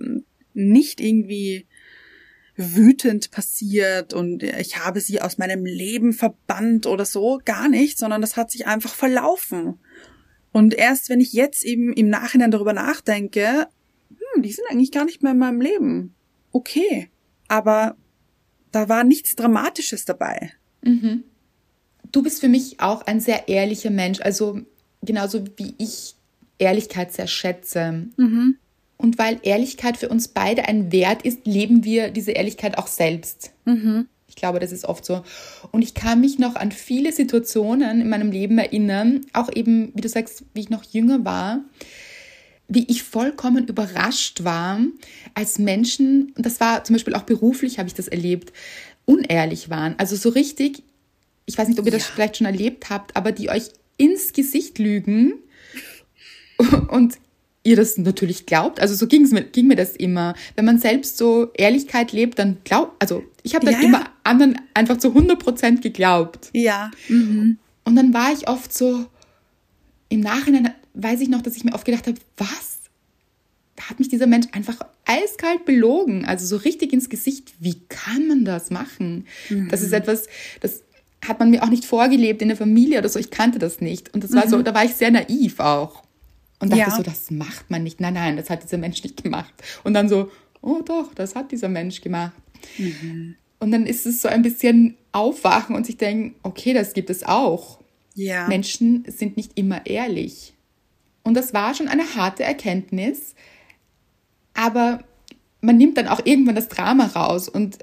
nicht 0.58 1.00
irgendwie 1.00 1.66
wütend 2.56 3.30
passiert 3.30 4.12
und 4.12 4.42
ich 4.42 4.78
habe 4.78 5.00
sie 5.00 5.22
aus 5.22 5.38
meinem 5.38 5.64
Leben 5.64 6.12
verbannt 6.12 6.86
oder 6.86 7.04
so, 7.04 7.40
gar 7.44 7.68
nicht, 7.68 7.98
sondern 7.98 8.20
das 8.20 8.36
hat 8.36 8.50
sich 8.50 8.66
einfach 8.66 8.92
verlaufen. 8.92 9.78
Und 10.50 10.74
erst 10.74 11.08
wenn 11.08 11.20
ich 11.20 11.32
jetzt 11.32 11.64
eben 11.64 11.92
im 11.92 12.08
Nachhinein 12.08 12.50
darüber 12.50 12.72
nachdenke, 12.72 13.68
hm, 14.08 14.42
die 14.42 14.52
sind 14.52 14.64
eigentlich 14.70 14.90
gar 14.90 15.04
nicht 15.04 15.22
mehr 15.22 15.32
in 15.32 15.38
meinem 15.38 15.60
Leben. 15.60 16.14
Okay. 16.50 17.08
Aber 17.46 17.96
da 18.72 18.88
war 18.88 19.04
nichts 19.04 19.36
Dramatisches 19.36 20.04
dabei. 20.04 20.52
Mhm. 20.82 21.24
Du 22.10 22.22
bist 22.22 22.40
für 22.40 22.48
mich 22.48 22.80
auch 22.80 23.02
ein 23.02 23.20
sehr 23.20 23.48
ehrlicher 23.48 23.90
Mensch, 23.90 24.20
also 24.20 24.60
genauso 25.02 25.44
wie 25.56 25.74
ich 25.78 26.16
Ehrlichkeit 26.58 27.12
sehr 27.12 27.26
schätze. 27.28 28.08
Mhm. 28.16 28.58
Und 28.98 29.16
weil 29.16 29.38
Ehrlichkeit 29.42 29.96
für 29.96 30.08
uns 30.08 30.28
beide 30.28 30.66
ein 30.68 30.92
Wert 30.92 31.22
ist, 31.22 31.46
leben 31.46 31.84
wir 31.84 32.10
diese 32.10 32.32
Ehrlichkeit 32.32 32.76
auch 32.76 32.88
selbst. 32.88 33.52
Mhm. 33.64 34.08
Ich 34.28 34.34
glaube, 34.34 34.58
das 34.58 34.72
ist 34.72 34.84
oft 34.84 35.04
so. 35.04 35.22
Und 35.70 35.82
ich 35.82 35.94
kann 35.94 36.20
mich 36.20 36.38
noch 36.38 36.56
an 36.56 36.72
viele 36.72 37.12
Situationen 37.12 38.02
in 38.02 38.08
meinem 38.08 38.30
Leben 38.30 38.58
erinnern, 38.58 39.24
auch 39.32 39.48
eben, 39.54 39.92
wie 39.94 40.00
du 40.00 40.08
sagst, 40.08 40.44
wie 40.52 40.60
ich 40.60 40.70
noch 40.70 40.84
jünger 40.84 41.24
war, 41.24 41.60
wie 42.66 42.84
ich 42.88 43.02
vollkommen 43.02 43.66
überrascht 43.66 44.44
war, 44.44 44.80
als 45.32 45.58
Menschen, 45.58 46.32
und 46.36 46.44
das 46.44 46.60
war 46.60 46.84
zum 46.84 46.94
Beispiel 46.94 47.14
auch 47.14 47.22
beruflich, 47.22 47.78
habe 47.78 47.88
ich 47.88 47.94
das 47.94 48.08
erlebt, 48.08 48.52
unehrlich 49.06 49.70
waren. 49.70 49.94
Also 49.96 50.16
so 50.16 50.28
richtig, 50.28 50.82
ich 51.46 51.56
weiß 51.56 51.68
nicht, 51.68 51.78
ob 51.78 51.86
ihr 51.86 51.92
ja. 51.92 51.98
das 51.98 52.06
vielleicht 52.08 52.36
schon 52.36 52.46
erlebt 52.46 52.90
habt, 52.90 53.16
aber 53.16 53.32
die 53.32 53.48
euch 53.48 53.70
ins 53.96 54.34
Gesicht 54.34 54.78
lügen 54.78 55.34
und 56.88 57.18
ihr 57.68 57.76
das 57.76 57.98
natürlich 57.98 58.46
glaubt. 58.46 58.80
Also 58.80 58.94
so 58.94 59.06
ging's 59.06 59.30
mir, 59.30 59.42
ging 59.42 59.66
mir 59.66 59.76
das 59.76 59.94
immer. 59.94 60.34
Wenn 60.56 60.64
man 60.64 60.78
selbst 60.78 61.18
so 61.18 61.50
Ehrlichkeit 61.54 62.12
lebt, 62.12 62.38
dann 62.38 62.58
glaubt, 62.64 63.00
also 63.00 63.22
ich 63.42 63.54
habe 63.54 63.66
das 63.66 63.74
ja, 63.76 63.82
immer 63.82 64.04
anderen 64.24 64.60
einfach 64.72 64.96
zu 64.96 65.08
100 65.08 65.38
Prozent 65.38 65.82
geglaubt. 65.82 66.48
Ja. 66.54 66.90
Mhm. 67.08 67.58
Und 67.84 67.96
dann 67.96 68.14
war 68.14 68.32
ich 68.32 68.48
oft 68.48 68.72
so, 68.72 69.06
im 70.08 70.20
Nachhinein 70.20 70.72
weiß 70.94 71.20
ich 71.20 71.28
noch, 71.28 71.42
dass 71.42 71.56
ich 71.56 71.64
mir 71.64 71.74
oft 71.74 71.84
gedacht 71.84 72.06
habe, 72.06 72.18
was? 72.38 72.78
Da 73.76 73.90
hat 73.90 73.98
mich 73.98 74.08
dieser 74.08 74.26
Mensch 74.26 74.46
einfach 74.52 74.78
eiskalt 75.04 75.66
belogen. 75.66 76.24
Also 76.24 76.46
so 76.46 76.56
richtig 76.56 76.92
ins 76.92 77.10
Gesicht. 77.10 77.52
Wie 77.60 77.80
kann 77.88 78.26
man 78.26 78.44
das 78.44 78.70
machen? 78.70 79.26
Mhm. 79.50 79.68
Das 79.68 79.82
ist 79.82 79.92
etwas, 79.92 80.26
das 80.60 80.82
hat 81.26 81.38
man 81.38 81.50
mir 81.50 81.62
auch 81.62 81.68
nicht 81.68 81.84
vorgelebt 81.84 82.40
in 82.40 82.48
der 82.48 82.56
Familie 82.56 82.98
oder 82.98 83.08
so. 83.10 83.18
Ich 83.18 83.30
kannte 83.30 83.58
das 83.58 83.80
nicht. 83.80 84.14
Und 84.14 84.24
das 84.24 84.32
war 84.32 84.46
mhm. 84.46 84.50
so, 84.50 84.62
da 84.62 84.74
war 84.74 84.84
ich 84.84 84.94
sehr 84.94 85.10
naiv 85.10 85.60
auch. 85.60 86.02
Und 86.60 86.70
dachte 86.70 86.80
ja. 86.80 86.90
so, 86.90 87.02
das 87.02 87.30
macht 87.30 87.70
man 87.70 87.82
nicht. 87.84 88.00
Nein, 88.00 88.14
nein, 88.14 88.36
das 88.36 88.50
hat 88.50 88.62
dieser 88.62 88.78
Mensch 88.78 89.02
nicht 89.02 89.22
gemacht. 89.22 89.52
Und 89.84 89.94
dann 89.94 90.08
so, 90.08 90.30
oh 90.60 90.82
doch, 90.84 91.14
das 91.14 91.34
hat 91.34 91.52
dieser 91.52 91.68
Mensch 91.68 92.00
gemacht. 92.00 92.32
Mhm. 92.78 93.36
Und 93.60 93.72
dann 93.72 93.86
ist 93.86 94.06
es 94.06 94.22
so 94.22 94.28
ein 94.28 94.42
bisschen 94.42 94.96
aufwachen 95.12 95.74
und 95.74 95.86
sich 95.86 95.96
denken, 95.96 96.34
okay, 96.42 96.72
das 96.72 96.94
gibt 96.94 97.10
es 97.10 97.24
auch. 97.24 97.78
Ja. 98.14 98.48
Menschen 98.48 99.04
sind 99.06 99.36
nicht 99.36 99.52
immer 99.56 99.86
ehrlich. 99.86 100.54
Und 101.22 101.34
das 101.34 101.54
war 101.54 101.74
schon 101.74 101.88
eine 101.88 102.14
harte 102.14 102.42
Erkenntnis. 102.42 103.34
Aber 104.54 105.04
man 105.60 105.76
nimmt 105.76 105.96
dann 105.98 106.08
auch 106.08 106.24
irgendwann 106.24 106.56
das 106.56 106.68
Drama 106.68 107.06
raus 107.06 107.48
und 107.48 107.78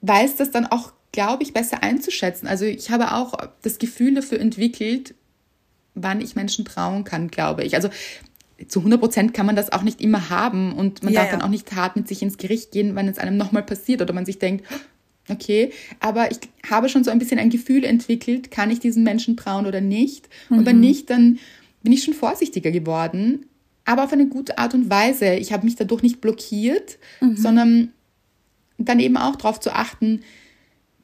weiß 0.00 0.36
das 0.36 0.50
dann 0.50 0.66
auch, 0.66 0.92
glaube 1.12 1.42
ich, 1.42 1.52
besser 1.52 1.82
einzuschätzen. 1.82 2.48
Also 2.48 2.64
ich 2.64 2.90
habe 2.90 3.14
auch 3.14 3.34
das 3.62 3.78
Gefühl 3.78 4.14
dafür 4.14 4.40
entwickelt, 4.40 5.14
wann 5.94 6.20
ich 6.20 6.36
Menschen 6.36 6.64
trauen 6.64 7.04
kann, 7.04 7.28
glaube 7.28 7.64
ich. 7.64 7.74
Also 7.74 7.88
zu 8.68 8.80
100 8.80 9.00
Prozent 9.00 9.34
kann 9.34 9.46
man 9.46 9.56
das 9.56 9.72
auch 9.72 9.82
nicht 9.82 10.00
immer 10.00 10.30
haben 10.30 10.72
und 10.72 11.02
man 11.02 11.12
ja, 11.12 11.20
darf 11.20 11.30
ja. 11.30 11.36
dann 11.36 11.46
auch 11.46 11.50
nicht 11.50 11.72
hart 11.74 11.96
mit 11.96 12.08
sich 12.08 12.22
ins 12.22 12.38
Gericht 12.38 12.70
gehen, 12.70 12.94
wenn 12.94 13.08
es 13.08 13.18
einem 13.18 13.36
nochmal 13.36 13.62
passiert 13.62 14.02
oder 14.02 14.12
man 14.12 14.26
sich 14.26 14.38
denkt, 14.38 14.64
okay, 15.28 15.72
aber 16.00 16.30
ich 16.30 16.38
habe 16.68 16.88
schon 16.88 17.04
so 17.04 17.10
ein 17.10 17.18
bisschen 17.18 17.38
ein 17.38 17.50
Gefühl 17.50 17.84
entwickelt, 17.84 18.50
kann 18.50 18.70
ich 18.70 18.80
diesen 18.80 19.02
Menschen 19.02 19.36
trauen 19.36 19.66
oder 19.66 19.80
nicht? 19.80 20.28
Mhm. 20.48 20.58
Und 20.58 20.66
wenn 20.66 20.76
mhm. 20.76 20.82
nicht, 20.82 21.10
dann 21.10 21.38
bin 21.82 21.92
ich 21.92 22.04
schon 22.04 22.14
vorsichtiger 22.14 22.70
geworden, 22.70 23.46
aber 23.84 24.04
auf 24.04 24.12
eine 24.12 24.26
gute 24.26 24.58
Art 24.58 24.74
und 24.74 24.90
Weise. 24.90 25.34
Ich 25.34 25.52
habe 25.52 25.64
mich 25.64 25.76
dadurch 25.76 26.02
nicht 26.02 26.20
blockiert, 26.20 26.98
mhm. 27.20 27.36
sondern 27.36 27.92
dann 28.78 29.00
eben 29.00 29.16
auch 29.16 29.36
darauf 29.36 29.60
zu 29.60 29.74
achten, 29.74 30.20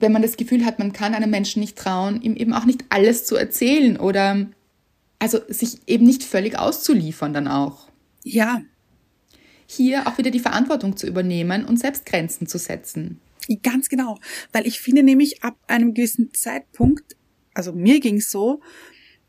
wenn 0.01 0.13
man 0.13 0.23
das 0.23 0.37
Gefühl 0.37 0.65
hat, 0.65 0.79
man 0.79 0.93
kann 0.93 1.15
einem 1.15 1.31
Menschen 1.31 1.61
nicht 1.61 1.77
trauen, 1.77 2.23
ihm 2.23 2.37
eben 2.37 2.53
auch 2.53 2.65
nicht 2.65 2.85
alles 2.89 3.25
zu 3.25 3.35
erzählen 3.35 3.97
oder 3.97 4.47
also 5.19 5.41
sich 5.49 5.81
eben 5.87 6.05
nicht 6.05 6.23
völlig 6.23 6.59
auszuliefern 6.59 7.33
dann 7.33 7.49
auch. 7.49 7.89
Ja. 8.25 8.63
Hier 9.67 10.07
auch 10.07 10.19
wieder 10.19 10.31
die 10.31 10.41
Verantwortung 10.41 10.97
zu 10.97 11.07
übernehmen 11.07 11.65
und 11.65 11.79
selbst 11.79 12.07
Grenzen 12.07 12.47
zu 12.47 12.59
setzen. 12.59 13.21
Ganz 13.63 13.89
genau, 13.89 14.19
weil 14.53 14.67
ich 14.67 14.81
finde 14.81 15.03
nämlich 15.03 15.43
ab 15.43 15.57
einem 15.69 15.95
gewissen 15.95 16.35
Zeitpunkt, 16.35 17.17
also 17.55 17.73
mir 17.73 18.01
ging's 18.01 18.31
so, 18.31 18.61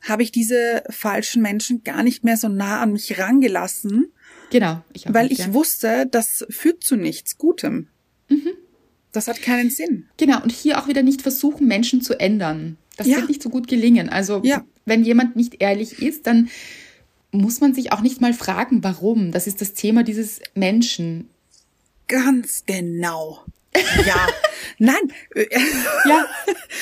habe 0.02 0.24
ich 0.24 0.32
diese 0.32 0.84
falschen 0.90 1.42
Menschen 1.42 1.84
gar 1.84 2.04
nicht 2.04 2.24
mehr 2.24 2.38
so 2.38 2.48
nah 2.48 2.82
an 2.82 2.94
mich 2.94 3.18
rangelassen. 3.20 4.12
Genau. 4.52 4.84
Ich 4.94 5.14
weil 5.14 5.28
nicht, 5.28 5.40
ich 5.40 5.46
ja. 5.48 5.54
wusste, 5.54 6.08
das 6.10 6.46
führt 6.50 6.84
zu 6.84 6.96
nichts 6.96 7.38
Gutem. 7.38 7.88
Mhm. 8.30 8.52
Das 9.12 9.28
hat 9.28 9.42
keinen 9.42 9.70
Sinn. 9.70 10.08
Genau. 10.18 10.42
Und 10.42 10.52
hier 10.52 10.80
auch 10.80 10.88
wieder 10.88 11.04
nicht 11.04 11.22
versuchen, 11.22 11.68
Menschen 11.68 12.02
zu 12.02 12.20
ändern. 12.20 12.78
Das 13.00 13.08
ja. 13.08 13.18
wird 13.18 13.30
nicht 13.30 13.42
so 13.42 13.50
gut 13.50 13.68
gelingen. 13.68 14.10
Also 14.10 14.42
ja. 14.44 14.64
wenn 14.86 15.04
jemand 15.04 15.36
nicht 15.36 15.62
ehrlich 15.62 16.02
ist, 16.02 16.28
dann 16.28 16.50
muss 17.32 17.62
man 17.62 17.74
sich 17.74 17.92
auch 17.92 18.02
nicht 18.02 18.22
mal 18.22 18.34
fragen, 18.34 18.84
warum. 18.84 19.32
Das 19.32 19.48
ist 19.48 19.62
das 19.62 19.74
Thema 19.74 20.04
dieses 20.04 20.42
Menschen. 20.54 21.30
Ganz 22.08 22.64
genau. 22.66 23.44
Ja, 24.06 24.28
nein. 24.80 25.14
ja, 26.06 26.26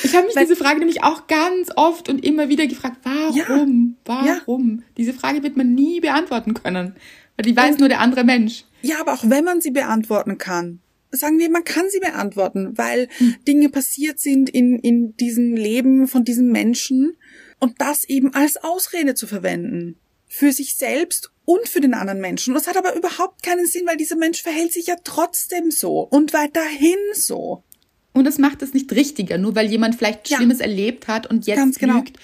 ich 0.02 0.16
habe 0.16 0.26
mich 0.26 0.36
Weil, 0.36 0.44
diese 0.44 0.56
Frage 0.56 0.78
nämlich 0.78 1.02
auch 1.02 1.26
ganz 1.26 1.70
oft 1.76 2.08
und 2.08 2.24
immer 2.24 2.48
wieder 2.48 2.66
gefragt, 2.66 2.98
warum, 3.02 3.96
ja, 4.06 4.40
warum? 4.46 4.78
Ja. 4.78 4.84
Diese 4.96 5.12
Frage 5.12 5.42
wird 5.42 5.56
man 5.56 5.74
nie 5.74 6.00
beantworten 6.00 6.54
können, 6.54 6.96
weil 7.36 7.44
die 7.44 7.56
weiß 7.56 7.72
und, 7.72 7.80
nur 7.80 7.88
der 7.88 8.00
andere 8.00 8.24
Mensch. 8.24 8.64
Ja, 8.82 9.00
aber 9.00 9.14
auch 9.14 9.24
wenn 9.28 9.44
man 9.44 9.60
sie 9.60 9.70
beantworten 9.70 10.38
kann, 10.38 10.80
sagen 11.10 11.38
wir, 11.38 11.50
man 11.50 11.64
kann 11.64 11.86
sie 11.90 12.00
beantworten, 12.00 12.76
weil 12.76 13.08
hm. 13.18 13.36
Dinge 13.46 13.68
passiert 13.68 14.20
sind 14.20 14.50
in, 14.50 14.78
in 14.78 15.16
diesem 15.16 15.54
Leben 15.54 16.06
von 16.08 16.24
diesem 16.24 16.50
Menschen 16.50 17.16
und 17.58 17.80
das 17.80 18.04
eben 18.04 18.34
als 18.34 18.56
Ausrede 18.56 19.14
zu 19.14 19.26
verwenden. 19.26 19.96
Für 20.26 20.52
sich 20.52 20.76
selbst 20.76 21.30
und 21.44 21.66
für 21.66 21.80
den 21.80 21.94
anderen 21.94 22.20
Menschen. 22.20 22.52
Das 22.52 22.66
hat 22.66 22.76
aber 22.76 22.94
überhaupt 22.94 23.42
keinen 23.42 23.66
Sinn, 23.66 23.86
weil 23.86 23.96
dieser 23.96 24.16
Mensch 24.16 24.42
verhält 24.42 24.72
sich 24.72 24.86
ja 24.86 24.96
trotzdem 25.02 25.70
so 25.70 26.00
und 26.00 26.34
weiterhin 26.34 26.98
so. 27.14 27.64
Und 28.12 28.24
das 28.24 28.38
macht 28.38 28.62
es 28.62 28.74
nicht 28.74 28.92
richtiger, 28.92 29.38
nur 29.38 29.54
weil 29.54 29.70
jemand 29.70 29.94
vielleicht 29.94 30.28
Schlimmes 30.28 30.58
ja. 30.58 30.66
erlebt 30.66 31.08
hat 31.08 31.26
und 31.26 31.46
jetzt 31.46 31.56
Ganz 31.56 31.78
genau. 31.78 31.96
lügt. 31.96 32.18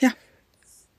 Ja. 0.00 0.14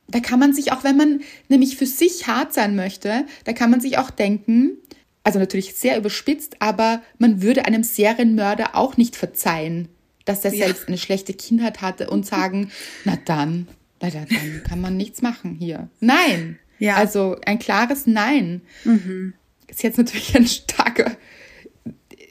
Da 0.10 0.20
kann 0.20 0.40
man 0.40 0.54
sich 0.54 0.72
auch, 0.72 0.84
wenn 0.84 0.98
man 0.98 1.22
nämlich 1.48 1.78
für 1.78 1.88
sich 1.88 2.28
hart 2.28 2.54
sein 2.54 2.76
möchte, 2.76 3.26
da 3.46 3.54
kann 3.54 3.72
man 3.72 3.82
sich 3.82 3.98
auch 3.98 4.12
denken, 4.12 4.78
also 5.24 5.40
natürlich 5.40 5.76
sehr 5.76 5.98
überspitzt, 5.98 6.56
aber 6.60 7.02
man 7.18 7.42
würde 7.42 7.66
einem 7.66 7.84
Serienmörder 7.84 8.76
auch 8.76 8.98
nicht 8.98 9.16
verzeihen, 9.16 9.88
dass 10.26 10.44
er 10.46 10.54
ja. 10.54 10.66
selbst 10.66 10.88
eine 10.88 10.98
schlechte 10.98 11.34
Kindheit 11.34 11.82
hatte 11.82 12.10
und 12.10 12.26
sagen, 12.26 12.72
na 13.06 13.18
dann, 13.26 13.68
na 14.02 14.10
dann 14.10 14.64
kann 14.68 14.82
man 14.82 14.98
nichts 14.98 15.22
machen 15.22 15.56
hier. 15.56 15.90
Nein. 16.00 16.60
Ja. 16.80 16.96
Also 16.96 17.38
ein 17.46 17.60
klares 17.60 18.08
Nein. 18.08 18.62
Mhm. 18.84 19.34
Ist 19.68 19.84
jetzt 19.84 19.98
natürlich 19.98 20.36
ein 20.36 20.48
starker, 20.48 21.16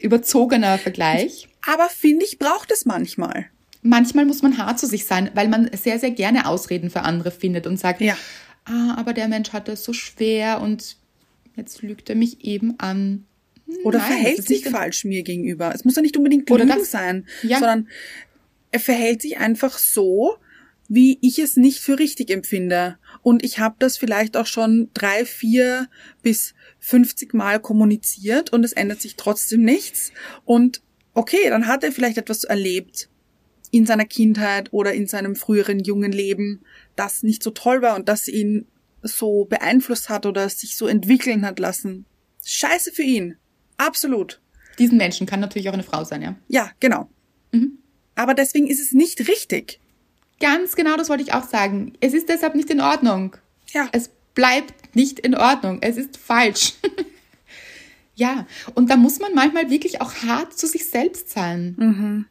überzogener 0.01 0.77
Vergleich. 0.79 1.49
Aber 1.67 1.89
finde 1.89 2.25
ich, 2.25 2.39
braucht 2.39 2.71
es 2.73 2.85
manchmal. 2.85 3.47
Manchmal 3.83 4.27
muss 4.27 4.43
man 4.43 4.59
hart 4.59 4.79
zu 4.79 4.87
sich 4.87 5.07
sein, 5.07 5.31
weil 5.35 5.49
man 5.49 5.71
sehr, 5.75 5.99
sehr 5.99 6.11
gerne 6.11 6.47
Ausreden 6.47 6.91
für 6.91 7.03
andere 7.03 7.31
findet 7.31 7.67
und 7.67 7.79
sagt, 7.79 8.01
ja. 8.01 8.17
ah, 8.65 8.97
aber 8.99 9.15
der 9.15 9.29
Mensch 9.29 9.53
hatte 9.53 9.73
es 9.73 9.85
so 9.85 9.93
schwer 9.93 10.61
und 10.61 10.97
jetzt 11.57 11.83
lügt 11.83 12.09
er 12.09 12.17
mich 12.17 12.45
eben 12.45 12.79
an. 12.79 13.27
Oder 13.85 13.99
Nein, 13.99 14.09
verhält 14.09 14.47
sich 14.47 14.65
falsch 14.69 15.05
mir 15.05 15.23
gegenüber. 15.23 15.73
Es 15.75 15.85
muss 15.85 15.95
ja 15.95 16.03
nicht 16.03 16.17
unbedingt 16.17 16.49
Lügen 16.51 16.85
sein, 16.85 17.27
ja. 17.43 17.59
sondern 17.59 17.89
er 18.73 18.81
verhält 18.81 19.23
sich 19.23 19.39
einfach 19.39 19.79
so, 19.79 20.37
wie 20.89 21.19
ich 21.23 21.39
es 21.39 21.57
nicht 21.57 21.79
für 21.79 22.01
richtig 22.01 22.31
empfinde. 22.31 22.99
Und 23.23 23.45
ich 23.45 23.61
habe 23.61 23.77
das 23.79 23.97
vielleicht 23.97 24.37
auch 24.37 24.47
schon 24.47 24.91
drei, 24.93 25.25
vier 25.25 25.89
bis 26.21 26.55
50 26.81 27.33
Mal 27.33 27.61
kommuniziert 27.61 28.53
und 28.53 28.65
es 28.65 28.73
ändert 28.73 29.01
sich 29.01 29.15
trotzdem 29.15 29.63
nichts. 29.63 30.11
Und 30.45 30.83
okay, 31.15 31.49
dann 31.49 31.69
hat 31.69 31.85
er 31.85 31.93
vielleicht 31.93 32.19
etwas 32.19 32.43
erlebt 32.43 33.09
in 33.71 33.87
seiner 33.87 34.05
Kindheit 34.05 34.73
oder 34.73 34.93
in 34.93 35.07
seinem 35.07 35.37
früheren 35.37 35.79
jungen 35.79 36.11
Leben, 36.11 36.63
das 36.97 37.23
nicht 37.23 37.45
so 37.45 37.51
toll 37.51 37.83
war 37.83 37.95
und 37.95 38.09
das 38.09 38.27
ihn 38.27 38.67
so 39.03 39.45
beeinflusst 39.45 40.09
hat 40.09 40.27
oder 40.27 40.49
sich 40.49 40.77
so 40.77 40.87
entwickeln 40.87 41.45
hat 41.45 41.59
lassen. 41.59 42.07
Scheiße 42.45 42.93
für 42.93 43.03
ihn. 43.03 43.37
Absolut. 43.77 44.41
Diesen 44.79 44.99
Menschen 44.99 45.27
kann 45.27 45.41
natürlich 45.41 45.69
auch 45.69 45.75
eine 45.75 45.83
Frau 45.83 46.05
sein, 46.05 46.23
ja? 46.23 46.37
Ja, 46.49 46.71
genau. 46.81 47.09
Mhm. 47.53 47.79
Aber 48.15 48.35
deswegen 48.35 48.67
ist 48.67 48.81
es 48.81 48.93
nicht 48.93 49.29
richtig. 49.29 49.81
Ganz 50.41 50.75
genau, 50.75 50.97
das 50.97 51.09
wollte 51.09 51.23
ich 51.23 51.33
auch 51.33 51.45
sagen. 51.45 51.93
Es 52.01 52.15
ist 52.15 52.29
deshalb 52.29 52.55
nicht 52.55 52.71
in 52.71 52.81
Ordnung. 52.81 53.37
Ja. 53.69 53.89
Es 53.93 54.11
bleibt 54.35 54.95
nicht 54.95 55.19
in 55.19 55.35
Ordnung. 55.35 55.79
Es 55.83 55.97
ist 55.97 56.17
falsch. 56.17 56.75
Ja, 58.21 58.47
und 58.75 58.91
da 58.91 58.97
muss 58.97 59.19
man 59.19 59.33
manchmal 59.33 59.71
wirklich 59.71 60.03
auch 60.03 60.13
hart 60.17 60.53
zu 60.53 60.67
sich 60.67 60.91
selbst 60.91 61.31
sein. 61.31 61.75
Mhm. 61.79 62.27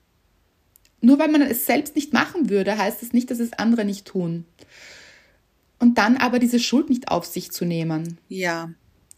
Nur 1.01 1.17
weil 1.17 1.29
man 1.29 1.41
es 1.41 1.65
selbst 1.65 1.95
nicht 1.95 2.13
machen 2.13 2.51
würde, 2.51 2.77
heißt 2.77 3.01
es 3.01 3.11
nicht, 3.11 3.31
dass 3.31 3.39
es 3.39 3.53
andere 3.53 3.85
nicht 3.85 4.05
tun. 4.05 4.45
Und 5.79 5.97
dann 5.97 6.17
aber 6.17 6.39
diese 6.39 6.59
Schuld 6.59 6.89
nicht 6.89 7.09
auf 7.09 7.25
sich 7.25 7.51
zu 7.51 7.65
nehmen. 7.65 8.17
Ja. 8.27 8.73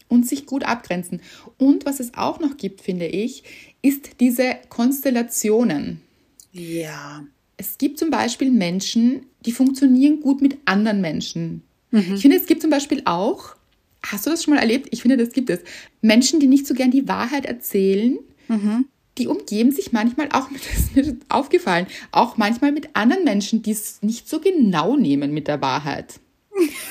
Und 0.08 0.28
sich 0.28 0.46
gut 0.46 0.64
abgrenzen. 0.64 1.20
Und 1.58 1.86
was 1.86 2.00
es 2.00 2.14
auch 2.14 2.38
noch 2.38 2.56
gibt, 2.56 2.80
finde 2.80 3.06
ich, 3.06 3.42
ist 3.82 4.20
diese 4.20 4.56
Konstellationen. 4.68 6.00
Ja. 6.52 7.24
Es 7.56 7.78
gibt 7.78 7.98
zum 7.98 8.10
Beispiel 8.10 8.50
Menschen, 8.50 9.26
die 9.44 9.52
funktionieren 9.52 10.20
gut 10.20 10.40
mit 10.40 10.58
anderen 10.64 11.00
Menschen. 11.00 11.62
Mhm. 11.90 12.14
Ich 12.14 12.22
finde, 12.22 12.36
es 12.36 12.46
gibt 12.46 12.62
zum 12.62 12.70
Beispiel 12.70 13.02
auch, 13.04 13.56
hast 14.04 14.26
du 14.26 14.30
das 14.30 14.42
schon 14.42 14.54
mal 14.54 14.60
erlebt? 14.60 14.88
Ich 14.90 15.02
finde, 15.02 15.16
das 15.16 15.32
gibt 15.32 15.50
es. 15.50 15.60
Menschen, 16.00 16.40
die 16.40 16.46
nicht 16.46 16.66
so 16.66 16.74
gern 16.74 16.90
die 16.90 17.08
Wahrheit 17.08 17.46
erzählen, 17.46 18.18
mhm. 18.48 18.86
die 19.18 19.28
umgeben 19.28 19.72
sich 19.72 19.92
manchmal 19.92 20.28
auch, 20.32 20.50
mit, 20.50 20.62
das 20.70 20.80
ist 20.80 20.96
mir 20.96 21.16
aufgefallen, 21.28 21.86
auch 22.10 22.36
manchmal 22.36 22.72
mit 22.72 22.94
anderen 22.94 23.24
Menschen, 23.24 23.62
die 23.62 23.72
es 23.72 24.02
nicht 24.02 24.28
so 24.28 24.40
genau 24.40 24.96
nehmen 24.96 25.32
mit 25.32 25.48
der 25.48 25.60
Wahrheit. 25.60 26.20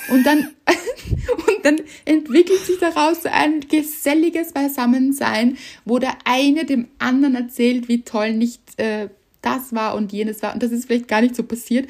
Und 0.10 0.26
dann, 0.26 0.50
und 1.48 1.64
dann 1.64 1.82
entwickelt 2.06 2.60
sich 2.66 2.80
daraus 2.80 3.26
ein 3.26 3.62
geselliges 3.62 4.54
Beisammensein, 4.54 5.58
wo 5.86 6.00
der 6.00 6.18
eine 6.26 6.66
dem 6.66 6.88
anderen 7.00 7.36
erzählt, 7.36 7.88
wie 7.88 8.02
toll 8.02 8.34
nicht 8.34 8.62
äh, 8.78 9.10
das 9.42 9.74
war 9.74 9.96
und 9.96 10.12
jenes 10.12 10.42
war. 10.42 10.54
Und 10.54 10.64
das 10.64 10.72
ist 10.72 10.86
vielleicht 10.86 11.08
gar 11.08 11.22
nicht 11.22 11.36
so 11.36 11.44
passiert. 11.44 11.90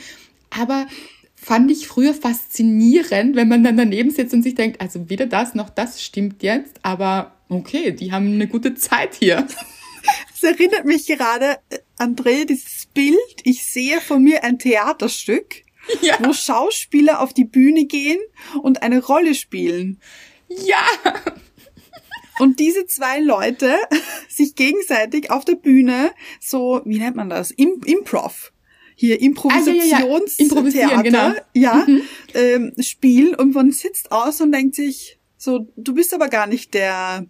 Aber 0.49 0.87
fand 1.35 1.71
ich 1.71 1.87
früher 1.87 2.13
faszinierend, 2.13 3.35
wenn 3.35 3.47
man 3.47 3.63
dann 3.63 3.77
daneben 3.77 4.11
sitzt 4.11 4.33
und 4.33 4.43
sich 4.43 4.55
denkt, 4.55 4.79
also 4.79 5.09
weder 5.09 5.25
das 5.25 5.55
noch 5.55 5.69
das 5.69 6.01
stimmt 6.01 6.43
jetzt, 6.43 6.77
aber 6.83 7.35
okay, 7.49 7.91
die 7.91 8.11
haben 8.11 8.33
eine 8.33 8.47
gute 8.47 8.75
Zeit 8.75 9.15
hier. 9.15 9.47
Es 10.33 10.41
erinnert 10.41 10.85
mich 10.85 11.05
gerade, 11.05 11.59
äh, 11.69 11.77
André, 11.99 12.45
dieses 12.45 12.87
Bild, 12.91 13.15
ich 13.43 13.63
sehe 13.63 14.01
von 14.01 14.23
mir 14.23 14.43
ein 14.43 14.57
Theaterstück, 14.57 15.61
ja. 16.01 16.17
wo 16.21 16.33
Schauspieler 16.33 17.21
auf 17.21 17.33
die 17.33 17.45
Bühne 17.45 17.85
gehen 17.85 18.19
und 18.61 18.83
eine 18.83 19.03
Rolle 19.03 19.35
spielen. 19.35 19.99
Ja. 20.47 20.83
Und 22.39 22.59
diese 22.59 22.85
zwei 22.87 23.19
Leute 23.19 23.75
sich 24.29 24.55
gegenseitig 24.55 25.31
auf 25.31 25.45
der 25.45 25.55
Bühne 25.55 26.11
so, 26.39 26.81
wie 26.85 26.99
nennt 26.99 27.15
man 27.15 27.29
das? 27.29 27.51
Im 27.51 27.81
Improv 27.85 28.51
hier 28.95 29.19
Improvisationstheater, 29.19 30.59
ah, 30.59 30.69
ja, 30.69 30.79
ja, 30.79 30.89
ja. 30.89 31.01
genau. 31.01 31.33
ja 31.53 31.85
mhm. 31.87 32.01
ähm, 32.35 32.73
spielen 32.79 33.33
und 33.33 33.55
man 33.55 33.71
sitzt 33.71 34.11
aus 34.11 34.41
und 34.41 34.51
denkt 34.51 34.75
sich 34.75 35.17
so, 35.37 35.67
du 35.75 35.95
bist 35.95 36.13
aber 36.13 36.27
gar 36.27 36.45
nicht 36.45 36.75
der, 36.75 37.25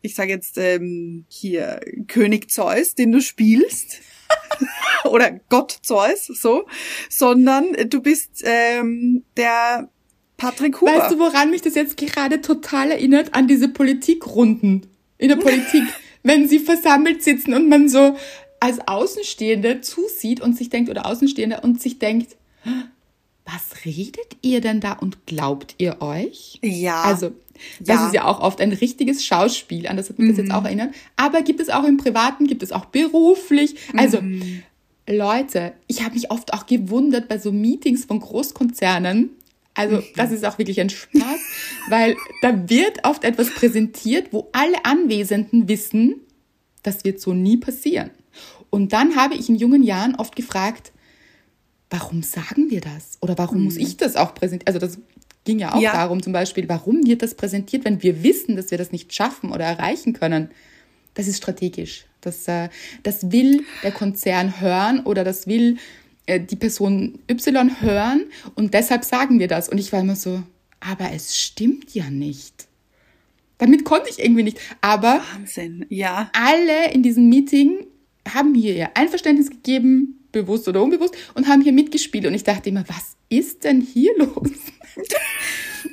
ich 0.00 0.14
sage 0.14 0.30
jetzt 0.30 0.58
ähm, 0.58 1.24
hier 1.28 1.80
König 2.06 2.52
Zeus, 2.52 2.94
den 2.94 3.10
du 3.10 3.20
spielst. 3.20 4.00
oder 5.04 5.40
Gott 5.48 5.78
Zeus, 5.82 6.26
so, 6.26 6.66
sondern 7.08 7.76
du 7.88 8.00
bist 8.00 8.42
ähm, 8.44 9.24
der 9.36 9.88
Patrick 10.36 10.80
Huber. 10.80 10.92
Weißt 10.92 11.12
du, 11.12 11.18
woran 11.18 11.50
mich 11.50 11.62
das 11.62 11.74
jetzt 11.74 11.96
gerade 11.96 12.40
total 12.40 12.90
erinnert? 12.92 13.34
An 13.34 13.48
diese 13.48 13.68
Politikrunden 13.68 14.86
in 15.18 15.28
der 15.28 15.36
Politik, 15.36 15.82
wenn 16.22 16.48
sie 16.48 16.60
versammelt 16.60 17.22
sitzen 17.22 17.54
und 17.54 17.68
man 17.68 17.88
so, 17.88 18.16
als 18.60 18.78
Außenstehende 18.86 19.80
zusieht 19.82 20.40
und 20.40 20.56
sich 20.56 20.70
denkt, 20.70 20.90
oder 20.90 21.06
Außenstehende 21.06 21.60
und 21.60 21.80
sich 21.80 21.98
denkt, 21.98 22.36
was 23.44 23.84
redet 23.84 24.36
ihr 24.42 24.60
denn 24.60 24.80
da 24.80 24.92
und 24.92 25.26
glaubt 25.26 25.74
ihr 25.78 26.02
euch? 26.02 26.58
Ja. 26.62 27.02
Also, 27.02 27.32
das 27.80 27.96
ja. 27.96 28.06
ist 28.06 28.14
ja 28.14 28.24
auch 28.24 28.40
oft 28.40 28.60
ein 28.60 28.72
richtiges 28.72 29.24
Schauspiel, 29.24 29.86
an 29.86 29.96
das 29.96 30.08
hat 30.08 30.18
mich 30.18 30.26
mhm. 30.26 30.30
das 30.30 30.38
jetzt 30.38 30.48
mhm. 30.48 30.54
auch 30.54 30.64
erinnert. 30.64 30.94
Aber 31.16 31.42
gibt 31.42 31.60
es 31.60 31.68
auch 31.68 31.84
im 31.84 31.96
Privaten, 31.96 32.46
gibt 32.46 32.62
es 32.62 32.72
auch 32.72 32.86
beruflich. 32.86 33.76
Also, 33.96 34.20
mhm. 34.20 34.62
Leute, 35.08 35.72
ich 35.86 36.02
habe 36.02 36.14
mich 36.14 36.30
oft 36.30 36.52
auch 36.52 36.66
gewundert 36.66 37.28
bei 37.28 37.38
so 37.38 37.50
Meetings 37.50 38.04
von 38.04 38.20
Großkonzernen. 38.20 39.30
Also, 39.74 39.96
mhm. 39.96 40.04
das 40.16 40.32
ist 40.32 40.44
auch 40.44 40.58
wirklich 40.58 40.80
ein 40.80 40.90
Spaß, 40.90 41.40
weil 41.88 42.16
da 42.42 42.68
wird 42.68 43.06
oft 43.06 43.24
etwas 43.24 43.50
präsentiert, 43.50 44.32
wo 44.32 44.48
alle 44.52 44.84
Anwesenden 44.84 45.68
wissen, 45.68 46.16
das 46.82 47.04
wird 47.04 47.20
so 47.20 47.32
nie 47.32 47.56
passieren. 47.56 48.10
Und 48.70 48.92
dann 48.92 49.16
habe 49.16 49.34
ich 49.34 49.48
in 49.48 49.56
jungen 49.56 49.82
Jahren 49.82 50.14
oft 50.16 50.36
gefragt, 50.36 50.92
warum 51.90 52.22
sagen 52.22 52.70
wir 52.70 52.80
das? 52.80 53.18
Oder 53.20 53.38
warum 53.38 53.58
mhm. 53.58 53.64
muss 53.64 53.76
ich 53.76 53.96
das 53.96 54.16
auch 54.16 54.34
präsentieren? 54.34 54.66
Also 54.66 54.78
das 54.78 54.98
ging 55.48 55.60
ja 55.60 55.72
auch 55.74 55.80
ja. 55.80 55.92
darum 55.92 56.22
zum 56.22 56.34
Beispiel, 56.34 56.68
warum 56.68 57.06
wird 57.06 57.22
das 57.22 57.34
präsentiert, 57.34 57.86
wenn 57.86 58.02
wir 58.02 58.22
wissen, 58.22 58.54
dass 58.54 58.70
wir 58.70 58.76
das 58.76 58.92
nicht 58.92 59.14
schaffen 59.14 59.50
oder 59.50 59.64
erreichen 59.64 60.12
können? 60.12 60.50
Das 61.14 61.26
ist 61.26 61.38
strategisch. 61.38 62.04
Das, 62.20 62.46
äh, 62.48 62.68
das 63.02 63.32
will 63.32 63.64
der 63.82 63.92
Konzern 63.92 64.60
hören 64.60 65.00
oder 65.00 65.24
das 65.24 65.46
will 65.46 65.78
äh, 66.26 66.38
die 66.38 66.56
Person 66.56 67.18
Y 67.30 67.80
hören 67.80 68.26
und 68.56 68.74
deshalb 68.74 69.04
sagen 69.04 69.38
wir 69.38 69.48
das. 69.48 69.70
Und 69.70 69.78
ich 69.78 69.90
war 69.90 70.00
immer 70.00 70.16
so, 70.16 70.42
aber 70.80 71.12
es 71.14 71.38
stimmt 71.38 71.94
ja 71.94 72.10
nicht. 72.10 72.68
Damit 73.56 73.86
konnte 73.86 74.10
ich 74.10 74.18
irgendwie 74.18 74.42
nicht. 74.42 74.60
Aber 74.82 75.22
Wahnsinn, 75.32 75.86
ja. 75.88 76.30
Alle 76.34 76.92
in 76.92 77.02
diesem 77.02 77.30
Meeting 77.30 77.86
haben 78.28 78.54
hier 78.54 78.76
ihr 78.76 78.90
Einverständnis 78.94 79.48
gegeben, 79.48 80.26
bewusst 80.30 80.68
oder 80.68 80.82
unbewusst, 80.82 81.16
und 81.32 81.48
haben 81.48 81.62
hier 81.62 81.72
mitgespielt. 81.72 82.26
Und 82.26 82.34
ich 82.34 82.44
dachte 82.44 82.68
immer, 82.68 82.84
was 82.86 83.16
ist 83.30 83.64
denn 83.64 83.80
hier 83.80 84.12
los? 84.18 84.50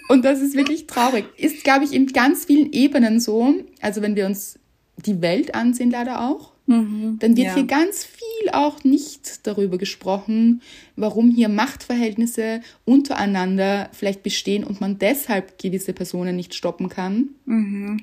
Und 0.10 0.26
das 0.26 0.42
ist 0.42 0.56
wirklich 0.56 0.88
traurig. 0.88 1.26
Ist, 1.38 1.64
glaube 1.64 1.86
ich, 1.86 1.94
in 1.94 2.08
ganz 2.08 2.46
vielen 2.46 2.72
Ebenen 2.72 3.20
so. 3.20 3.56
Also 3.82 4.02
wenn 4.02 4.16
wir 4.16 4.26
uns 4.26 4.60
die 4.98 5.22
Welt 5.22 5.56
ansehen, 5.56 5.92
leider 5.92 6.30
auch, 6.30 6.54
mhm, 6.68 7.18
dann 7.20 7.36
wird 7.36 7.48
ja. 7.48 7.56
hier 7.56 7.66
ganz 7.66 8.06
viel 8.06 8.50
auch 8.52 8.84
nicht 8.84 9.46
darüber 9.48 9.78
gesprochen, 9.78 10.62
warum 10.96 11.30
hier 11.32 11.50
Machtverhältnisse 11.50 12.62
untereinander 12.86 13.90
vielleicht 13.94 14.24
bestehen 14.24 14.64
und 14.64 14.82
man 14.82 14.98
deshalb 14.98 15.58
gewisse 15.60 15.94
Personen 15.94 16.36
nicht 16.36 16.56
stoppen 16.56 16.90
kann. 16.90 17.30
Mhm. 17.46 18.02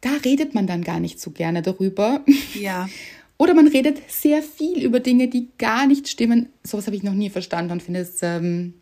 Da 0.00 0.10
redet 0.24 0.54
man 0.54 0.66
dann 0.66 0.82
gar 0.82 1.00
nicht 1.00 1.20
so 1.20 1.30
gerne 1.30 1.62
darüber. 1.62 2.24
Ja. 2.54 2.88
Oder 3.38 3.54
man 3.54 3.66
redet 3.66 3.98
sehr 4.08 4.40
viel 4.40 4.84
über 4.84 5.00
Dinge, 5.00 5.26
die 5.26 5.48
gar 5.58 5.86
nicht 5.86 6.08
stimmen. 6.08 6.50
Sowas 6.62 6.86
habe 6.86 6.94
ich 6.94 7.02
noch 7.02 7.14
nie 7.14 7.28
verstanden 7.28 7.72
und 7.72 7.82
finde 7.82 8.00
es 8.00 8.20
ähm, 8.22 8.74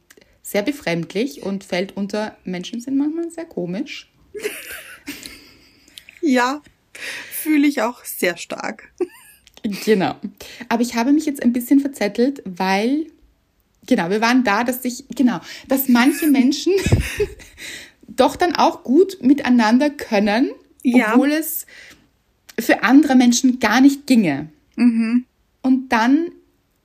sehr 0.51 0.63
befremdlich 0.63 1.45
und 1.45 1.63
fällt 1.63 1.97
unter 1.97 2.37
Menschen 2.45 2.81
sind 2.81 2.97
manchmal 2.97 3.31
sehr 3.31 3.45
komisch. 3.45 4.11
ja, 6.21 6.61
fühle 7.31 7.69
ich 7.69 7.83
auch 7.83 8.05
sehr 8.05 8.37
stark. 8.37 8.93
Genau. 9.85 10.17
Aber 10.69 10.83
ich 10.83 10.97
habe 10.97 11.13
mich 11.13 11.25
jetzt 11.25 11.43
ein 11.43 11.53
bisschen 11.53 11.79
verzettelt, 11.79 12.43
weil, 12.45 13.07
genau, 13.87 14.11
wir 14.11 14.21
waren 14.21 14.43
da, 14.43 14.65
dass 14.65 14.83
sich, 14.83 15.05
genau, 15.15 15.39
dass 15.69 15.87
manche 15.87 16.27
Menschen 16.27 16.73
doch 18.09 18.35
dann 18.35 18.57
auch 18.57 18.83
gut 18.83 19.19
miteinander 19.23 19.89
können, 19.89 20.51
obwohl 20.85 21.31
ja. 21.31 21.39
es 21.39 21.67
für 22.59 22.83
andere 22.83 23.15
Menschen 23.15 23.61
gar 23.61 23.81
nicht 23.81 24.07
ginge. 24.09 24.49
Mhm. 24.75 25.27
Und 25.63 25.91
dann 25.91 26.33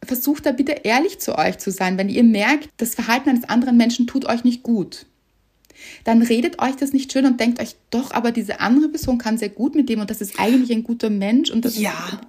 versucht 0.05 0.45
da 0.45 0.51
bitte 0.51 0.71
ehrlich 0.83 1.19
zu 1.19 1.37
euch 1.37 1.57
zu 1.57 1.71
sein, 1.71 1.97
wenn 1.97 2.09
ihr 2.09 2.23
merkt, 2.23 2.69
das 2.77 2.95
Verhalten 2.95 3.29
eines 3.29 3.43
anderen 3.45 3.77
Menschen 3.77 4.07
tut 4.07 4.25
euch 4.25 4.43
nicht 4.43 4.63
gut. 4.63 5.05
Dann 6.03 6.21
redet 6.21 6.61
euch 6.61 6.75
das 6.75 6.93
nicht 6.93 7.11
schön 7.11 7.25
und 7.25 7.39
denkt 7.39 7.61
euch, 7.61 7.75
doch, 7.89 8.11
aber 8.11 8.31
diese 8.31 8.59
andere 8.59 8.89
Person 8.89 9.17
kann 9.17 9.37
sehr 9.37 9.49
gut 9.49 9.75
mit 9.75 9.89
dem 9.89 9.99
und 9.99 10.09
das 10.09 10.21
ist 10.21 10.39
eigentlich 10.39 10.71
ein 10.71 10.83
guter 10.83 11.09
Mensch 11.09 11.51
und 11.51 11.65
das 11.65 11.77
ja. 11.77 12.21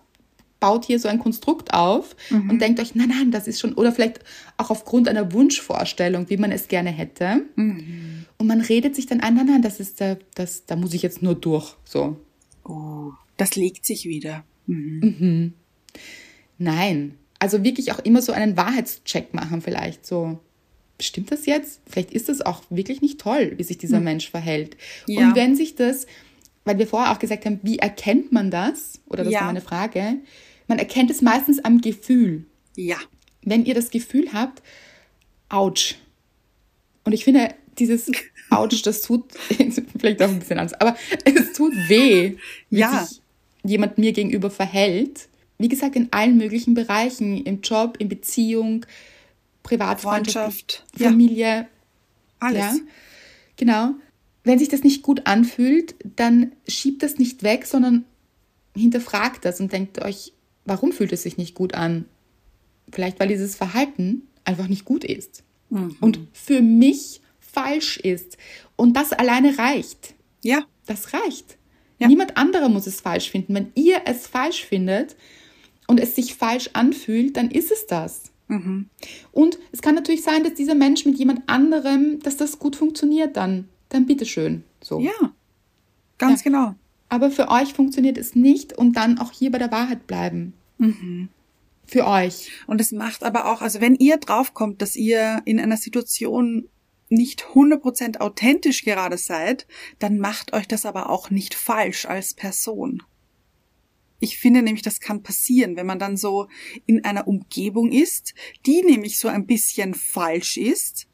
baut 0.60 0.84
hier 0.84 0.98
so 0.98 1.08
ein 1.08 1.18
Konstrukt 1.18 1.72
auf 1.72 2.16
mhm. 2.30 2.50
und 2.50 2.60
denkt 2.60 2.80
euch, 2.80 2.94
nein, 2.94 3.08
nein, 3.08 3.30
das 3.30 3.46
ist 3.46 3.60
schon, 3.60 3.74
oder 3.74 3.92
vielleicht 3.92 4.20
auch 4.56 4.70
aufgrund 4.70 5.08
einer 5.08 5.32
Wunschvorstellung, 5.32 6.28
wie 6.28 6.36
man 6.36 6.52
es 6.52 6.68
gerne 6.68 6.90
hätte. 6.90 7.42
Mhm. 7.54 8.24
Und 8.38 8.46
man 8.46 8.60
redet 8.60 8.96
sich 8.96 9.06
dann 9.06 9.20
ein, 9.20 9.34
nein, 9.34 9.46
nein, 9.46 9.62
das 9.62 9.80
ist, 9.80 10.02
das, 10.34 10.66
da 10.66 10.76
muss 10.76 10.94
ich 10.94 11.02
jetzt 11.02 11.22
nur 11.22 11.34
durch, 11.34 11.74
so. 11.84 12.16
Oh. 12.64 13.12
Das 13.36 13.54
legt 13.54 13.84
sich 13.86 14.06
wieder. 14.06 14.44
Mhm. 14.66 15.00
Mhm. 15.18 15.52
Nein. 16.58 17.14
Also 17.38 17.64
wirklich 17.64 17.92
auch 17.92 17.98
immer 18.00 18.22
so 18.22 18.32
einen 18.32 18.56
Wahrheitscheck 18.56 19.34
machen, 19.34 19.60
vielleicht. 19.60 20.06
So, 20.06 20.38
stimmt 21.00 21.30
das 21.30 21.46
jetzt? 21.46 21.80
Vielleicht 21.86 22.12
ist 22.12 22.28
das 22.28 22.40
auch 22.40 22.62
wirklich 22.70 23.02
nicht 23.02 23.20
toll, 23.20 23.54
wie 23.56 23.62
sich 23.62 23.78
dieser 23.78 23.98
mhm. 23.98 24.04
Mensch 24.04 24.30
verhält. 24.30 24.76
Ja. 25.06 25.28
Und 25.28 25.36
wenn 25.36 25.56
sich 25.56 25.74
das, 25.74 26.06
weil 26.64 26.78
wir 26.78 26.86
vorher 26.86 27.12
auch 27.12 27.18
gesagt 27.18 27.44
haben, 27.44 27.60
wie 27.62 27.78
erkennt 27.78 28.32
man 28.32 28.50
das? 28.50 29.00
Oder 29.06 29.24
das 29.24 29.32
ja. 29.32 29.40
war 29.40 29.46
meine 29.46 29.60
Frage. 29.60 30.16
Man 30.66 30.78
erkennt 30.78 31.10
es 31.10 31.22
meistens 31.22 31.64
am 31.64 31.80
Gefühl. 31.80 32.44
Ja. 32.76 32.96
Wenn 33.42 33.64
ihr 33.64 33.74
das 33.74 33.90
Gefühl 33.90 34.32
habt, 34.32 34.62
ouch. 35.48 35.94
Und 37.04 37.12
ich 37.12 37.24
finde, 37.24 37.54
dieses 37.78 38.10
ouch, 38.50 38.82
das 38.82 39.02
tut 39.02 39.24
vielleicht 39.98 40.22
auch 40.22 40.28
ein 40.28 40.38
bisschen 40.38 40.58
anders, 40.58 40.80
aber 40.80 40.96
es 41.24 41.52
tut 41.52 41.72
weh, 41.88 42.36
wie 42.70 42.78
ja. 42.78 43.04
sich 43.04 43.20
jemand 43.64 43.98
mir 43.98 44.12
gegenüber 44.12 44.50
verhält. 44.50 45.28
Wie 45.58 45.68
gesagt, 45.68 45.96
in 45.96 46.12
allen 46.12 46.36
möglichen 46.36 46.74
Bereichen, 46.74 47.42
im 47.44 47.60
Job, 47.62 47.96
in 47.98 48.08
Beziehung, 48.08 48.84
Privatfreundschaft, 49.62 50.84
Familie. 50.96 51.66
Alles. 52.38 52.58
Ja, 52.60 52.74
genau. 53.56 53.94
wenn 54.44 54.58
sich 54.58 54.68
das 54.68 54.82
nicht 54.82 55.02
gut 55.02 55.26
anfühlt, 55.26 55.94
dann 56.16 56.52
schiebt 56.68 57.02
das 57.02 57.18
nicht 57.18 57.42
weg, 57.42 57.66
sondern 57.66 58.04
hinterfragt 58.76 59.44
das 59.44 59.58
und 59.60 59.72
denkt 59.72 60.02
euch, 60.02 60.32
warum 60.66 60.92
fühlt 60.92 61.12
es 61.12 61.22
sich 61.22 61.38
nicht 61.38 61.54
gut 61.54 61.74
an? 61.74 62.04
Vielleicht, 62.92 63.18
weil 63.18 63.28
dieses 63.28 63.56
Verhalten 63.56 64.22
einfach 64.44 64.68
nicht 64.68 64.84
gut 64.84 65.02
ist 65.02 65.42
mhm. 65.70 65.96
und 66.00 66.20
für 66.32 66.60
mich 66.60 67.20
falsch 67.40 67.96
ist. 67.96 68.36
Und 68.76 68.94
das 68.94 69.12
alleine 69.12 69.58
reicht. 69.58 70.14
Ja. 70.44 70.66
Das 70.86 71.14
reicht. 71.14 71.56
Ja. 71.98 72.08
Niemand 72.08 72.36
anderer 72.36 72.68
muss 72.68 72.86
es 72.86 73.00
falsch 73.00 73.30
finden. 73.30 73.54
Wenn 73.54 73.72
ihr 73.74 74.02
es 74.04 74.26
falsch 74.26 74.64
findet 74.64 75.16
und 75.86 76.00
es 76.00 76.14
sich 76.14 76.34
falsch 76.34 76.70
anfühlt, 76.72 77.36
dann 77.36 77.50
ist 77.50 77.70
es 77.70 77.86
das. 77.86 78.32
Mhm. 78.48 78.88
Und 79.32 79.58
es 79.72 79.82
kann 79.82 79.94
natürlich 79.94 80.22
sein, 80.22 80.44
dass 80.44 80.54
dieser 80.54 80.74
Mensch 80.74 81.04
mit 81.04 81.18
jemand 81.18 81.48
anderem, 81.48 82.20
dass 82.20 82.36
das 82.36 82.58
gut 82.58 82.76
funktioniert 82.76 83.36
dann. 83.36 83.68
Dann 83.88 84.06
bitteschön. 84.06 84.64
So. 84.82 85.00
Ja, 85.00 85.32
ganz 86.18 86.44
ja. 86.44 86.50
genau. 86.50 86.74
Aber 87.08 87.30
für 87.30 87.48
euch 87.50 87.72
funktioniert 87.72 88.18
es 88.18 88.34
nicht 88.34 88.76
und 88.76 88.96
dann 88.96 89.18
auch 89.18 89.32
hier 89.32 89.50
bei 89.50 89.58
der 89.58 89.70
Wahrheit 89.70 90.06
bleiben. 90.06 90.54
Mhm. 90.78 91.28
Für 91.86 92.06
euch. 92.06 92.50
Und 92.66 92.80
es 92.80 92.90
macht 92.90 93.22
aber 93.22 93.46
auch, 93.52 93.62
also 93.62 93.80
wenn 93.80 93.94
ihr 93.94 94.16
draufkommt, 94.16 94.82
dass 94.82 94.96
ihr 94.96 95.40
in 95.44 95.60
einer 95.60 95.76
Situation 95.76 96.68
nicht 97.08 97.44
100% 97.54 98.18
authentisch 98.18 98.84
gerade 98.84 99.18
seid, 99.18 99.68
dann 100.00 100.18
macht 100.18 100.52
euch 100.52 100.66
das 100.66 100.84
aber 100.84 101.08
auch 101.08 101.30
nicht 101.30 101.54
falsch 101.54 102.06
als 102.06 102.34
Person. 102.34 103.04
Ich 104.26 104.38
finde 104.38 104.60
nämlich, 104.60 104.82
das 104.82 104.98
kann 104.98 105.22
passieren, 105.22 105.76
wenn 105.76 105.86
man 105.86 106.00
dann 106.00 106.16
so 106.16 106.48
in 106.84 107.04
einer 107.04 107.28
Umgebung 107.28 107.92
ist, 107.92 108.34
die 108.66 108.82
nämlich 108.82 109.20
so 109.20 109.28
ein 109.28 109.46
bisschen 109.46 109.94
falsch 109.94 110.56
ist, 110.56 111.06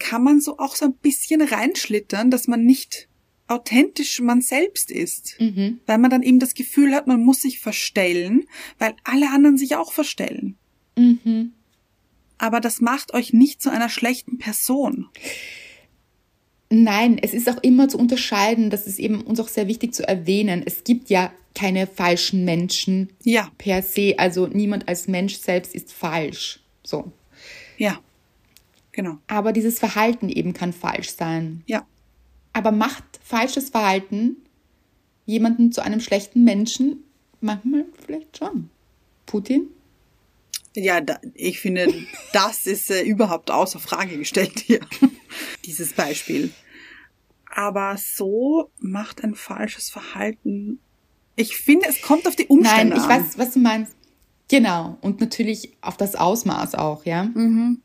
kann 0.00 0.24
man 0.24 0.40
so 0.40 0.58
auch 0.58 0.74
so 0.74 0.86
ein 0.86 0.94
bisschen 0.94 1.40
reinschlittern, 1.40 2.32
dass 2.32 2.48
man 2.48 2.64
nicht 2.64 3.08
authentisch 3.46 4.20
man 4.20 4.40
selbst 4.40 4.90
ist. 4.90 5.36
Mhm. 5.38 5.78
Weil 5.86 5.98
man 5.98 6.10
dann 6.10 6.24
eben 6.24 6.40
das 6.40 6.54
Gefühl 6.54 6.96
hat, 6.96 7.06
man 7.06 7.22
muss 7.22 7.42
sich 7.42 7.60
verstellen, 7.60 8.44
weil 8.80 8.96
alle 9.04 9.30
anderen 9.30 9.56
sich 9.56 9.76
auch 9.76 9.92
verstellen. 9.92 10.56
Mhm. 10.96 11.52
Aber 12.38 12.58
das 12.58 12.80
macht 12.80 13.14
euch 13.14 13.32
nicht 13.32 13.62
zu 13.62 13.70
einer 13.70 13.88
schlechten 13.88 14.38
Person. 14.38 15.06
Nein, 16.70 17.18
es 17.20 17.34
ist 17.34 17.48
auch 17.48 17.60
immer 17.62 17.88
zu 17.88 17.98
unterscheiden, 17.98 18.70
das 18.70 18.86
ist 18.86 19.00
eben 19.00 19.22
uns 19.22 19.40
auch 19.40 19.48
sehr 19.48 19.66
wichtig 19.66 19.92
zu 19.92 20.06
erwähnen. 20.06 20.62
Es 20.64 20.84
gibt 20.84 21.10
ja 21.10 21.32
keine 21.54 21.88
falschen 21.88 22.44
Menschen 22.44 23.10
ja. 23.24 23.50
per 23.58 23.82
se. 23.82 24.14
Also 24.18 24.46
niemand 24.46 24.88
als 24.88 25.08
Mensch 25.08 25.36
selbst 25.36 25.74
ist 25.74 25.92
falsch. 25.92 26.60
So. 26.84 27.10
Ja. 27.76 27.98
Genau. 28.92 29.18
Aber 29.26 29.52
dieses 29.52 29.78
Verhalten 29.78 30.28
eben 30.28 30.52
kann 30.52 30.72
falsch 30.72 31.10
sein. 31.10 31.62
Ja. 31.66 31.86
Aber 32.52 32.70
macht 32.70 33.04
falsches 33.22 33.70
Verhalten 33.70 34.36
jemanden 35.26 35.72
zu 35.72 35.82
einem 35.82 36.00
schlechten 36.00 36.44
Menschen? 36.44 37.04
Manchmal 37.40 37.84
vielleicht 38.04 38.38
schon. 38.38 38.70
Putin? 39.26 39.68
Ja, 40.74 41.00
da, 41.00 41.18
ich 41.34 41.58
finde, 41.58 41.92
das 42.32 42.66
ist 42.66 42.90
äh, 42.90 43.02
überhaupt 43.02 43.50
außer 43.50 43.80
Frage 43.80 44.18
gestellt 44.18 44.60
hier, 44.60 44.80
dieses 45.70 45.92
Beispiel. 45.92 46.50
Aber 47.46 47.96
so 47.96 48.70
macht 48.78 49.24
ein 49.24 49.34
falsches 49.34 49.90
Verhalten. 49.90 50.78
Ich 51.36 51.56
finde, 51.56 51.86
es 51.88 52.02
kommt 52.02 52.26
auf 52.26 52.36
die 52.36 52.46
Umstände 52.46 52.94
Nein, 52.94 52.98
ich 52.98 53.10
an. 53.10 53.24
weiß, 53.24 53.38
was 53.38 53.52
du 53.52 53.60
meinst. 53.60 53.96
Genau. 54.48 54.98
Und 55.00 55.20
natürlich 55.20 55.72
auf 55.80 55.96
das 55.96 56.14
Ausmaß 56.16 56.74
auch, 56.74 57.04
ja. 57.04 57.24
Mhm. 57.24 57.80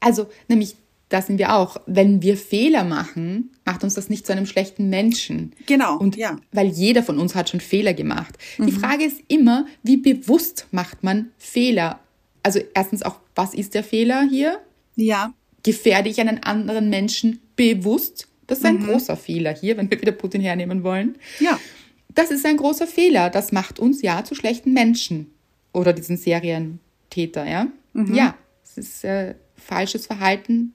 Also, 0.00 0.28
nämlich, 0.48 0.76
da 1.08 1.22
sind 1.22 1.38
wir 1.38 1.54
auch. 1.54 1.76
Wenn 1.86 2.22
wir 2.22 2.36
Fehler 2.36 2.84
machen, 2.84 3.50
macht 3.64 3.84
uns 3.84 3.94
das 3.94 4.08
nicht 4.08 4.26
zu 4.26 4.32
einem 4.32 4.46
schlechten 4.46 4.88
Menschen. 4.88 5.54
Genau. 5.66 5.96
Und 5.98 6.16
ja. 6.16 6.36
weil 6.52 6.68
jeder 6.68 7.02
von 7.02 7.18
uns 7.18 7.34
hat 7.34 7.48
schon 7.48 7.60
Fehler 7.60 7.94
gemacht. 7.94 8.36
Mhm. 8.58 8.66
Die 8.66 8.72
Frage 8.72 9.04
ist 9.04 9.20
immer, 9.28 9.66
wie 9.82 9.96
bewusst 9.96 10.66
macht 10.70 11.02
man 11.02 11.30
Fehler? 11.38 12.00
also 12.42 12.60
erstens 12.74 13.02
auch, 13.02 13.20
was 13.34 13.52
ist 13.52 13.74
der 13.74 13.84
Fehler 13.84 14.22
hier? 14.22 14.60
Ja. 14.96 15.34
Gefährde 15.68 16.08
ich 16.08 16.18
einen 16.18 16.42
anderen 16.44 16.88
Menschen 16.88 17.40
bewusst? 17.54 18.26
Das 18.46 18.60
ist 18.60 18.64
ein 18.64 18.78
mhm. 18.78 18.86
großer 18.86 19.18
Fehler 19.18 19.54
hier, 19.54 19.76
wenn 19.76 19.90
wir 19.90 20.00
wieder 20.00 20.12
Putin 20.12 20.40
hernehmen 20.40 20.82
wollen. 20.82 21.16
Ja. 21.40 21.60
Das 22.08 22.30
ist 22.30 22.46
ein 22.46 22.56
großer 22.56 22.86
Fehler. 22.86 23.28
Das 23.28 23.52
macht 23.52 23.78
uns 23.78 24.00
ja 24.00 24.24
zu 24.24 24.34
schlechten 24.34 24.72
Menschen. 24.72 25.30
Oder 25.74 25.92
diesen 25.92 26.16
Serientäter, 26.16 27.46
ja? 27.46 27.66
Mhm. 27.92 28.14
Ja. 28.14 28.34
Es 28.64 28.78
ist 28.78 29.04
äh, 29.04 29.34
falsches 29.56 30.06
Verhalten. 30.06 30.72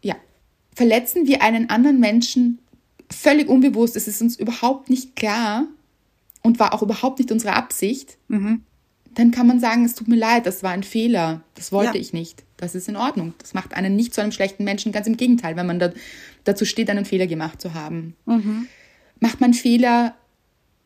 Ja. 0.00 0.14
Verletzen 0.76 1.26
wir 1.26 1.42
einen 1.42 1.68
anderen 1.68 1.98
Menschen 1.98 2.60
völlig 3.10 3.48
unbewusst, 3.48 3.96
es 3.96 4.06
ist 4.06 4.22
uns 4.22 4.36
überhaupt 4.36 4.90
nicht 4.90 5.16
klar 5.16 5.66
und 6.42 6.60
war 6.60 6.72
auch 6.72 6.82
überhaupt 6.82 7.18
nicht 7.18 7.32
unsere 7.32 7.54
Absicht, 7.54 8.16
mhm 8.28 8.62
dann 9.16 9.30
kann 9.30 9.46
man 9.46 9.60
sagen, 9.60 9.84
es 9.84 9.94
tut 9.94 10.08
mir 10.08 10.16
leid, 10.16 10.44
das 10.44 10.62
war 10.62 10.72
ein 10.72 10.82
Fehler, 10.82 11.42
das 11.54 11.72
wollte 11.72 11.94
ja. 11.96 12.00
ich 12.00 12.12
nicht. 12.12 12.44
Das 12.58 12.74
ist 12.74 12.86
in 12.88 12.96
Ordnung. 12.96 13.34
Das 13.38 13.54
macht 13.54 13.74
einen 13.74 13.96
nicht 13.96 14.14
zu 14.14 14.20
einem 14.20 14.30
schlechten 14.32 14.62
Menschen, 14.64 14.92
ganz 14.92 15.06
im 15.06 15.16
Gegenteil, 15.16 15.56
wenn 15.56 15.66
man 15.66 15.78
da, 15.78 15.90
dazu 16.44 16.64
steht, 16.64 16.90
einen 16.90 17.06
Fehler 17.06 17.26
gemacht 17.26 17.60
zu 17.60 17.74
haben. 17.74 18.14
Mhm. 18.26 18.68
Macht 19.18 19.40
man 19.40 19.54
Fehler, 19.54 20.14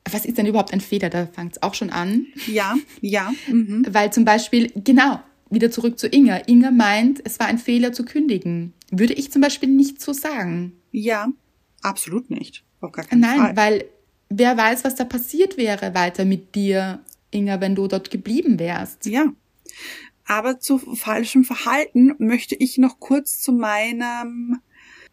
was 0.09 0.25
ist 0.25 0.39
denn 0.39 0.47
überhaupt 0.47 0.73
ein 0.73 0.81
Fehler? 0.81 1.11
Da 1.11 1.27
fängt 1.27 1.57
es 1.57 1.63
auch 1.63 1.75
schon 1.75 1.91
an. 1.91 2.27
Ja, 2.47 2.77
ja. 3.01 3.33
Mhm. 3.49 3.85
Weil 3.91 4.13
zum 4.13 4.25
Beispiel, 4.25 4.73
genau, 4.77 5.21
wieder 5.51 5.73
zurück 5.73 5.99
zu 5.99 6.07
Inga. 6.07 6.43
Inga 6.47 6.71
meint, 6.71 7.21
es 7.25 7.41
war 7.41 7.49
ein 7.49 7.59
Fehler 7.59 7.93
zu 7.93 8.05
kündigen. 8.05 8.73
Würde 8.93 9.15
ich 9.15 9.33
zum 9.33 9.43
Beispiel 9.43 9.69
nicht 9.69 10.01
so 10.01 10.13
sagen. 10.13 10.73
Ja, 10.93 11.29
absolut 11.83 12.31
nicht. 12.31 12.63
Auf 12.81 12.93
gar 12.93 13.05
keinen 13.05 13.21
Nein, 13.21 13.39
Fall. 13.39 13.57
weil 13.57 13.85
wer 14.29 14.57
weiß, 14.57 14.85
was 14.85 14.95
da 14.95 15.05
passiert 15.05 15.57
wäre 15.57 15.95
weiter 15.95 16.25
mit 16.25 16.55
dir 16.55 17.01
Inga, 17.31 17.61
wenn 17.61 17.75
du 17.75 17.87
dort 17.87 18.11
geblieben 18.11 18.59
wärst. 18.59 19.07
Ja. 19.07 19.33
Aber 20.25 20.61
zu 20.61 20.79
falschem 20.79 21.45
Verhalten 21.45 22.15
möchte 22.19 22.55
ich 22.55 22.79
noch 22.79 23.01
kurz 23.01 23.41
zu 23.41 23.53
meinem 23.53 24.61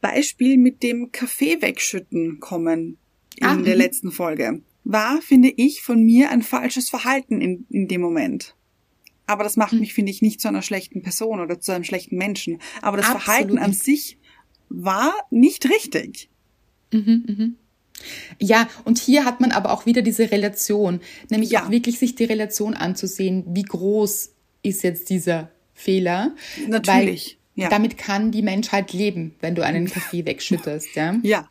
Beispiel 0.01 0.57
mit 0.57 0.83
dem 0.83 1.11
Kaffee 1.11 1.61
wegschütten 1.61 2.39
kommen 2.39 2.97
in 3.35 3.47
ah, 3.47 3.55
der 3.55 3.75
mhm. 3.75 3.81
letzten 3.81 4.11
Folge. 4.11 4.61
War, 4.83 5.21
finde 5.21 5.49
ich, 5.49 5.81
von 5.81 6.03
mir 6.03 6.29
ein 6.29 6.41
falsches 6.41 6.89
Verhalten 6.89 7.41
in, 7.41 7.65
in 7.69 7.87
dem 7.87 8.01
Moment. 8.01 8.55
Aber 9.25 9.43
das 9.43 9.57
macht 9.57 9.73
mhm. 9.73 9.79
mich, 9.79 9.93
finde 9.93 10.11
ich, 10.11 10.21
nicht 10.21 10.39
zu 10.39 10.47
einer 10.47 10.61
schlechten 10.61 11.01
Person 11.01 11.39
oder 11.39 11.59
zu 11.59 11.73
einem 11.73 11.83
schlechten 11.83 12.17
Menschen. 12.17 12.59
Aber 12.81 12.97
das 12.97 13.07
Absolut. 13.07 13.23
Verhalten 13.23 13.57
an 13.57 13.73
sich 13.73 14.17
war 14.69 15.13
nicht 15.29 15.69
richtig. 15.69 16.29
Mhm, 16.93 17.25
mhm. 17.27 17.55
Ja, 18.39 18.67
und 18.83 18.99
hier 18.99 19.25
hat 19.25 19.39
man 19.41 19.51
aber 19.51 19.71
auch 19.71 19.85
wieder 19.85 20.01
diese 20.01 20.31
Relation, 20.31 21.01
nämlich 21.29 21.51
ja. 21.51 21.65
auch 21.65 21.71
wirklich 21.71 21.99
sich 21.99 22.15
die 22.15 22.25
Relation 22.25 22.73
anzusehen, 22.73 23.43
wie 23.49 23.63
groß 23.63 24.31
ist 24.63 24.83
jetzt 24.83 25.09
dieser 25.09 25.51
Fehler. 25.73 26.35
Natürlich. 26.67 27.37
Weil 27.55 27.63
ja. 27.63 27.69
damit 27.69 27.97
kann 27.97 28.31
die 28.31 28.43
Menschheit 28.43 28.93
leben, 28.93 29.35
wenn 29.41 29.55
du 29.55 29.63
einen 29.63 29.87
Kaffee 29.87 30.25
wegschüttest. 30.25 30.95
Ja. 30.95 31.19
ja. 31.23 31.49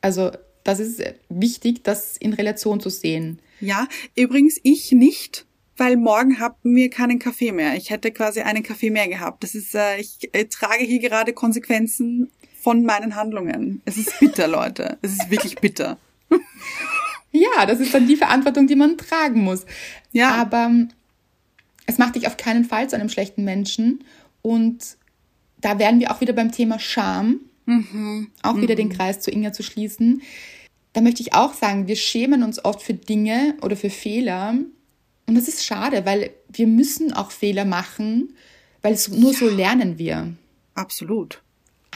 Also 0.00 0.32
das 0.64 0.80
ist 0.80 1.02
wichtig, 1.28 1.84
das 1.84 2.16
in 2.16 2.32
Relation 2.32 2.80
zu 2.80 2.90
sehen. 2.90 3.38
Ja, 3.60 3.86
übrigens 4.16 4.58
ich 4.62 4.92
nicht, 4.92 5.46
weil 5.76 5.96
morgen 5.96 6.40
haben 6.40 6.74
wir 6.74 6.90
keinen 6.90 7.18
Kaffee 7.18 7.52
mehr. 7.52 7.76
Ich 7.76 7.90
hätte 7.90 8.10
quasi 8.10 8.40
einen 8.40 8.62
Kaffee 8.62 8.90
mehr 8.90 9.08
gehabt. 9.08 9.44
Das 9.44 9.54
ist, 9.54 9.74
äh, 9.74 9.98
ich 9.98 10.28
äh, 10.32 10.46
trage 10.46 10.84
hier 10.84 10.98
gerade 10.98 11.32
Konsequenzen 11.32 12.30
von 12.66 12.82
meinen 12.82 13.14
Handlungen. 13.14 13.80
Es 13.84 13.96
ist 13.96 14.18
bitter, 14.18 14.48
Leute. 14.48 14.98
Es 15.00 15.12
ist 15.12 15.30
wirklich 15.30 15.54
bitter. 15.54 15.98
Ja, 17.32 17.66
das 17.66 17.80
ist 17.80 17.92
dann 17.92 18.08
die 18.08 18.16
Verantwortung, 18.16 18.66
die 18.66 18.76
man 18.76 18.96
tragen 18.96 19.42
muss. 19.42 19.66
Ja. 20.12 20.30
Aber 20.36 20.64
ähm, 20.64 20.88
es 21.84 21.98
macht 21.98 22.14
dich 22.16 22.26
auf 22.26 22.38
keinen 22.38 22.64
Fall 22.64 22.88
zu 22.88 22.96
einem 22.96 23.10
schlechten 23.10 23.44
Menschen. 23.44 24.04
Und 24.40 24.96
da 25.60 25.78
wären 25.78 26.00
wir 26.00 26.10
auch 26.10 26.22
wieder 26.22 26.32
beim 26.32 26.50
Thema 26.50 26.78
Scham. 26.78 27.40
Mhm. 27.66 28.30
Auch 28.42 28.56
wieder 28.56 28.74
den 28.74 28.88
mhm. 28.88 28.92
Kreis 28.92 29.20
zu 29.20 29.30
Inga 29.30 29.52
zu 29.52 29.62
schließen. 29.62 30.22
Da 30.94 31.02
möchte 31.02 31.20
ich 31.20 31.34
auch 31.34 31.52
sagen, 31.52 31.88
wir 31.88 31.96
schämen 31.96 32.42
uns 32.42 32.64
oft 32.64 32.80
für 32.80 32.94
Dinge 32.94 33.54
oder 33.60 33.76
für 33.76 33.90
Fehler. 33.90 34.54
Und 35.26 35.34
das 35.34 35.46
ist 35.46 35.62
schade, 35.62 36.06
weil 36.06 36.30
wir 36.48 36.66
müssen 36.66 37.12
auch 37.12 37.32
Fehler 37.32 37.66
machen, 37.66 38.32
weil 38.80 38.96
nur 39.10 39.32
ja. 39.32 39.38
so 39.38 39.48
lernen 39.50 39.98
wir. 39.98 40.32
Absolut. 40.74 41.42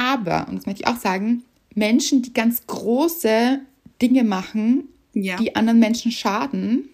Aber, 0.00 0.48
und 0.48 0.56
das 0.56 0.64
möchte 0.64 0.82
ich 0.82 0.88
auch 0.88 0.96
sagen, 0.96 1.44
Menschen, 1.74 2.22
die 2.22 2.32
ganz 2.32 2.66
große 2.66 3.60
Dinge 4.00 4.24
machen, 4.24 4.88
ja. 5.12 5.36
die 5.36 5.54
anderen 5.56 5.78
Menschen 5.78 6.10
schaden, 6.10 6.88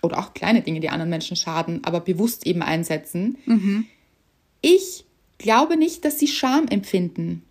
oder 0.00 0.20
auch 0.20 0.32
kleine 0.32 0.62
Dinge, 0.62 0.78
die 0.78 0.90
anderen 0.90 1.10
Menschen 1.10 1.36
schaden, 1.36 1.82
aber 1.82 1.98
bewusst 1.98 2.46
eben 2.46 2.62
einsetzen, 2.62 3.36
mhm. 3.46 3.86
ich 4.60 5.04
glaube 5.38 5.76
nicht, 5.76 6.04
dass 6.04 6.20
sie 6.20 6.28
Scham 6.28 6.68
empfinden. 6.68 7.42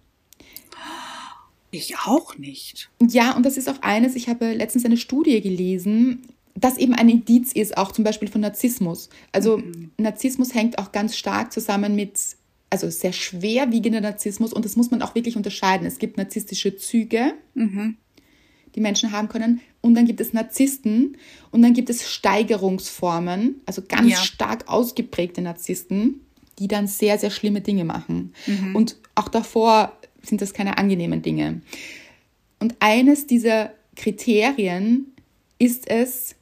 Ich 1.72 1.98
auch 2.06 2.38
nicht. 2.38 2.90
Ja, 3.06 3.36
und 3.36 3.46
das 3.46 3.58
ist 3.58 3.68
auch 3.68 3.82
eines, 3.82 4.16
ich 4.16 4.30
habe 4.30 4.54
letztens 4.54 4.86
eine 4.86 4.96
Studie 4.96 5.42
gelesen, 5.42 6.22
das 6.56 6.78
eben 6.78 6.94
ein 6.94 7.10
Indiz 7.10 7.52
ist, 7.52 7.76
auch 7.78 7.92
zum 7.92 8.06
Beispiel 8.06 8.30
von 8.30 8.40
Narzissmus. 8.40 9.10
Also 9.34 9.58
mhm. 9.58 9.92
Narzissmus 9.98 10.54
hängt 10.54 10.80
auch 10.80 10.94
ganz 10.94 11.18
stark 11.18 11.52
zusammen 11.52 11.96
mit 11.96 12.37
also 12.70 12.90
sehr 12.90 13.14
schwerwiegender 13.14 14.02
Narzissmus 14.02 14.54
und 14.54 14.66
das 14.66 14.76
muss 14.76 14.92
man 14.92 15.02
auch 15.02 15.16
wirklich 15.16 15.38
unterscheiden. 15.38 15.88
Es 15.88 16.00
gibt 16.00 16.18
narzisstische 16.18 16.76
Züge, 16.78 17.34
die 18.76 18.82
Menschen 18.82 19.12
haben 19.12 19.30
können 19.30 19.62
und 19.82 19.96
dann 19.96 20.06
gibt 20.06 20.20
es 20.22 20.34
Narzissten 20.34 21.18
und 21.52 21.62
dann 21.62 21.74
gibt 21.74 21.90
es 21.90 22.10
Steigerungsformen, 22.12 23.62
also 23.66 23.82
ganz 23.88 24.12
Ja. 24.12 24.18
stark 24.18 24.68
ausgeprägte 24.68 25.42
Narzissten, 25.42 26.22
die 26.60 26.68
dann 26.68 26.88
sehr, 26.88 27.18
sehr 27.18 27.30
schlimme 27.30 27.62
Dinge 27.62 27.86
machen. 27.86 28.34
Und 28.76 28.98
auch 29.16 29.30
davor 29.30 29.98
sind 30.24 30.42
das 30.42 30.54
keine 30.54 30.78
angenehmen 30.78 31.22
Dinge. 31.22 31.62
Und 32.60 32.76
eines 32.80 33.28
dieser 33.28 33.72
Kriterien 33.96 35.14
ist 35.60 35.90
es, 35.90 36.36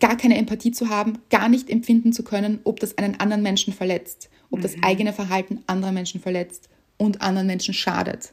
gar 0.00 0.16
keine 0.16 0.36
Empathie 0.36 0.72
zu 0.72 0.88
haben, 0.88 1.18
gar 1.30 1.48
nicht 1.48 1.70
empfinden 1.70 2.12
zu 2.12 2.22
können, 2.24 2.60
ob 2.64 2.80
das 2.80 2.98
einen 2.98 3.20
anderen 3.20 3.42
Menschen 3.42 3.72
verletzt, 3.72 4.30
ob 4.50 4.60
das 4.60 4.74
eigene 4.82 5.12
Verhalten 5.12 5.60
anderer 5.66 5.92
Menschen 5.92 6.20
verletzt 6.20 6.68
und 6.96 7.20
anderen 7.22 7.46
Menschen 7.46 7.74
schadet. 7.74 8.32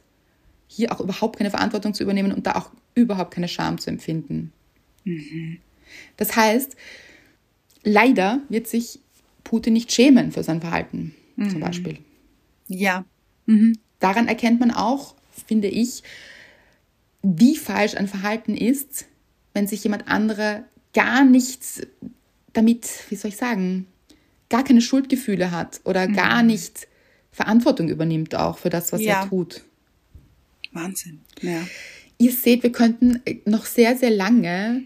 Hier 0.68 0.92
auch 0.92 1.00
überhaupt 1.00 1.38
keine 1.38 1.50
Verantwortung 1.50 1.94
zu 1.94 2.02
übernehmen 2.02 2.32
und 2.32 2.46
da 2.46 2.52
auch 2.52 2.70
überhaupt 2.94 3.32
keine 3.32 3.48
Scham 3.48 3.78
zu 3.78 3.90
empfinden. 3.90 4.52
Das 6.16 6.36
heißt, 6.36 6.76
leider 7.82 8.40
wird 8.48 8.66
sich 8.68 9.00
Putin 9.42 9.72
nicht 9.72 9.90
schämen 9.92 10.30
für 10.32 10.42
sein 10.42 10.60
Verhalten, 10.60 11.14
zum 11.36 11.60
Beispiel. 11.60 11.98
Ja. 12.68 13.04
Daran 13.98 14.28
erkennt 14.28 14.60
man 14.60 14.70
auch, 14.70 15.14
finde 15.46 15.68
ich, 15.68 16.02
wie 17.22 17.56
falsch 17.56 17.96
ein 17.96 18.08
Verhalten 18.08 18.56
ist, 18.56 19.06
wenn 19.52 19.66
sich 19.66 19.82
jemand 19.82 20.08
andere 20.08 20.64
gar 20.92 21.24
nichts 21.24 21.82
damit, 22.52 22.88
wie 23.08 23.16
soll 23.16 23.30
ich 23.30 23.36
sagen, 23.36 23.86
gar 24.48 24.64
keine 24.64 24.80
Schuldgefühle 24.82 25.50
hat 25.50 25.80
oder 25.84 26.08
gar 26.08 26.42
nicht 26.42 26.88
Verantwortung 27.32 27.88
übernimmt 27.88 28.34
auch 28.34 28.58
für 28.58 28.70
das, 28.70 28.92
was 28.92 29.00
Ja. 29.00 29.22
er 29.22 29.28
tut. 29.28 29.62
Wahnsinn. 30.72 31.20
Ja. 31.42 31.66
Ihr 32.18 32.32
seht, 32.32 32.62
wir 32.62 32.72
könnten 32.72 33.22
noch 33.44 33.64
sehr, 33.66 33.96
sehr 33.96 34.10
lange 34.10 34.82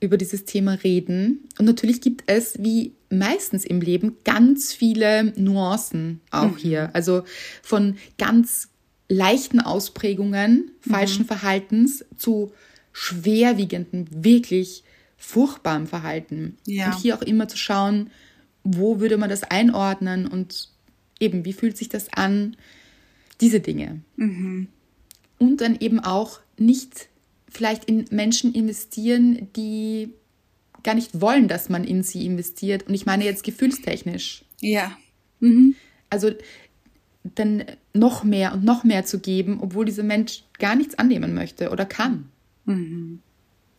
über 0.00 0.16
dieses 0.16 0.44
Thema 0.44 0.74
reden. 0.74 1.48
Und 1.58 1.64
natürlich 1.66 2.00
gibt 2.00 2.24
es, 2.26 2.54
wie 2.58 2.92
meistens 3.10 3.64
im 3.64 3.80
Leben, 3.80 4.16
ganz 4.24 4.72
viele 4.72 5.32
Nuancen 5.36 6.20
auch 6.30 6.56
hier. 6.58 6.90
Also 6.92 7.24
von 7.62 7.96
ganz 8.18 8.68
leichten 9.08 9.60
Ausprägungen 9.60 10.70
falschen 10.80 11.24
Verhaltens 11.24 12.04
zu 12.16 12.52
schwerwiegenden, 12.92 14.08
wirklich 14.10 14.84
furchtbarem 15.24 15.86
Verhalten. 15.86 16.56
Ja. 16.66 16.86
Und 16.86 16.98
hier 17.00 17.16
auch 17.16 17.22
immer 17.22 17.48
zu 17.48 17.56
schauen, 17.56 18.10
wo 18.62 19.00
würde 19.00 19.16
man 19.16 19.30
das 19.30 19.42
einordnen 19.42 20.26
und 20.26 20.70
eben, 21.20 21.44
wie 21.44 21.52
fühlt 21.52 21.76
sich 21.76 21.88
das 21.88 22.12
an? 22.12 22.56
Diese 23.40 23.60
Dinge 23.60 24.00
und 24.16 25.60
dann 25.60 25.76
eben 25.80 25.98
auch 26.00 26.40
nicht 26.56 27.08
vielleicht 27.50 27.84
in 27.86 28.04
Menschen 28.10 28.54
investieren, 28.54 29.48
die 29.56 30.10
gar 30.84 30.94
nicht 30.94 31.20
wollen, 31.20 31.48
dass 31.48 31.68
man 31.68 31.84
in 31.84 32.02
sie 32.02 32.26
investiert. 32.26 32.86
Und 32.86 32.94
ich 32.94 33.06
meine 33.06 33.24
jetzt 33.24 33.42
gefühlstechnisch. 33.42 34.44
Ja. 34.60 34.96
Also 36.10 36.30
dann 37.24 37.64
noch 37.92 38.22
mehr 38.22 38.54
und 38.54 38.64
noch 38.64 38.84
mehr 38.84 39.04
zu 39.04 39.18
geben, 39.18 39.58
obwohl 39.60 39.84
dieser 39.84 40.04
Mensch 40.04 40.44
gar 40.58 40.76
nichts 40.76 40.94
annehmen 40.96 41.34
möchte 41.34 41.70
oder 41.70 41.86
kann. 41.86 42.28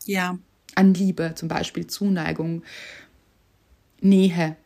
Ja. 0.05 0.37
An 0.75 0.93
Liebe 0.93 1.33
zum 1.35 1.47
Beispiel, 1.47 1.87
Zuneigung, 1.87 2.63
Nähe. 4.01 4.57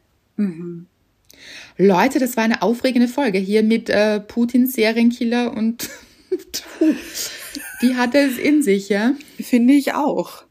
Leute, 1.78 2.20
das 2.20 2.36
war 2.38 2.44
eine 2.44 2.62
aufregende 2.62 3.08
Folge 3.08 3.38
hier 3.38 3.64
mit 3.64 3.90
äh, 3.90 4.20
Putins 4.20 4.74
Serienkiller 4.74 5.54
und 5.54 5.90
die 7.82 7.96
hatte 7.96 8.20
es 8.20 8.38
in 8.38 8.62
sich, 8.62 8.90
ja. 8.90 9.14
Finde 9.40 9.74
ich 9.74 9.94
auch. 9.94 10.44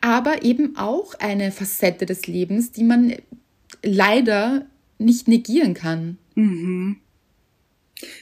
aber 0.00 0.42
eben 0.42 0.76
auch 0.76 1.14
eine 1.14 1.52
Facette 1.52 2.06
des 2.06 2.26
Lebens, 2.26 2.72
die 2.72 2.84
man 2.84 3.14
leider 3.82 4.66
nicht 4.98 5.28
negieren 5.28 5.74
kann. 5.74 6.18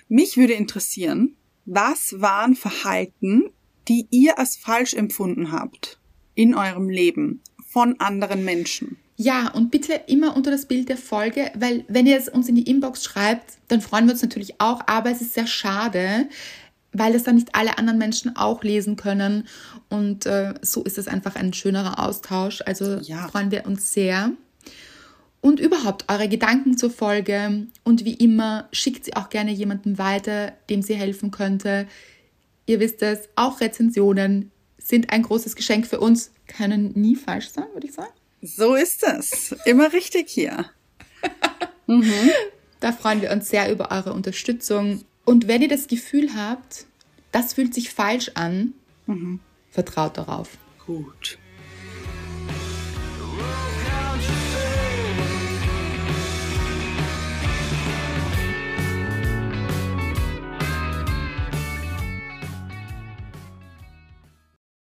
Mich 0.08 0.36
würde 0.36 0.52
interessieren, 0.54 1.36
was 1.64 2.20
waren 2.20 2.54
Verhalten, 2.54 3.50
die 3.88 4.06
ihr 4.10 4.38
als 4.38 4.56
falsch 4.56 4.94
empfunden 4.94 5.52
habt 5.52 5.99
in 6.40 6.54
eurem 6.54 6.88
Leben 6.88 7.42
von 7.68 8.00
anderen 8.00 8.44
Menschen? 8.44 8.96
Ja, 9.16 9.50
und 9.50 9.70
bitte 9.70 9.92
immer 10.06 10.34
unter 10.34 10.50
das 10.50 10.64
Bild 10.64 10.88
der 10.88 10.96
Folge, 10.96 11.52
weil 11.54 11.84
wenn 11.88 12.06
ihr 12.06 12.16
es 12.16 12.30
uns 12.30 12.48
in 12.48 12.54
die 12.54 12.68
Inbox 12.68 13.04
schreibt, 13.04 13.58
dann 13.68 13.82
freuen 13.82 14.06
wir 14.06 14.12
uns 14.12 14.22
natürlich 14.22 14.58
auch, 14.58 14.80
aber 14.86 15.10
es 15.10 15.20
ist 15.20 15.34
sehr 15.34 15.46
schade, 15.46 16.26
weil 16.92 17.12
das 17.12 17.24
dann 17.24 17.34
nicht 17.34 17.54
alle 17.54 17.76
anderen 17.76 17.98
Menschen 17.98 18.34
auch 18.34 18.64
lesen 18.64 18.96
können. 18.96 19.46
Und 19.90 20.24
äh, 20.24 20.54
so 20.62 20.82
ist 20.82 20.96
es 20.96 21.06
einfach 21.06 21.36
ein 21.36 21.52
schönerer 21.52 22.02
Austausch. 22.02 22.62
Also 22.64 22.96
Ja. 23.02 23.28
freuen 23.28 23.50
wir 23.50 23.66
uns 23.66 23.92
sehr. 23.92 24.32
Und 25.42 25.60
überhaupt 25.60 26.06
eure 26.10 26.28
Gedanken 26.28 26.78
zur 26.78 26.90
Folge. 26.90 27.66
Und 27.84 28.06
wie 28.06 28.14
immer, 28.14 28.68
schickt 28.72 29.04
sie 29.04 29.16
auch 29.16 29.28
gerne 29.28 29.52
jemandem 29.52 29.98
weiter, 29.98 30.52
dem 30.70 30.80
sie 30.80 30.94
helfen 30.94 31.30
könnte. 31.30 31.86
Ihr 32.64 32.80
wisst 32.80 33.02
es, 33.02 33.28
auch 33.36 33.60
Rezensionen 33.60 34.50
sind 34.90 35.10
ein 35.10 35.22
großes 35.22 35.56
Geschenk 35.56 35.86
für 35.86 36.00
uns, 36.00 36.32
können 36.46 36.92
nie 36.94 37.16
falsch 37.16 37.48
sein, 37.48 37.66
würde 37.72 37.86
ich 37.86 37.94
sagen. 37.94 38.12
So 38.42 38.74
ist 38.74 39.02
es. 39.02 39.54
Immer 39.64 39.92
richtig 39.92 40.28
hier. 40.28 40.66
Da 42.80 42.92
freuen 42.92 43.20
wir 43.20 43.30
uns 43.30 43.50
sehr 43.50 43.70
über 43.70 43.90
eure 43.90 44.14
Unterstützung. 44.14 45.04
Und 45.26 45.48
wenn 45.48 45.60
ihr 45.60 45.68
das 45.68 45.86
Gefühl 45.86 46.34
habt, 46.34 46.86
das 47.30 47.52
fühlt 47.52 47.74
sich 47.74 47.90
falsch 47.90 48.30
an, 48.34 48.72
vertraut 49.70 50.16
darauf. 50.16 50.56
Gut. 50.86 51.38